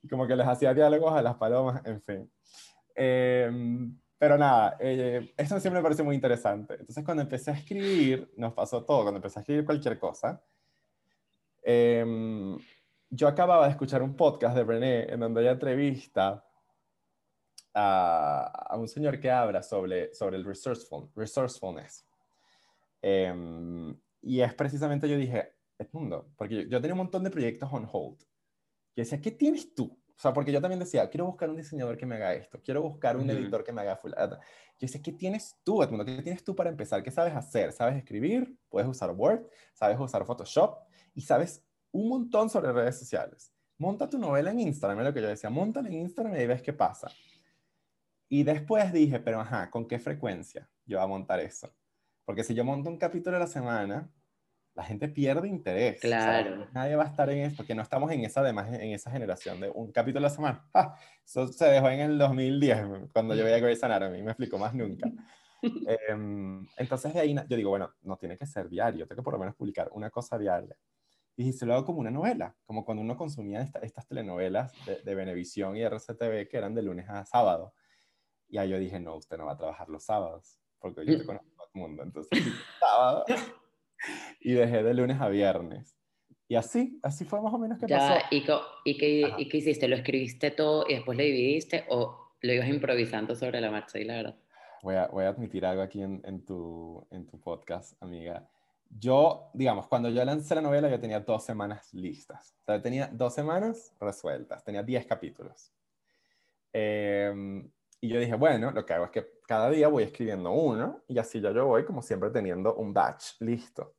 Y 0.02 0.08
como 0.08 0.26
que 0.26 0.36
les 0.36 0.46
hacía 0.46 0.74
diálogos 0.74 1.12
a 1.12 1.22
las 1.22 1.36
palomas, 1.36 1.84
en 1.84 2.00
fin. 2.02 2.30
Eh, 3.00 3.48
pero 4.18 4.36
nada, 4.36 4.76
eh, 4.80 5.32
esto 5.36 5.60
siempre 5.60 5.80
me 5.80 5.84
parece 5.84 6.02
muy 6.02 6.16
interesante. 6.16 6.74
Entonces, 6.74 7.04
cuando 7.04 7.22
empecé 7.22 7.52
a 7.52 7.54
escribir, 7.54 8.32
nos 8.36 8.52
pasó 8.52 8.84
todo, 8.84 9.02
cuando 9.02 9.18
empecé 9.18 9.38
a 9.38 9.42
escribir 9.42 9.64
cualquier 9.64 9.98
cosa, 9.98 10.42
em, 11.62 12.58
yo 13.10 13.28
acababa 13.28 13.66
de 13.66 13.70
escuchar 13.70 14.02
un 14.02 14.16
podcast 14.16 14.56
de 14.56 14.64
Brené 14.64 15.12
en 15.12 15.20
donde 15.20 15.42
ella 15.42 15.52
entrevista 15.52 16.44
a, 17.72 18.42
a 18.70 18.76
un 18.76 18.88
señor 18.88 19.20
que 19.20 19.30
habla 19.30 19.62
sobre, 19.62 20.12
sobre 20.12 20.36
el 20.36 20.44
resourceful, 20.44 21.08
resourcefulness. 21.14 22.04
Em, 23.00 23.96
y 24.22 24.40
es 24.40 24.52
precisamente, 24.54 25.08
yo 25.08 25.16
dije, 25.16 25.52
mundo 25.92 26.28
porque 26.36 26.56
yo, 26.56 26.62
yo, 26.62 26.80
tenía 26.80 26.94
un 26.94 26.98
montón 26.98 27.22
de 27.22 27.30
proyectos 27.30 27.68
on 27.72 27.88
hold. 27.90 28.20
Y 28.96 29.02
decía, 29.02 29.20
¿qué 29.20 29.30
tienes 29.30 29.72
tú? 29.76 29.96
O 30.18 30.20
sea, 30.20 30.32
porque 30.32 30.50
yo 30.50 30.60
también 30.60 30.80
decía, 30.80 31.08
quiero 31.08 31.26
buscar 31.26 31.48
un 31.48 31.56
diseñador 31.56 31.96
que 31.96 32.04
me 32.04 32.16
haga 32.16 32.34
esto, 32.34 32.60
quiero 32.60 32.82
buscar 32.82 33.16
un 33.16 33.30
editor 33.30 33.62
que 33.62 33.72
me 33.72 33.82
haga 33.82 33.96
full. 33.96 34.10
Yo 34.18 34.36
decía, 34.80 35.00
¿qué 35.00 35.12
tienes 35.12 35.56
tú, 35.62 35.80
Edmundo? 35.80 36.04
¿Qué 36.04 36.20
tienes 36.22 36.42
tú 36.42 36.56
para 36.56 36.70
empezar? 36.70 37.04
¿Qué 37.04 37.12
sabes 37.12 37.36
hacer? 37.36 37.72
¿Sabes 37.72 37.96
escribir? 37.96 38.58
¿Puedes 38.68 38.90
usar 38.90 39.12
Word? 39.12 39.46
¿Sabes 39.72 39.96
usar 40.00 40.24
Photoshop? 40.24 40.76
Y 41.14 41.20
sabes 41.20 41.64
un 41.92 42.08
montón 42.08 42.50
sobre 42.50 42.72
redes 42.72 42.98
sociales. 42.98 43.52
Monta 43.76 44.10
tu 44.10 44.18
novela 44.18 44.50
en 44.50 44.58
Instagram, 44.58 44.98
es 44.98 45.04
lo 45.04 45.14
que 45.14 45.22
yo 45.22 45.28
decía, 45.28 45.50
montala 45.50 45.86
en 45.86 45.94
Instagram 45.94 46.34
y 46.34 46.46
ves 46.46 46.62
qué 46.62 46.72
pasa. 46.72 47.08
Y 48.28 48.42
después 48.42 48.92
dije, 48.92 49.20
pero 49.20 49.40
ajá, 49.40 49.70
¿con 49.70 49.86
qué 49.86 50.00
frecuencia 50.00 50.68
yo 50.84 50.98
voy 50.98 51.04
a 51.04 51.08
montar 51.08 51.38
eso? 51.38 51.72
Porque 52.24 52.42
si 52.42 52.54
yo 52.54 52.64
monto 52.64 52.90
un 52.90 52.98
capítulo 52.98 53.36
a 53.36 53.40
la 53.40 53.46
semana, 53.46 54.10
la 54.78 54.84
gente 54.84 55.08
pierde 55.08 55.48
interés. 55.48 56.00
Claro. 56.00 56.68
nadie 56.72 56.94
va 56.94 57.02
a 57.02 57.08
estar 57.08 57.28
en 57.30 57.38
eso, 57.38 57.56
porque 57.56 57.74
no 57.74 57.82
estamos 57.82 58.12
en 58.12 58.24
esa, 58.24 58.42
además, 58.42 58.72
en 58.72 58.92
esa 58.92 59.10
generación 59.10 59.58
de 59.58 59.70
un 59.70 59.90
capítulo 59.90 60.20
a 60.24 60.28
la 60.28 60.34
semana. 60.34 60.70
¡Ah! 60.72 60.94
Eso 61.26 61.48
se 61.48 61.64
dejó 61.64 61.90
en 61.90 61.98
el 61.98 62.16
2010, 62.16 63.10
cuando 63.12 63.34
yo 63.34 63.42
veía 63.42 63.58
Grey's 63.58 63.82
Anatomy, 63.82 64.22
me 64.22 64.30
explico 64.30 64.56
más 64.56 64.74
nunca. 64.74 65.10
Em, 66.08 66.64
entonces 66.76 67.12
de 67.12 67.18
ahí 67.18 67.34
yo 67.48 67.56
digo, 67.56 67.70
bueno, 67.70 67.92
no 68.02 68.16
tiene 68.16 68.38
que 68.38 68.46
ser 68.46 68.68
diario, 68.68 69.08
tengo 69.08 69.20
que 69.20 69.24
por 69.24 69.32
lo 69.32 69.40
menos 69.40 69.56
publicar 69.56 69.88
una 69.90 70.08
cosa 70.08 70.38
diaria. 70.38 70.76
Y 71.34 71.52
se 71.52 71.66
lo 71.66 71.74
hago 71.74 71.84
como 71.84 71.98
una 71.98 72.12
novela, 72.12 72.54
como 72.64 72.84
cuando 72.84 73.02
uno 73.02 73.16
consumía 73.16 73.68
estas 73.82 74.06
telenovelas 74.06 74.72
de, 74.86 75.02
de 75.02 75.14
Venevisión 75.16 75.76
y 75.76 75.82
RCTV 75.82 76.46
que 76.48 76.56
eran 76.56 76.76
de 76.76 76.82
lunes 76.82 77.08
a 77.08 77.26
sábado. 77.26 77.74
Y 78.46 78.58
ahí 78.58 78.68
yo 78.68 78.78
dije, 78.78 79.00
no, 79.00 79.16
usted 79.16 79.36
no 79.36 79.46
va 79.46 79.54
a 79.54 79.56
trabajar 79.56 79.88
los 79.88 80.04
sábados, 80.04 80.60
porque 80.78 81.04
yo 81.04 81.18
te 81.18 81.26
conozco 81.26 81.48
todo 81.56 81.66
el 81.74 81.80
mundo. 81.80 82.04
Entonces, 82.04 82.30
sábado 82.78 83.24
y 84.40 84.52
dejé 84.52 84.82
de 84.82 84.94
lunes 84.94 85.20
a 85.20 85.28
viernes. 85.28 85.96
Y 86.48 86.56
así, 86.56 86.98
así 87.02 87.24
fue 87.24 87.42
más 87.42 87.52
o 87.52 87.58
menos 87.58 87.78
que 87.78 87.86
ya, 87.86 87.98
pasó. 87.98 88.26
¿y, 88.30 88.44
y, 88.84 88.96
qué, 88.96 89.34
¿Y 89.36 89.48
qué 89.48 89.56
hiciste? 89.58 89.86
¿Lo 89.86 89.96
escribiste 89.96 90.50
todo 90.50 90.86
y 90.88 90.94
después 90.94 91.18
lo 91.18 91.24
dividiste 91.24 91.84
o 91.88 92.32
lo 92.40 92.52
ibas 92.52 92.68
improvisando 92.68 93.34
sobre 93.34 93.60
la 93.60 93.70
marcha? 93.70 93.98
Y 93.98 94.04
la 94.04 94.14
verdad. 94.14 94.36
Voy 94.82 94.94
a, 94.94 95.08
voy 95.08 95.24
a 95.24 95.28
admitir 95.28 95.66
algo 95.66 95.82
aquí 95.82 96.00
en, 96.00 96.22
en, 96.24 96.44
tu, 96.46 97.06
en 97.10 97.26
tu 97.26 97.38
podcast, 97.38 98.02
amiga. 98.02 98.48
Yo, 98.88 99.50
digamos, 99.52 99.88
cuando 99.88 100.08
yo 100.08 100.24
lancé 100.24 100.54
la 100.54 100.62
novela, 100.62 100.88
yo 100.88 100.98
tenía 100.98 101.20
dos 101.20 101.44
semanas 101.44 101.92
listas. 101.92 102.56
O 102.62 102.64
sea, 102.64 102.80
tenía 102.80 103.08
dos 103.12 103.34
semanas 103.34 103.92
resueltas, 104.00 104.64
tenía 104.64 104.82
diez 104.82 105.04
capítulos. 105.04 105.70
Eh, 106.72 107.62
y 108.00 108.08
yo 108.08 108.20
dije, 108.20 108.34
bueno, 108.34 108.70
lo 108.70 108.86
que 108.86 108.92
hago 108.92 109.06
es 109.06 109.10
que 109.10 109.40
cada 109.46 109.70
día 109.70 109.88
voy 109.88 110.04
escribiendo 110.04 110.52
uno 110.52 111.02
y 111.08 111.18
así 111.18 111.40
ya 111.40 111.50
yo 111.50 111.66
voy 111.66 111.84
como 111.84 112.02
siempre 112.02 112.30
teniendo 112.30 112.74
un 112.76 112.92
batch 112.92 113.40
listo. 113.40 113.96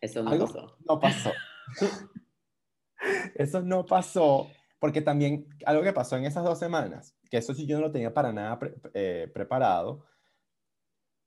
Eso 0.00 0.22
no 0.22 0.38
pasó. 0.38 0.76
No 0.88 1.00
pasó. 1.00 1.32
eso 3.34 3.62
no 3.62 3.84
pasó 3.84 4.48
porque 4.78 5.02
también 5.02 5.48
algo 5.64 5.82
que 5.82 5.92
pasó 5.92 6.16
en 6.16 6.26
esas 6.26 6.44
dos 6.44 6.58
semanas, 6.58 7.16
que 7.30 7.38
eso 7.38 7.54
sí 7.54 7.66
yo 7.66 7.76
no 7.76 7.86
lo 7.86 7.92
tenía 7.92 8.12
para 8.14 8.32
nada 8.32 8.58
eh, 8.94 9.30
preparado, 9.32 10.04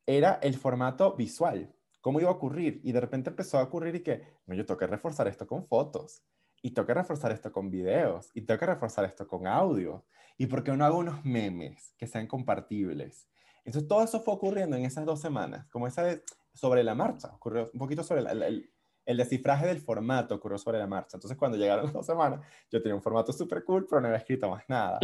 era 0.06 0.40
el 0.42 0.56
formato 0.56 1.16
visual. 1.16 1.74
¿Cómo 2.00 2.22
iba 2.22 2.30
a 2.30 2.34
ocurrir? 2.34 2.80
Y 2.84 2.94
de 2.94 3.02
repente 3.02 3.30
empezó 3.30 3.58
a 3.58 3.64
ocurrir 3.64 3.96
y 3.96 4.04
que, 4.04 4.24
no, 4.46 4.56
yo 4.56 4.66
tengo 4.66 4.78
que 4.78 4.88
reforzar 4.88 5.28
esto 5.28 5.46
con 5.46 5.68
fotos 5.68 6.24
y 6.62 6.72
tengo 6.72 6.86
que 6.86 6.94
reforzar 6.94 7.32
esto 7.32 7.52
con 7.52 7.70
videos, 7.70 8.30
y 8.34 8.42
tengo 8.42 8.60
que 8.60 8.66
reforzar 8.66 9.06
esto 9.06 9.28
con 9.28 9.48
audio, 9.48 10.06
y 10.38 10.48
porque 10.48 10.72
no 10.72 10.86
hago 10.86 10.98
unos 10.98 11.24
memes 11.26 11.94
que 11.98 12.08
sean 12.08 12.28
compartibles. 12.28 13.28
Entonces 13.66 13.88
todo 13.88 14.04
eso 14.04 14.22
fue 14.22 14.34
ocurriendo 14.34 14.76
en 14.78 14.86
esas 14.86 15.06
dos 15.06 15.20
semanas, 15.20 15.68
como 15.68 15.88
esa 15.88 16.04
de, 16.04 16.24
sobre 16.54 16.84
la 16.84 16.96
marcha, 16.96 17.30
ocurrió 17.36 17.70
un 17.74 17.80
poquito 17.80 18.04
sobre 18.04 18.22
el, 18.22 18.72
el, 19.06 19.18
descifraje 19.18 19.68
del 19.68 19.80
formato 19.80 20.36
ocurrió 20.36 20.58
sobre 20.58 20.80
la 20.80 20.88
marcha. 20.88 21.18
Entonces 21.18 21.38
cuando 21.38 21.58
llegaron 21.58 21.86
las 21.86 21.94
dos 21.94 22.06
semanas, 22.06 22.42
yo 22.72 22.82
tenía 22.82 22.96
un 22.96 23.02
formato 23.02 23.34
súper 23.34 23.64
cool, 23.64 23.86
pero 23.88 24.02
no 24.02 24.08
había 24.08 24.20
escrito 24.20 24.50
más 24.50 24.64
nada. 24.68 25.00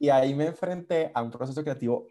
Y 0.00 0.08
ahí 0.08 0.34
me 0.34 0.46
enfrenté 0.46 1.10
a 1.12 1.20
un 1.20 1.30
proceso 1.30 1.62
creativo 1.62 2.06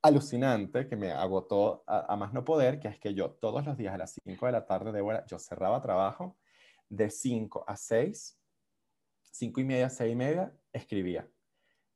alucinante 0.00 0.88
que 0.88 0.96
me 0.96 1.12
agotó 1.12 1.84
a, 1.86 2.10
a 2.10 2.16
más 2.16 2.32
no 2.32 2.42
poder, 2.42 2.80
que 2.80 2.88
es 2.88 2.98
que 2.98 3.12
yo 3.12 3.32
todos 3.32 3.66
los 3.66 3.76
días 3.76 3.92
a 3.92 3.98
las 3.98 4.18
5 4.24 4.46
de 4.46 4.52
la 4.52 4.64
tarde 4.64 4.92
de 4.92 5.02
hora, 5.02 5.22
yo 5.26 5.38
cerraba 5.38 5.82
trabajo 5.82 6.38
de 6.92 7.08
5 7.08 7.64
a 7.66 7.74
6, 7.74 8.38
5 9.30 9.60
y 9.60 9.64
media, 9.64 9.88
6 9.88 10.12
y 10.12 10.14
media, 10.14 10.52
escribía. 10.74 11.26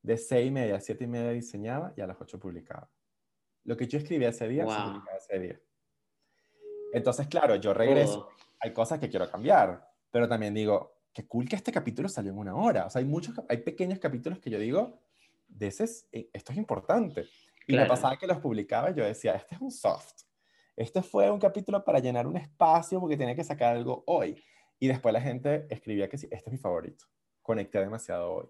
De 0.01 0.17
6 0.17 0.47
y 0.47 0.51
media 0.51 0.77
a 0.77 0.81
7 0.81 1.05
y 1.05 1.07
media 1.07 1.31
diseñaba 1.33 1.93
y 1.97 2.01
a 2.01 2.07
las 2.07 2.19
8 2.19 2.41
publicaba. 2.41 2.91
Lo 3.65 3.77
que 3.77 3.87
yo 3.87 3.99
escribía 3.99 4.31
ese 4.31 4.49
día, 4.49 4.65
se 4.65 4.75
publicaba 4.75 5.19
ese 5.19 5.39
día. 5.39 5.61
Entonces, 6.95 7.27
claro, 7.27 7.57
yo 7.57 7.75
regreso. 7.75 8.31
Hay 8.59 8.73
cosas 8.73 8.99
que 8.99 9.11
quiero 9.11 9.31
cambiar, 9.31 9.87
pero 10.11 10.27
también 10.27 10.55
digo, 10.55 11.03
qué 11.13 11.27
cool 11.27 11.47
que 11.47 11.57
este 11.57 11.73
capítulo 11.73 12.09
salió 12.09 12.33
en 12.33 12.39
una 12.39 12.55
hora. 12.55 12.87
O 12.87 12.91
sea, 12.91 13.01
hay 13.01 13.05
muchos, 13.05 13.35
hay 13.51 13.59
pequeños 13.59 13.99
capítulos 13.99 14.39
que 14.39 14.49
yo 14.49 14.59
digo, 14.59 15.03
de 15.47 15.67
ese 15.67 15.85
eh, 16.11 16.31
esto 16.33 16.53
es 16.53 16.59
importante. 16.59 17.27
Y 17.67 17.77
me 17.77 17.85
pasaba 17.85 18.17
que 18.17 18.27
los 18.27 18.39
publicaba 18.39 18.93
y 18.93 18.95
yo 18.95 19.05
decía, 19.05 19.35
este 19.35 19.57
es 19.57 19.61
un 19.61 19.71
soft. 19.71 20.23
Este 20.75 21.03
fue 21.03 21.31
un 21.31 21.39
capítulo 21.39 21.85
para 21.85 21.99
llenar 21.99 22.27
un 22.27 22.39
espacio 22.39 22.99
porque 22.99 23.19
tenía 23.19 23.35
que 23.35 23.45
sacar 23.45 23.77
algo 23.77 24.05
hoy. 24.07 24.43
Y 24.79 24.89
después 24.89 25.13
la 25.13 25.21
gente 25.21 25.67
escribía 25.71 26.09
que 26.09 26.19
sí, 26.19 26.29
este 26.31 26.51
es 26.51 26.53
mi 26.53 26.59
favorito, 26.59 27.07
conecté 27.43 27.81
demasiado 27.81 28.33
hoy. 28.33 28.47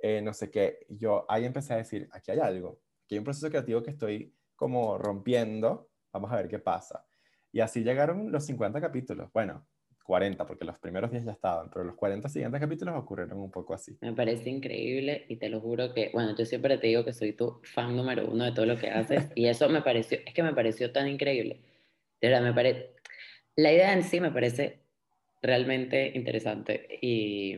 Eh, 0.00 0.20
no 0.22 0.32
sé 0.32 0.50
qué, 0.50 0.86
yo 0.88 1.24
ahí 1.28 1.44
empecé 1.44 1.74
a 1.74 1.78
decir, 1.78 2.08
aquí 2.12 2.30
hay 2.30 2.38
algo, 2.38 2.80
aquí 3.04 3.14
hay 3.14 3.18
un 3.18 3.24
proceso 3.24 3.48
creativo 3.48 3.82
que 3.82 3.90
estoy 3.90 4.34
como 4.54 4.98
rompiendo, 4.98 5.90
vamos 6.12 6.32
a 6.32 6.36
ver 6.36 6.48
qué 6.48 6.58
pasa. 6.58 7.04
Y 7.52 7.60
así 7.60 7.82
llegaron 7.82 8.30
los 8.30 8.44
50 8.46 8.80
capítulos, 8.80 9.30
bueno, 9.32 9.66
40, 10.08 10.46
porque 10.46 10.64
los 10.64 10.78
primeros 10.78 11.10
10 11.10 11.26
ya 11.26 11.32
estaban, 11.32 11.68
pero 11.68 11.84
los 11.84 11.94
40 11.94 12.30
siguientes 12.30 12.58
capítulos 12.58 12.94
ocurrieron 12.96 13.38
un 13.38 13.50
poco 13.50 13.74
así. 13.74 13.98
Me 14.00 14.14
parece 14.14 14.48
increíble 14.48 15.26
y 15.28 15.36
te 15.36 15.50
lo 15.50 15.60
juro 15.60 15.92
que, 15.92 16.10
bueno, 16.14 16.34
yo 16.34 16.46
siempre 16.46 16.78
te 16.78 16.86
digo 16.86 17.04
que 17.04 17.12
soy 17.12 17.34
tu 17.34 17.60
fan 17.62 17.94
número 17.94 18.26
uno 18.26 18.44
de 18.44 18.52
todo 18.52 18.64
lo 18.64 18.78
que 18.78 18.88
haces 18.88 19.30
y 19.34 19.48
eso 19.48 19.68
me 19.68 19.82
pareció, 19.82 20.18
es 20.24 20.32
que 20.32 20.42
me 20.42 20.54
pareció 20.54 20.92
tan 20.92 21.08
increíble. 21.08 21.60
De 22.22 22.28
verdad, 22.28 22.42
me 22.42 22.54
parece, 22.54 22.94
la 23.54 23.70
idea 23.70 23.92
en 23.92 24.02
sí 24.02 24.18
me 24.18 24.30
parece 24.30 24.87
realmente 25.42 26.12
interesante 26.14 26.98
y 27.00 27.56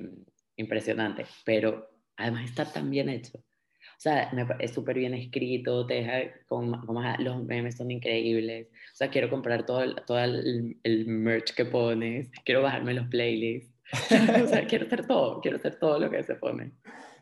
impresionante, 0.57 1.27
pero 1.45 1.91
además 2.17 2.45
está 2.45 2.71
tan 2.71 2.91
bien 2.91 3.09
hecho. 3.09 3.39
O 3.39 4.03
sea, 4.03 4.31
es 4.59 4.73
súper 4.73 4.97
bien 4.97 5.13
escrito, 5.13 5.87
te 5.87 5.95
deja 5.95 6.33
con, 6.47 6.71
los 7.19 7.45
memes 7.45 7.77
son 7.77 7.91
increíbles. 7.91 8.69
O 8.95 8.97
sea, 8.97 9.11
quiero 9.11 9.29
comprar 9.29 9.67
todo, 9.67 9.95
todo 10.07 10.19
el, 10.19 10.79
el, 10.83 11.07
merch 11.07 11.55
que 11.55 11.67
pones, 11.67 12.31
quiero 12.45 12.63
bajarme 12.63 12.95
los 12.95 13.09
playlists. 13.09 13.75
o 14.43 14.47
sea, 14.47 14.67
quiero 14.67 14.87
hacer 14.87 15.07
todo, 15.07 15.41
quiero 15.43 15.59
hacer 15.59 15.79
todo 15.79 15.99
lo 15.99 16.11
que 16.11 16.23
se 16.23 16.35
pone. 16.35 16.73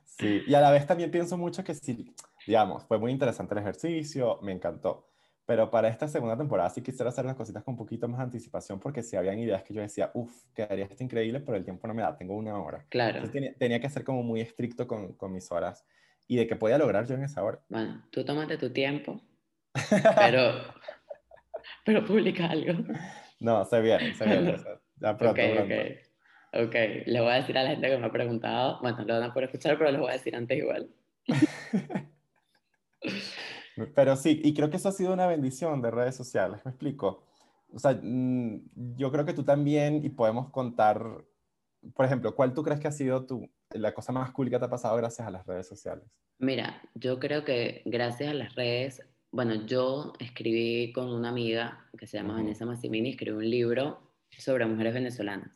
Sí, 0.04 0.42
y 0.46 0.54
a 0.54 0.61
la 0.61 0.70
vez 0.70 0.86
también 0.86 1.11
pienso 1.11 1.36
mucho 1.36 1.64
que 1.64 1.74
sí, 1.74 2.14
digamos, 2.46 2.84
fue 2.84 2.98
muy 2.98 3.11
interesante 3.11 3.54
el 3.54 3.61
ejercicio, 3.61 4.38
me 4.42 4.52
encantó. 4.52 5.09
Pero 5.49 5.70
para 5.70 5.88
esta 5.88 6.07
segunda 6.07 6.36
temporada 6.36 6.68
sí 6.68 6.82
quisiera 6.82 7.09
hacer 7.09 7.24
las 7.24 7.34
cositas 7.34 7.64
con 7.64 7.72
un 7.72 7.78
poquito 7.78 8.07
más 8.07 8.18
de 8.18 8.24
anticipación 8.24 8.78
porque 8.78 9.03
si 9.03 9.16
habían 9.16 9.38
ideas 9.38 9.62
que 9.62 9.72
yo 9.72 9.80
decía, 9.80 10.11
uff, 10.12 10.30
quedaría 10.55 10.84
esto 10.84 11.03
increíble, 11.03 11.40
pero 11.40 11.57
el 11.57 11.64
tiempo 11.64 11.88
no 11.88 11.94
me 11.94 12.03
da, 12.03 12.14
tengo 12.14 12.36
una 12.36 12.61
hora. 12.61 12.84
Claro. 12.90 13.20
Entonces 13.20 13.57
tenía, 13.57 13.80
que 13.80 13.88
ser 13.88 14.05
como 14.05 14.22
muy 14.22 14.42
estricto 14.42 14.86
con, 14.86 15.14
con, 15.14 15.32
mis 15.32 15.51
horas 15.51 15.86
y 16.26 16.36
de 16.36 16.46
que 16.46 16.55
podía 16.55 16.76
lograr 16.76 17.07
yo 17.07 17.14
en 17.14 17.24
esa 17.24 17.42
hora. 17.42 17.61
Bueno, 17.70 18.05
tú 18.11 18.26
tómate 18.26 18.59
tu 18.59 18.74
tiempo, 18.74 19.22
pero, 20.18 20.53
pero 21.82 22.05
publica 22.05 22.51
algo. 22.51 22.84
No, 23.40 23.64
se 23.64 23.80
viene, 23.80 24.14
se 24.16 24.26
viene. 24.26 24.55
ya 24.96 25.16
pronto, 25.16 25.30
okay, 25.30 25.55
pronto. 25.55 25.74
Okay. 26.53 27.01
ok, 27.01 27.07
le 27.07 27.20
voy 27.22 27.30
a 27.30 27.36
decir 27.36 27.57
a 27.57 27.62
la 27.62 27.70
gente 27.70 27.88
que 27.88 27.96
me 27.96 28.07
ha 28.07 28.12
preguntado, 28.12 28.80
bueno, 28.82 29.03
lo 29.03 29.14
van 29.14 29.22
a 29.22 29.32
poder 29.32 29.49
escuchar, 29.49 29.78
pero 29.78 29.90
les 29.92 29.99
voy 29.99 30.11
a 30.11 30.12
decir 30.12 30.36
antes 30.36 30.59
igual. 30.59 30.90
pero 33.94 34.16
sí, 34.16 34.40
y 34.42 34.54
creo 34.54 34.70
que 34.70 34.76
eso 34.76 34.88
ha 34.88 34.92
sido 34.92 35.12
una 35.12 35.26
bendición 35.26 35.82
de 35.82 35.90
redes 35.90 36.14
sociales, 36.14 36.60
me 36.64 36.70
explico. 36.70 37.24
O 37.72 37.78
sea, 37.78 37.98
mm, 38.00 38.96
yo 38.96 39.12
creo 39.12 39.24
que 39.24 39.34
tú 39.34 39.44
también, 39.44 40.04
y 40.04 40.08
podemos 40.08 40.50
contar, 40.50 41.02
por 41.94 42.04
ejemplo, 42.04 42.34
¿cuál 42.34 42.54
tú 42.54 42.62
crees 42.62 42.80
que 42.80 42.88
ha 42.88 42.92
sido 42.92 43.26
tu, 43.26 43.50
la 43.70 43.92
cosa 43.92 44.12
más 44.12 44.30
cool 44.32 44.50
que 44.50 44.58
te 44.58 44.64
ha 44.64 44.70
pasado 44.70 44.96
gracias 44.96 45.26
a 45.26 45.30
las 45.30 45.46
redes 45.46 45.66
sociales? 45.66 46.04
Mira, 46.38 46.80
yo 46.94 47.18
creo 47.18 47.44
que 47.44 47.82
gracias 47.84 48.30
a 48.30 48.34
las 48.34 48.54
redes, 48.54 49.02
bueno, 49.30 49.66
yo 49.66 50.12
escribí 50.18 50.92
con 50.92 51.12
una 51.12 51.28
amiga 51.28 51.86
que 51.98 52.06
se 52.06 52.16
llama 52.16 52.34
Vanessa 52.34 52.64
Massimini, 52.64 53.10
escribí 53.10 53.36
un 53.36 53.50
libro 53.50 54.00
sobre 54.30 54.66
mujeres 54.66 54.94
venezolanas. 54.94 55.50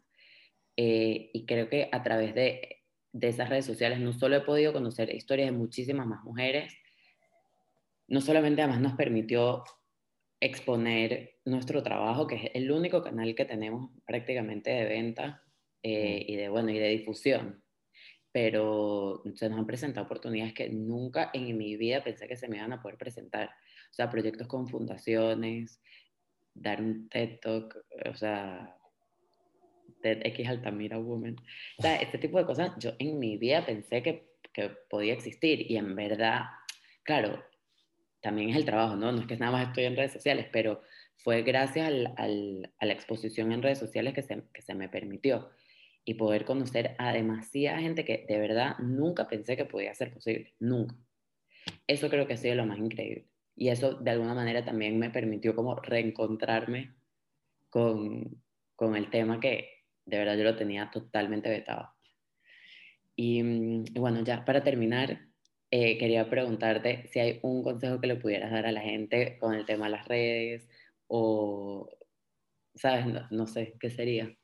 Eh, 0.76 1.30
y 1.32 1.46
creo 1.46 1.68
que 1.68 1.88
a 1.92 2.02
través 2.02 2.34
de, 2.34 2.82
de 3.12 3.28
esas 3.28 3.48
redes 3.48 3.66
sociales 3.66 4.00
no 4.00 4.12
solo 4.12 4.36
he 4.36 4.40
podido 4.40 4.72
conocer 4.72 5.14
historias 5.14 5.50
de 5.50 5.56
muchísimas 5.56 6.06
más 6.06 6.24
mujeres, 6.24 6.74
no 8.12 8.20
solamente 8.20 8.60
además 8.60 8.82
nos 8.82 8.92
permitió 8.92 9.64
exponer 10.38 11.38
nuestro 11.46 11.82
trabajo, 11.82 12.26
que 12.26 12.34
es 12.34 12.50
el 12.52 12.70
único 12.70 13.02
canal 13.02 13.34
que 13.34 13.46
tenemos 13.46 13.90
prácticamente 14.04 14.70
de 14.70 14.84
venta 14.84 15.42
eh, 15.82 16.22
y, 16.28 16.36
de, 16.36 16.50
bueno, 16.50 16.70
y 16.70 16.78
de 16.78 16.88
difusión. 16.88 17.64
Pero 18.30 19.22
se 19.34 19.48
nos 19.48 19.58
han 19.58 19.66
presentado 19.66 20.04
oportunidades 20.04 20.52
que 20.52 20.68
nunca 20.68 21.30
en 21.32 21.56
mi 21.56 21.78
vida 21.78 22.04
pensé 22.04 22.28
que 22.28 22.36
se 22.36 22.48
me 22.48 22.58
iban 22.58 22.74
a 22.74 22.82
poder 22.82 22.98
presentar. 22.98 23.48
O 23.90 23.94
sea, 23.94 24.10
proyectos 24.10 24.46
con 24.46 24.68
fundaciones, 24.68 25.80
dar 26.52 26.82
un 26.82 27.08
TED 27.08 27.40
Talk, 27.40 27.78
o 28.10 28.14
sea, 28.14 28.76
TEDx 30.02 30.48
Altamira 30.48 30.98
Woman. 30.98 31.36
O 31.78 31.82
sea, 31.82 31.96
este 31.96 32.18
tipo 32.18 32.36
de 32.36 32.44
cosas 32.44 32.72
yo 32.78 32.90
en 32.98 33.18
mi 33.18 33.38
vida 33.38 33.64
pensé 33.64 34.02
que, 34.02 34.34
que 34.52 34.68
podía 34.90 35.14
existir 35.14 35.70
y 35.70 35.78
en 35.78 35.96
verdad, 35.96 36.42
claro, 37.04 37.42
también 38.22 38.50
es 38.50 38.56
el 38.56 38.64
trabajo, 38.64 38.96
¿no? 38.96 39.12
No 39.12 39.20
es 39.20 39.26
que 39.26 39.36
nada 39.36 39.52
más 39.52 39.68
estoy 39.68 39.84
en 39.84 39.96
redes 39.96 40.12
sociales, 40.12 40.46
pero 40.52 40.80
fue 41.18 41.42
gracias 41.42 41.86
al, 41.86 42.14
al, 42.16 42.72
a 42.78 42.86
la 42.86 42.92
exposición 42.92 43.52
en 43.52 43.62
redes 43.62 43.78
sociales 43.78 44.14
que 44.14 44.22
se, 44.22 44.42
que 44.52 44.62
se 44.62 44.74
me 44.74 44.88
permitió 44.88 45.50
y 46.04 46.14
poder 46.14 46.44
conocer 46.44 46.94
a 46.98 47.12
demasiada 47.12 47.80
gente 47.80 48.04
que 48.04 48.24
de 48.28 48.38
verdad 48.38 48.76
nunca 48.78 49.28
pensé 49.28 49.56
que 49.56 49.64
podía 49.64 49.94
ser 49.94 50.12
posible, 50.12 50.54
nunca. 50.58 50.96
Eso 51.86 52.08
creo 52.08 52.26
que 52.26 52.34
ha 52.34 52.36
sido 52.36 52.56
lo 52.56 52.66
más 52.66 52.78
increíble. 52.78 53.26
Y 53.54 53.68
eso 53.68 53.94
de 53.94 54.10
alguna 54.10 54.34
manera 54.34 54.64
también 54.64 54.98
me 54.98 55.10
permitió 55.10 55.54
como 55.54 55.76
reencontrarme 55.76 56.94
con, 57.70 58.42
con 58.74 58.96
el 58.96 59.10
tema 59.10 59.38
que 59.38 59.68
de 60.06 60.18
verdad 60.18 60.36
yo 60.36 60.44
lo 60.44 60.56
tenía 60.56 60.90
totalmente 60.90 61.48
vetado. 61.48 61.90
Y, 63.14 63.42
mm, 63.42 63.84
y 63.94 63.98
bueno, 63.98 64.24
ya 64.24 64.44
para 64.44 64.64
terminar, 64.64 65.28
eh, 65.74 65.96
quería 65.96 66.28
preguntarte 66.28 67.08
si 67.08 67.18
hay 67.18 67.40
un 67.42 67.62
consejo 67.62 67.98
que 67.98 68.06
le 68.06 68.16
pudieras 68.16 68.50
dar 68.50 68.66
a 68.66 68.72
la 68.72 68.82
gente 68.82 69.38
con 69.38 69.54
el 69.54 69.64
tema 69.64 69.86
de 69.86 69.92
las 69.92 70.06
redes 70.06 70.68
o, 71.06 71.88
¿sabes? 72.74 73.06
No, 73.30 73.46
sé, 73.46 73.74
¿qué 73.80 73.88
sería? 73.88 74.36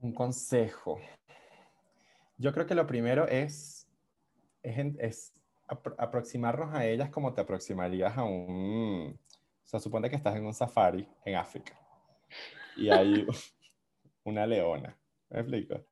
Un 0.00 0.14
consejo. 0.14 0.98
Yo 2.38 2.54
creo 2.54 2.66
que 2.66 2.74
lo 2.74 2.86
primero 2.86 3.28
es, 3.28 3.86
es, 4.62 5.34
aproximarnos 5.68 6.74
a 6.74 6.86
ellas 6.86 7.10
como 7.10 7.34
te 7.34 7.42
aproximarías 7.42 8.16
a 8.16 8.24
un... 8.24 9.20
O 9.62 9.68
sea, 9.68 9.78
supone 9.78 10.08
que 10.08 10.16
estás 10.16 10.36
en 10.36 10.46
un 10.46 10.54
safari 10.54 11.06
en 11.22 11.34
África 11.34 11.78
y 12.76 12.88
hay 12.88 13.26
una 14.24 14.46
leona. 14.46 14.96
¿Me 15.28 15.40
explico? 15.40 15.84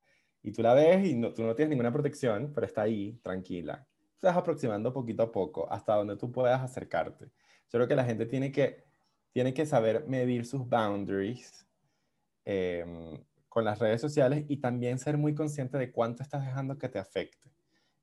Y 0.44 0.52
tú 0.52 0.62
la 0.62 0.74
ves 0.74 1.06
y 1.06 1.14
no, 1.14 1.32
tú 1.32 1.42
no 1.42 1.54
tienes 1.54 1.70
ninguna 1.70 1.90
protección, 1.90 2.52
pero 2.54 2.66
está 2.66 2.82
ahí, 2.82 3.18
tranquila. 3.22 3.88
Te 4.20 4.26
vas 4.26 4.36
aproximando 4.36 4.92
poquito 4.92 5.22
a 5.22 5.32
poco 5.32 5.66
hasta 5.72 5.94
donde 5.94 6.16
tú 6.16 6.30
puedas 6.30 6.60
acercarte. 6.60 7.24
Yo 7.24 7.78
creo 7.78 7.88
que 7.88 7.96
la 7.96 8.04
gente 8.04 8.26
tiene 8.26 8.52
que, 8.52 8.84
tiene 9.32 9.54
que 9.54 9.64
saber 9.64 10.06
medir 10.06 10.44
sus 10.44 10.68
boundaries 10.68 11.66
em, 12.44 13.24
con 13.48 13.64
las 13.64 13.78
redes 13.78 14.02
sociales 14.02 14.44
y 14.46 14.58
también 14.58 14.98
ser 14.98 15.16
muy 15.16 15.34
consciente 15.34 15.78
de 15.78 15.90
cuánto 15.90 16.22
estás 16.22 16.44
dejando 16.44 16.76
que 16.76 16.90
te 16.90 16.98
afecte 16.98 17.50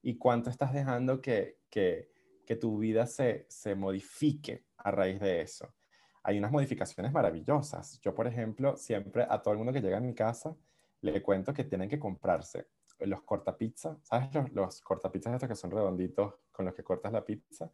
y 0.02 0.18
cuánto 0.18 0.50
estás 0.50 0.74
dejando 0.74 1.22
que, 1.22 1.60
que, 1.70 2.10
que 2.44 2.56
tu 2.56 2.80
vida 2.80 3.06
se, 3.06 3.46
se 3.50 3.76
modifique 3.76 4.66
a 4.78 4.90
raíz 4.90 5.20
de 5.20 5.42
eso. 5.42 5.76
Hay 6.24 6.40
unas 6.40 6.52
modificaciones 6.52 7.12
maravillosas. 7.12 8.00
Yo, 8.02 8.16
por 8.16 8.26
ejemplo, 8.26 8.78
siempre 8.78 9.28
a 9.30 9.44
todo 9.44 9.52
el 9.52 9.60
mundo 9.60 9.74
que 9.74 9.82
llega 9.82 9.98
a 9.98 10.02
mi 10.02 10.16
casa, 10.16 10.56
le 11.02 11.22
cuento 11.22 11.54
que 11.54 11.64
tienen 11.64 11.90
que 11.90 12.00
comprarse 12.00 12.68
los 13.00 13.24
cortapizzas, 13.24 13.98
¿sabes? 14.04 14.34
Los, 14.34 14.52
los 14.54 14.82
cortapizzas 14.82 15.34
estos 15.34 15.50
que 15.50 15.56
son 15.56 15.72
redonditos 15.72 16.36
con 16.52 16.66
los 16.66 16.76
que 16.76 16.84
cortas 16.84 17.12
la 17.12 17.26
pizza. 17.26 17.72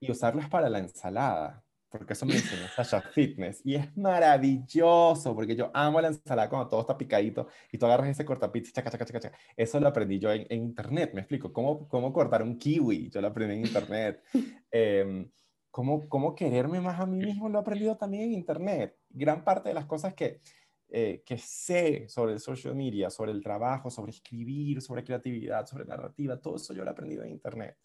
Y 0.00 0.10
usarlos 0.10 0.48
para 0.48 0.68
la 0.68 0.78
ensalada, 0.78 1.62
porque 1.88 2.14
eso 2.14 2.26
me 2.26 2.34
enseñó 2.36 2.66
Sasha 2.74 3.00
Fitness. 3.00 3.60
Y 3.64 3.76
es 3.76 3.96
maravilloso, 3.96 5.34
porque 5.34 5.54
yo 5.54 5.70
amo 5.74 6.00
la 6.00 6.08
ensalada 6.08 6.48
cuando 6.48 6.68
todo 6.68 6.80
está 6.80 6.98
picadito 6.98 7.46
y 7.70 7.78
tú 7.78 7.86
agarras 7.86 8.08
ese 8.08 8.24
cortapizza 8.24 8.72
chaca, 8.72 8.90
chaca, 8.90 9.04
chaca, 9.04 9.20
chaca. 9.20 9.38
Eso 9.56 9.78
lo 9.78 9.88
aprendí 9.88 10.18
yo 10.18 10.32
en, 10.32 10.46
internet, 10.50 11.12
me 11.14 11.20
explico. 11.20 11.52
¿Cómo, 11.52 11.88
¿Cómo 11.88 12.12
cortar 12.12 12.42
un 12.42 12.58
kiwi? 12.58 13.10
Yo 13.10 13.20
lo 13.20 13.28
aprendí 13.28 13.54
en 13.54 13.66
internet. 13.66 14.22
eh, 14.72 15.28
¿cómo, 15.70 16.08
¿Cómo 16.08 16.34
quererme 16.34 16.80
más 16.80 17.00
a 17.00 17.06
mí 17.06 17.18
mismo? 17.18 17.48
Lo 17.48 17.58
he 17.58 17.62
aprendido 17.62 17.96
también 17.96 18.24
en 18.24 18.32
internet. 18.32 18.96
Gran 19.08 19.44
parte 19.44 19.70
de 19.70 19.74
las 19.74 19.86
cosas 19.86 20.14
que 20.14 20.40
eh, 20.94 21.22
que 21.24 21.38
sé 21.38 22.06
sobre 22.06 22.34
el 22.34 22.38
social 22.38 22.74
media, 22.74 23.08
sobre 23.08 23.32
el 23.32 23.42
trabajo, 23.42 23.88
sobre 23.90 24.10
escribir, 24.10 24.82
sobre 24.82 25.02
creatividad, 25.02 25.64
sobre 25.64 25.86
narrativa, 25.86 26.38
todo 26.38 26.56
eso 26.56 26.74
yo 26.74 26.84
lo 26.84 26.90
he 26.90 26.92
aprendido 26.92 27.24
en 27.24 27.30
internet. 27.30 27.78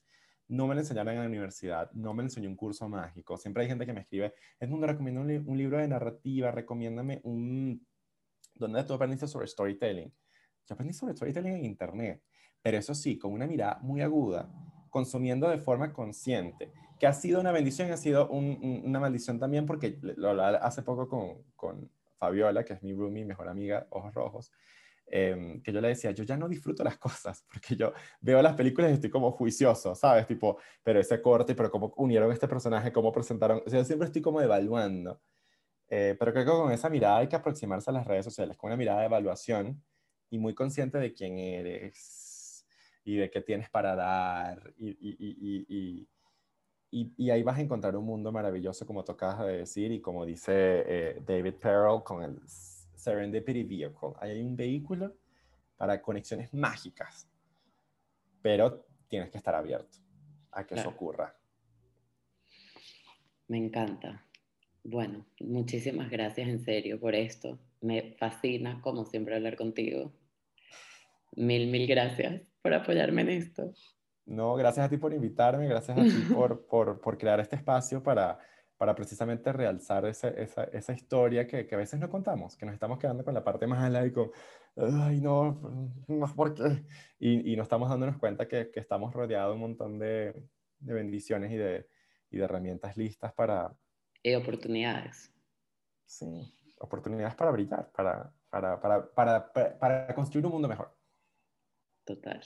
No 0.49 0.68
me 0.68 0.76
lo 0.76 0.82
enseñaron 0.82 1.14
en 1.14 1.22
la 1.22 1.28
universidad, 1.28 1.89
no 1.93 2.14
me 2.14 2.24
lo 2.24 2.28
enseñó 2.28 2.49
un 2.49 2.58
curso 2.58 2.89
mágico. 2.89 3.38
Siempre 3.38 3.64
hay 3.64 3.70
gente 3.70 3.86
que 3.86 3.93
me 3.93 4.01
escribe, 4.01 4.34
es 4.60 4.68
mundo 4.68 4.88
recomiendo 4.88 5.22
un, 5.22 5.58
libro 5.58 5.78
de 5.78 5.88
narrativa, 5.88 6.51
recomiéndame 6.51 7.22
un... 7.24 7.88
¿Dónde 8.53 8.84
tú 8.84 8.95
aprendiste 8.95 9.26
sobre 9.26 9.47
storytelling? 9.47 10.14
Yo 10.68 10.74
aprendí 10.74 10.93
sobre 10.93 11.16
storytelling 11.16 11.53
en 11.53 11.64
internet, 11.64 12.22
pero 12.62 12.78
eso 12.78 12.93
sí, 12.93 13.18
con 13.18 13.32
una 13.32 13.47
mirada 13.47 13.80
muy 13.84 14.01
aguda, 14.01 14.51
consumiendo 14.89 15.47
de 15.47 15.60
forma 15.60 15.93
consciente, 15.93 16.74
que 16.99 17.08
ha 17.08 17.14
sido 17.14 17.39
una 17.39 17.53
bendición, 17.53 17.89
ha 17.89 17.95
sido 17.95 18.30
una 18.30 18.99
maldición 18.99 19.39
también, 19.39 19.66
porque 19.66 19.97
lo 20.01 20.32
hablaba 20.32 20.58
hace 20.58 20.82
poco 20.82 21.08
con, 21.08 21.43
con 21.55 21.89
Fabiola, 22.18 22.63
que 22.65 22.74
es 22.74 22.84
mi 22.84 22.93
roomie, 22.93 23.26
mejor 23.26 23.47
amiga, 23.47 23.88
ojos 23.91 24.13
rojos, 24.13 24.51
em, 25.05 25.61
que 25.61 25.72
yo 25.72 25.82
le 25.82 25.89
decía, 25.89 26.11
yo 26.11 26.24
ya 26.24 26.38
no 26.38 26.49
disfruto 26.49 26.84
las 26.84 26.97
cosas, 26.97 27.45
porque 27.51 27.76
yo 27.76 27.93
veo 28.20 28.41
las 28.41 28.55
películas 28.55 28.91
y 28.91 28.95
estoy 28.95 29.09
como 29.09 29.32
juicioso, 29.32 29.95
¿sabes? 29.95 30.28
Tipo, 30.28 30.57
pero 30.84 30.99
ese 30.99 31.22
corte, 31.22 31.55
pero 31.55 31.72
cómo 31.72 31.93
unieron 31.97 32.32
este 32.32 32.47
personaje, 32.47 32.91
cómo 32.91 33.11
presentaron, 33.11 33.61
o 33.65 33.70
sea, 33.70 33.84
siempre 33.86 34.07
estoy 34.07 34.22
como 34.22 34.41
evaluando. 34.41 35.22
Eh, 35.89 36.15
pero 36.20 36.34
creo 36.34 36.45
que 36.45 36.51
con 36.51 36.72
esa 36.72 36.89
mirada 36.89 37.20
hay 37.20 37.30
que 37.30 37.38
aproximarse 37.38 37.89
a 37.89 37.93
las 37.93 38.05
redes 38.05 38.26
sociales, 38.26 38.57
con 38.57 38.70
una 38.70 38.78
mirada 38.78 38.99
de 38.99 39.05
evaluación 39.05 39.82
y 40.30 40.38
muy 40.38 40.53
consciente 40.53 40.97
de 40.97 41.13
quién 41.13 41.38
eres 41.38 42.65
y 43.05 43.15
de 43.15 43.30
qué 43.30 43.41
tienes 43.41 43.70
para 43.70 43.95
dar 43.95 44.74
y, 44.78 44.89
y, 44.89 45.15
y, 45.18 45.65
y 45.70 46.09
y, 46.89 47.29
ahí 47.29 47.43
vas 47.43 47.57
a 47.57 47.61
encontrar 47.61 47.95
un 47.95 48.05
mundo 48.05 48.31
maravilloso, 48.31 48.85
como 48.85 49.03
tocas 49.03 49.39
de 49.39 49.57
decir, 49.57 49.91
y 49.91 49.99
como 49.99 50.25
dice 50.25 50.53
eh, 50.53 51.21
David 51.25 51.55
Perel 51.55 52.01
con 52.03 52.23
el 52.23 52.39
Serendipity 52.47 53.63
Vehicle. 53.63 54.13
hay 54.19 54.41
un 54.41 54.55
vehículo 54.55 55.13
para 55.75 56.01
conexiones 56.01 56.53
mágicas, 56.53 57.29
pero 58.41 58.85
tienes 59.07 59.29
que 59.29 59.38
estar 59.38 59.55
abierto 59.55 59.97
a 60.51 60.65
que 60.65 60.75
eso 60.75 60.89
ocurra. 60.89 61.35
Me 63.47 63.57
encanta. 63.57 64.25
Bueno, 64.83 65.25
muchísimas 65.39 66.09
gracias 66.09 66.47
en 66.47 66.59
serio 66.59 66.99
por 66.99 67.15
esto. 67.15 67.59
Me 67.81 68.13
fascina, 68.13 68.81
como 68.81 69.05
siempre, 69.05 69.35
hablar 69.35 69.55
contigo. 69.55 70.13
Mil, 71.35 71.67
mil 71.67 71.88
gracias 71.88 72.41
por 72.61 72.73
apoyarme 72.73 73.21
en 73.21 73.29
esto. 73.29 73.73
No, 74.28 74.55
gracias 74.55 74.86
a 74.86 74.89
ti 74.89 74.97
por 74.97 75.13
invitarme, 75.13 75.67
gracias 75.67 75.97
a 75.97 76.01
ti 76.01 76.09
por, 76.36 76.65
por, 76.67 76.99
por 76.99 77.17
crear 77.17 77.39
este 77.39 77.55
espacio 77.55 78.03
para, 78.03 78.38
para 78.78 78.93
precisamente 78.93 79.53
realzar 79.53 80.05
esa, 80.05 80.28
esa, 80.30 80.65
esa 80.65 80.93
historia 80.93 81.47
que, 81.47 81.65
que, 81.65 81.75
a 81.75 81.78
veces 81.78 81.97
no 81.99 82.09
contamos, 82.09 82.57
que 82.57 82.65
nos 82.65 82.73
estamos 82.73 82.99
quedando 82.99 83.23
con 83.23 83.34
la 83.34 83.43
parte 83.43 83.67
mala 83.67 84.05
y 84.05 84.11
con, 84.11 84.30
ay, 84.75 85.21
no, 85.21 85.95
no, 86.07 86.36
¿por 86.36 86.53
qué? 86.53 86.86
Y, 87.19 87.53
y 87.53 87.55
no 87.55 87.63
estamos 87.63 87.89
dándonos 87.89 88.17
cuenta 88.17 88.49
que, 88.49 88.69
que 88.69 88.82
estamos 88.82 89.13
rodeados 89.13 89.51
de 89.51 89.55
un 89.55 89.61
montón 89.61 89.97
de, 89.97 90.34
de 90.80 90.93
bendiciones 90.93 91.51
y 91.51 91.55
de, 91.55 91.88
y 92.30 92.38
de 92.38 92.43
herramientas 92.43 92.97
listas 92.97 93.34
para... 93.34 93.73
Y 94.21 94.36
oportunidades. 94.36 95.34
Sí, 96.05 96.53
oportunidades 96.80 97.36
para 97.36 97.51
brillar, 97.51 97.89
para, 97.91 98.34
para, 98.49 98.80
para, 98.80 99.13
para, 99.13 99.80
para 99.80 100.13
construir 100.13 100.45
un 100.45 100.51
mundo 100.51 100.67
mejor. 100.67 100.93
Total. 102.03 102.41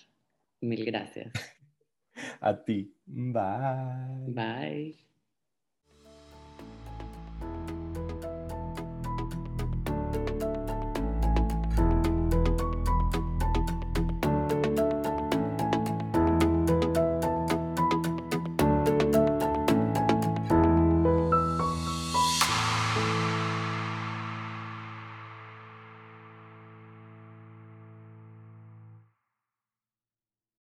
Mil 0.61 0.85
gracias. 0.85 1.33
A 2.49 2.51
ti. 2.65 2.77
Bye. 3.05 4.35
Bye. 4.35 4.95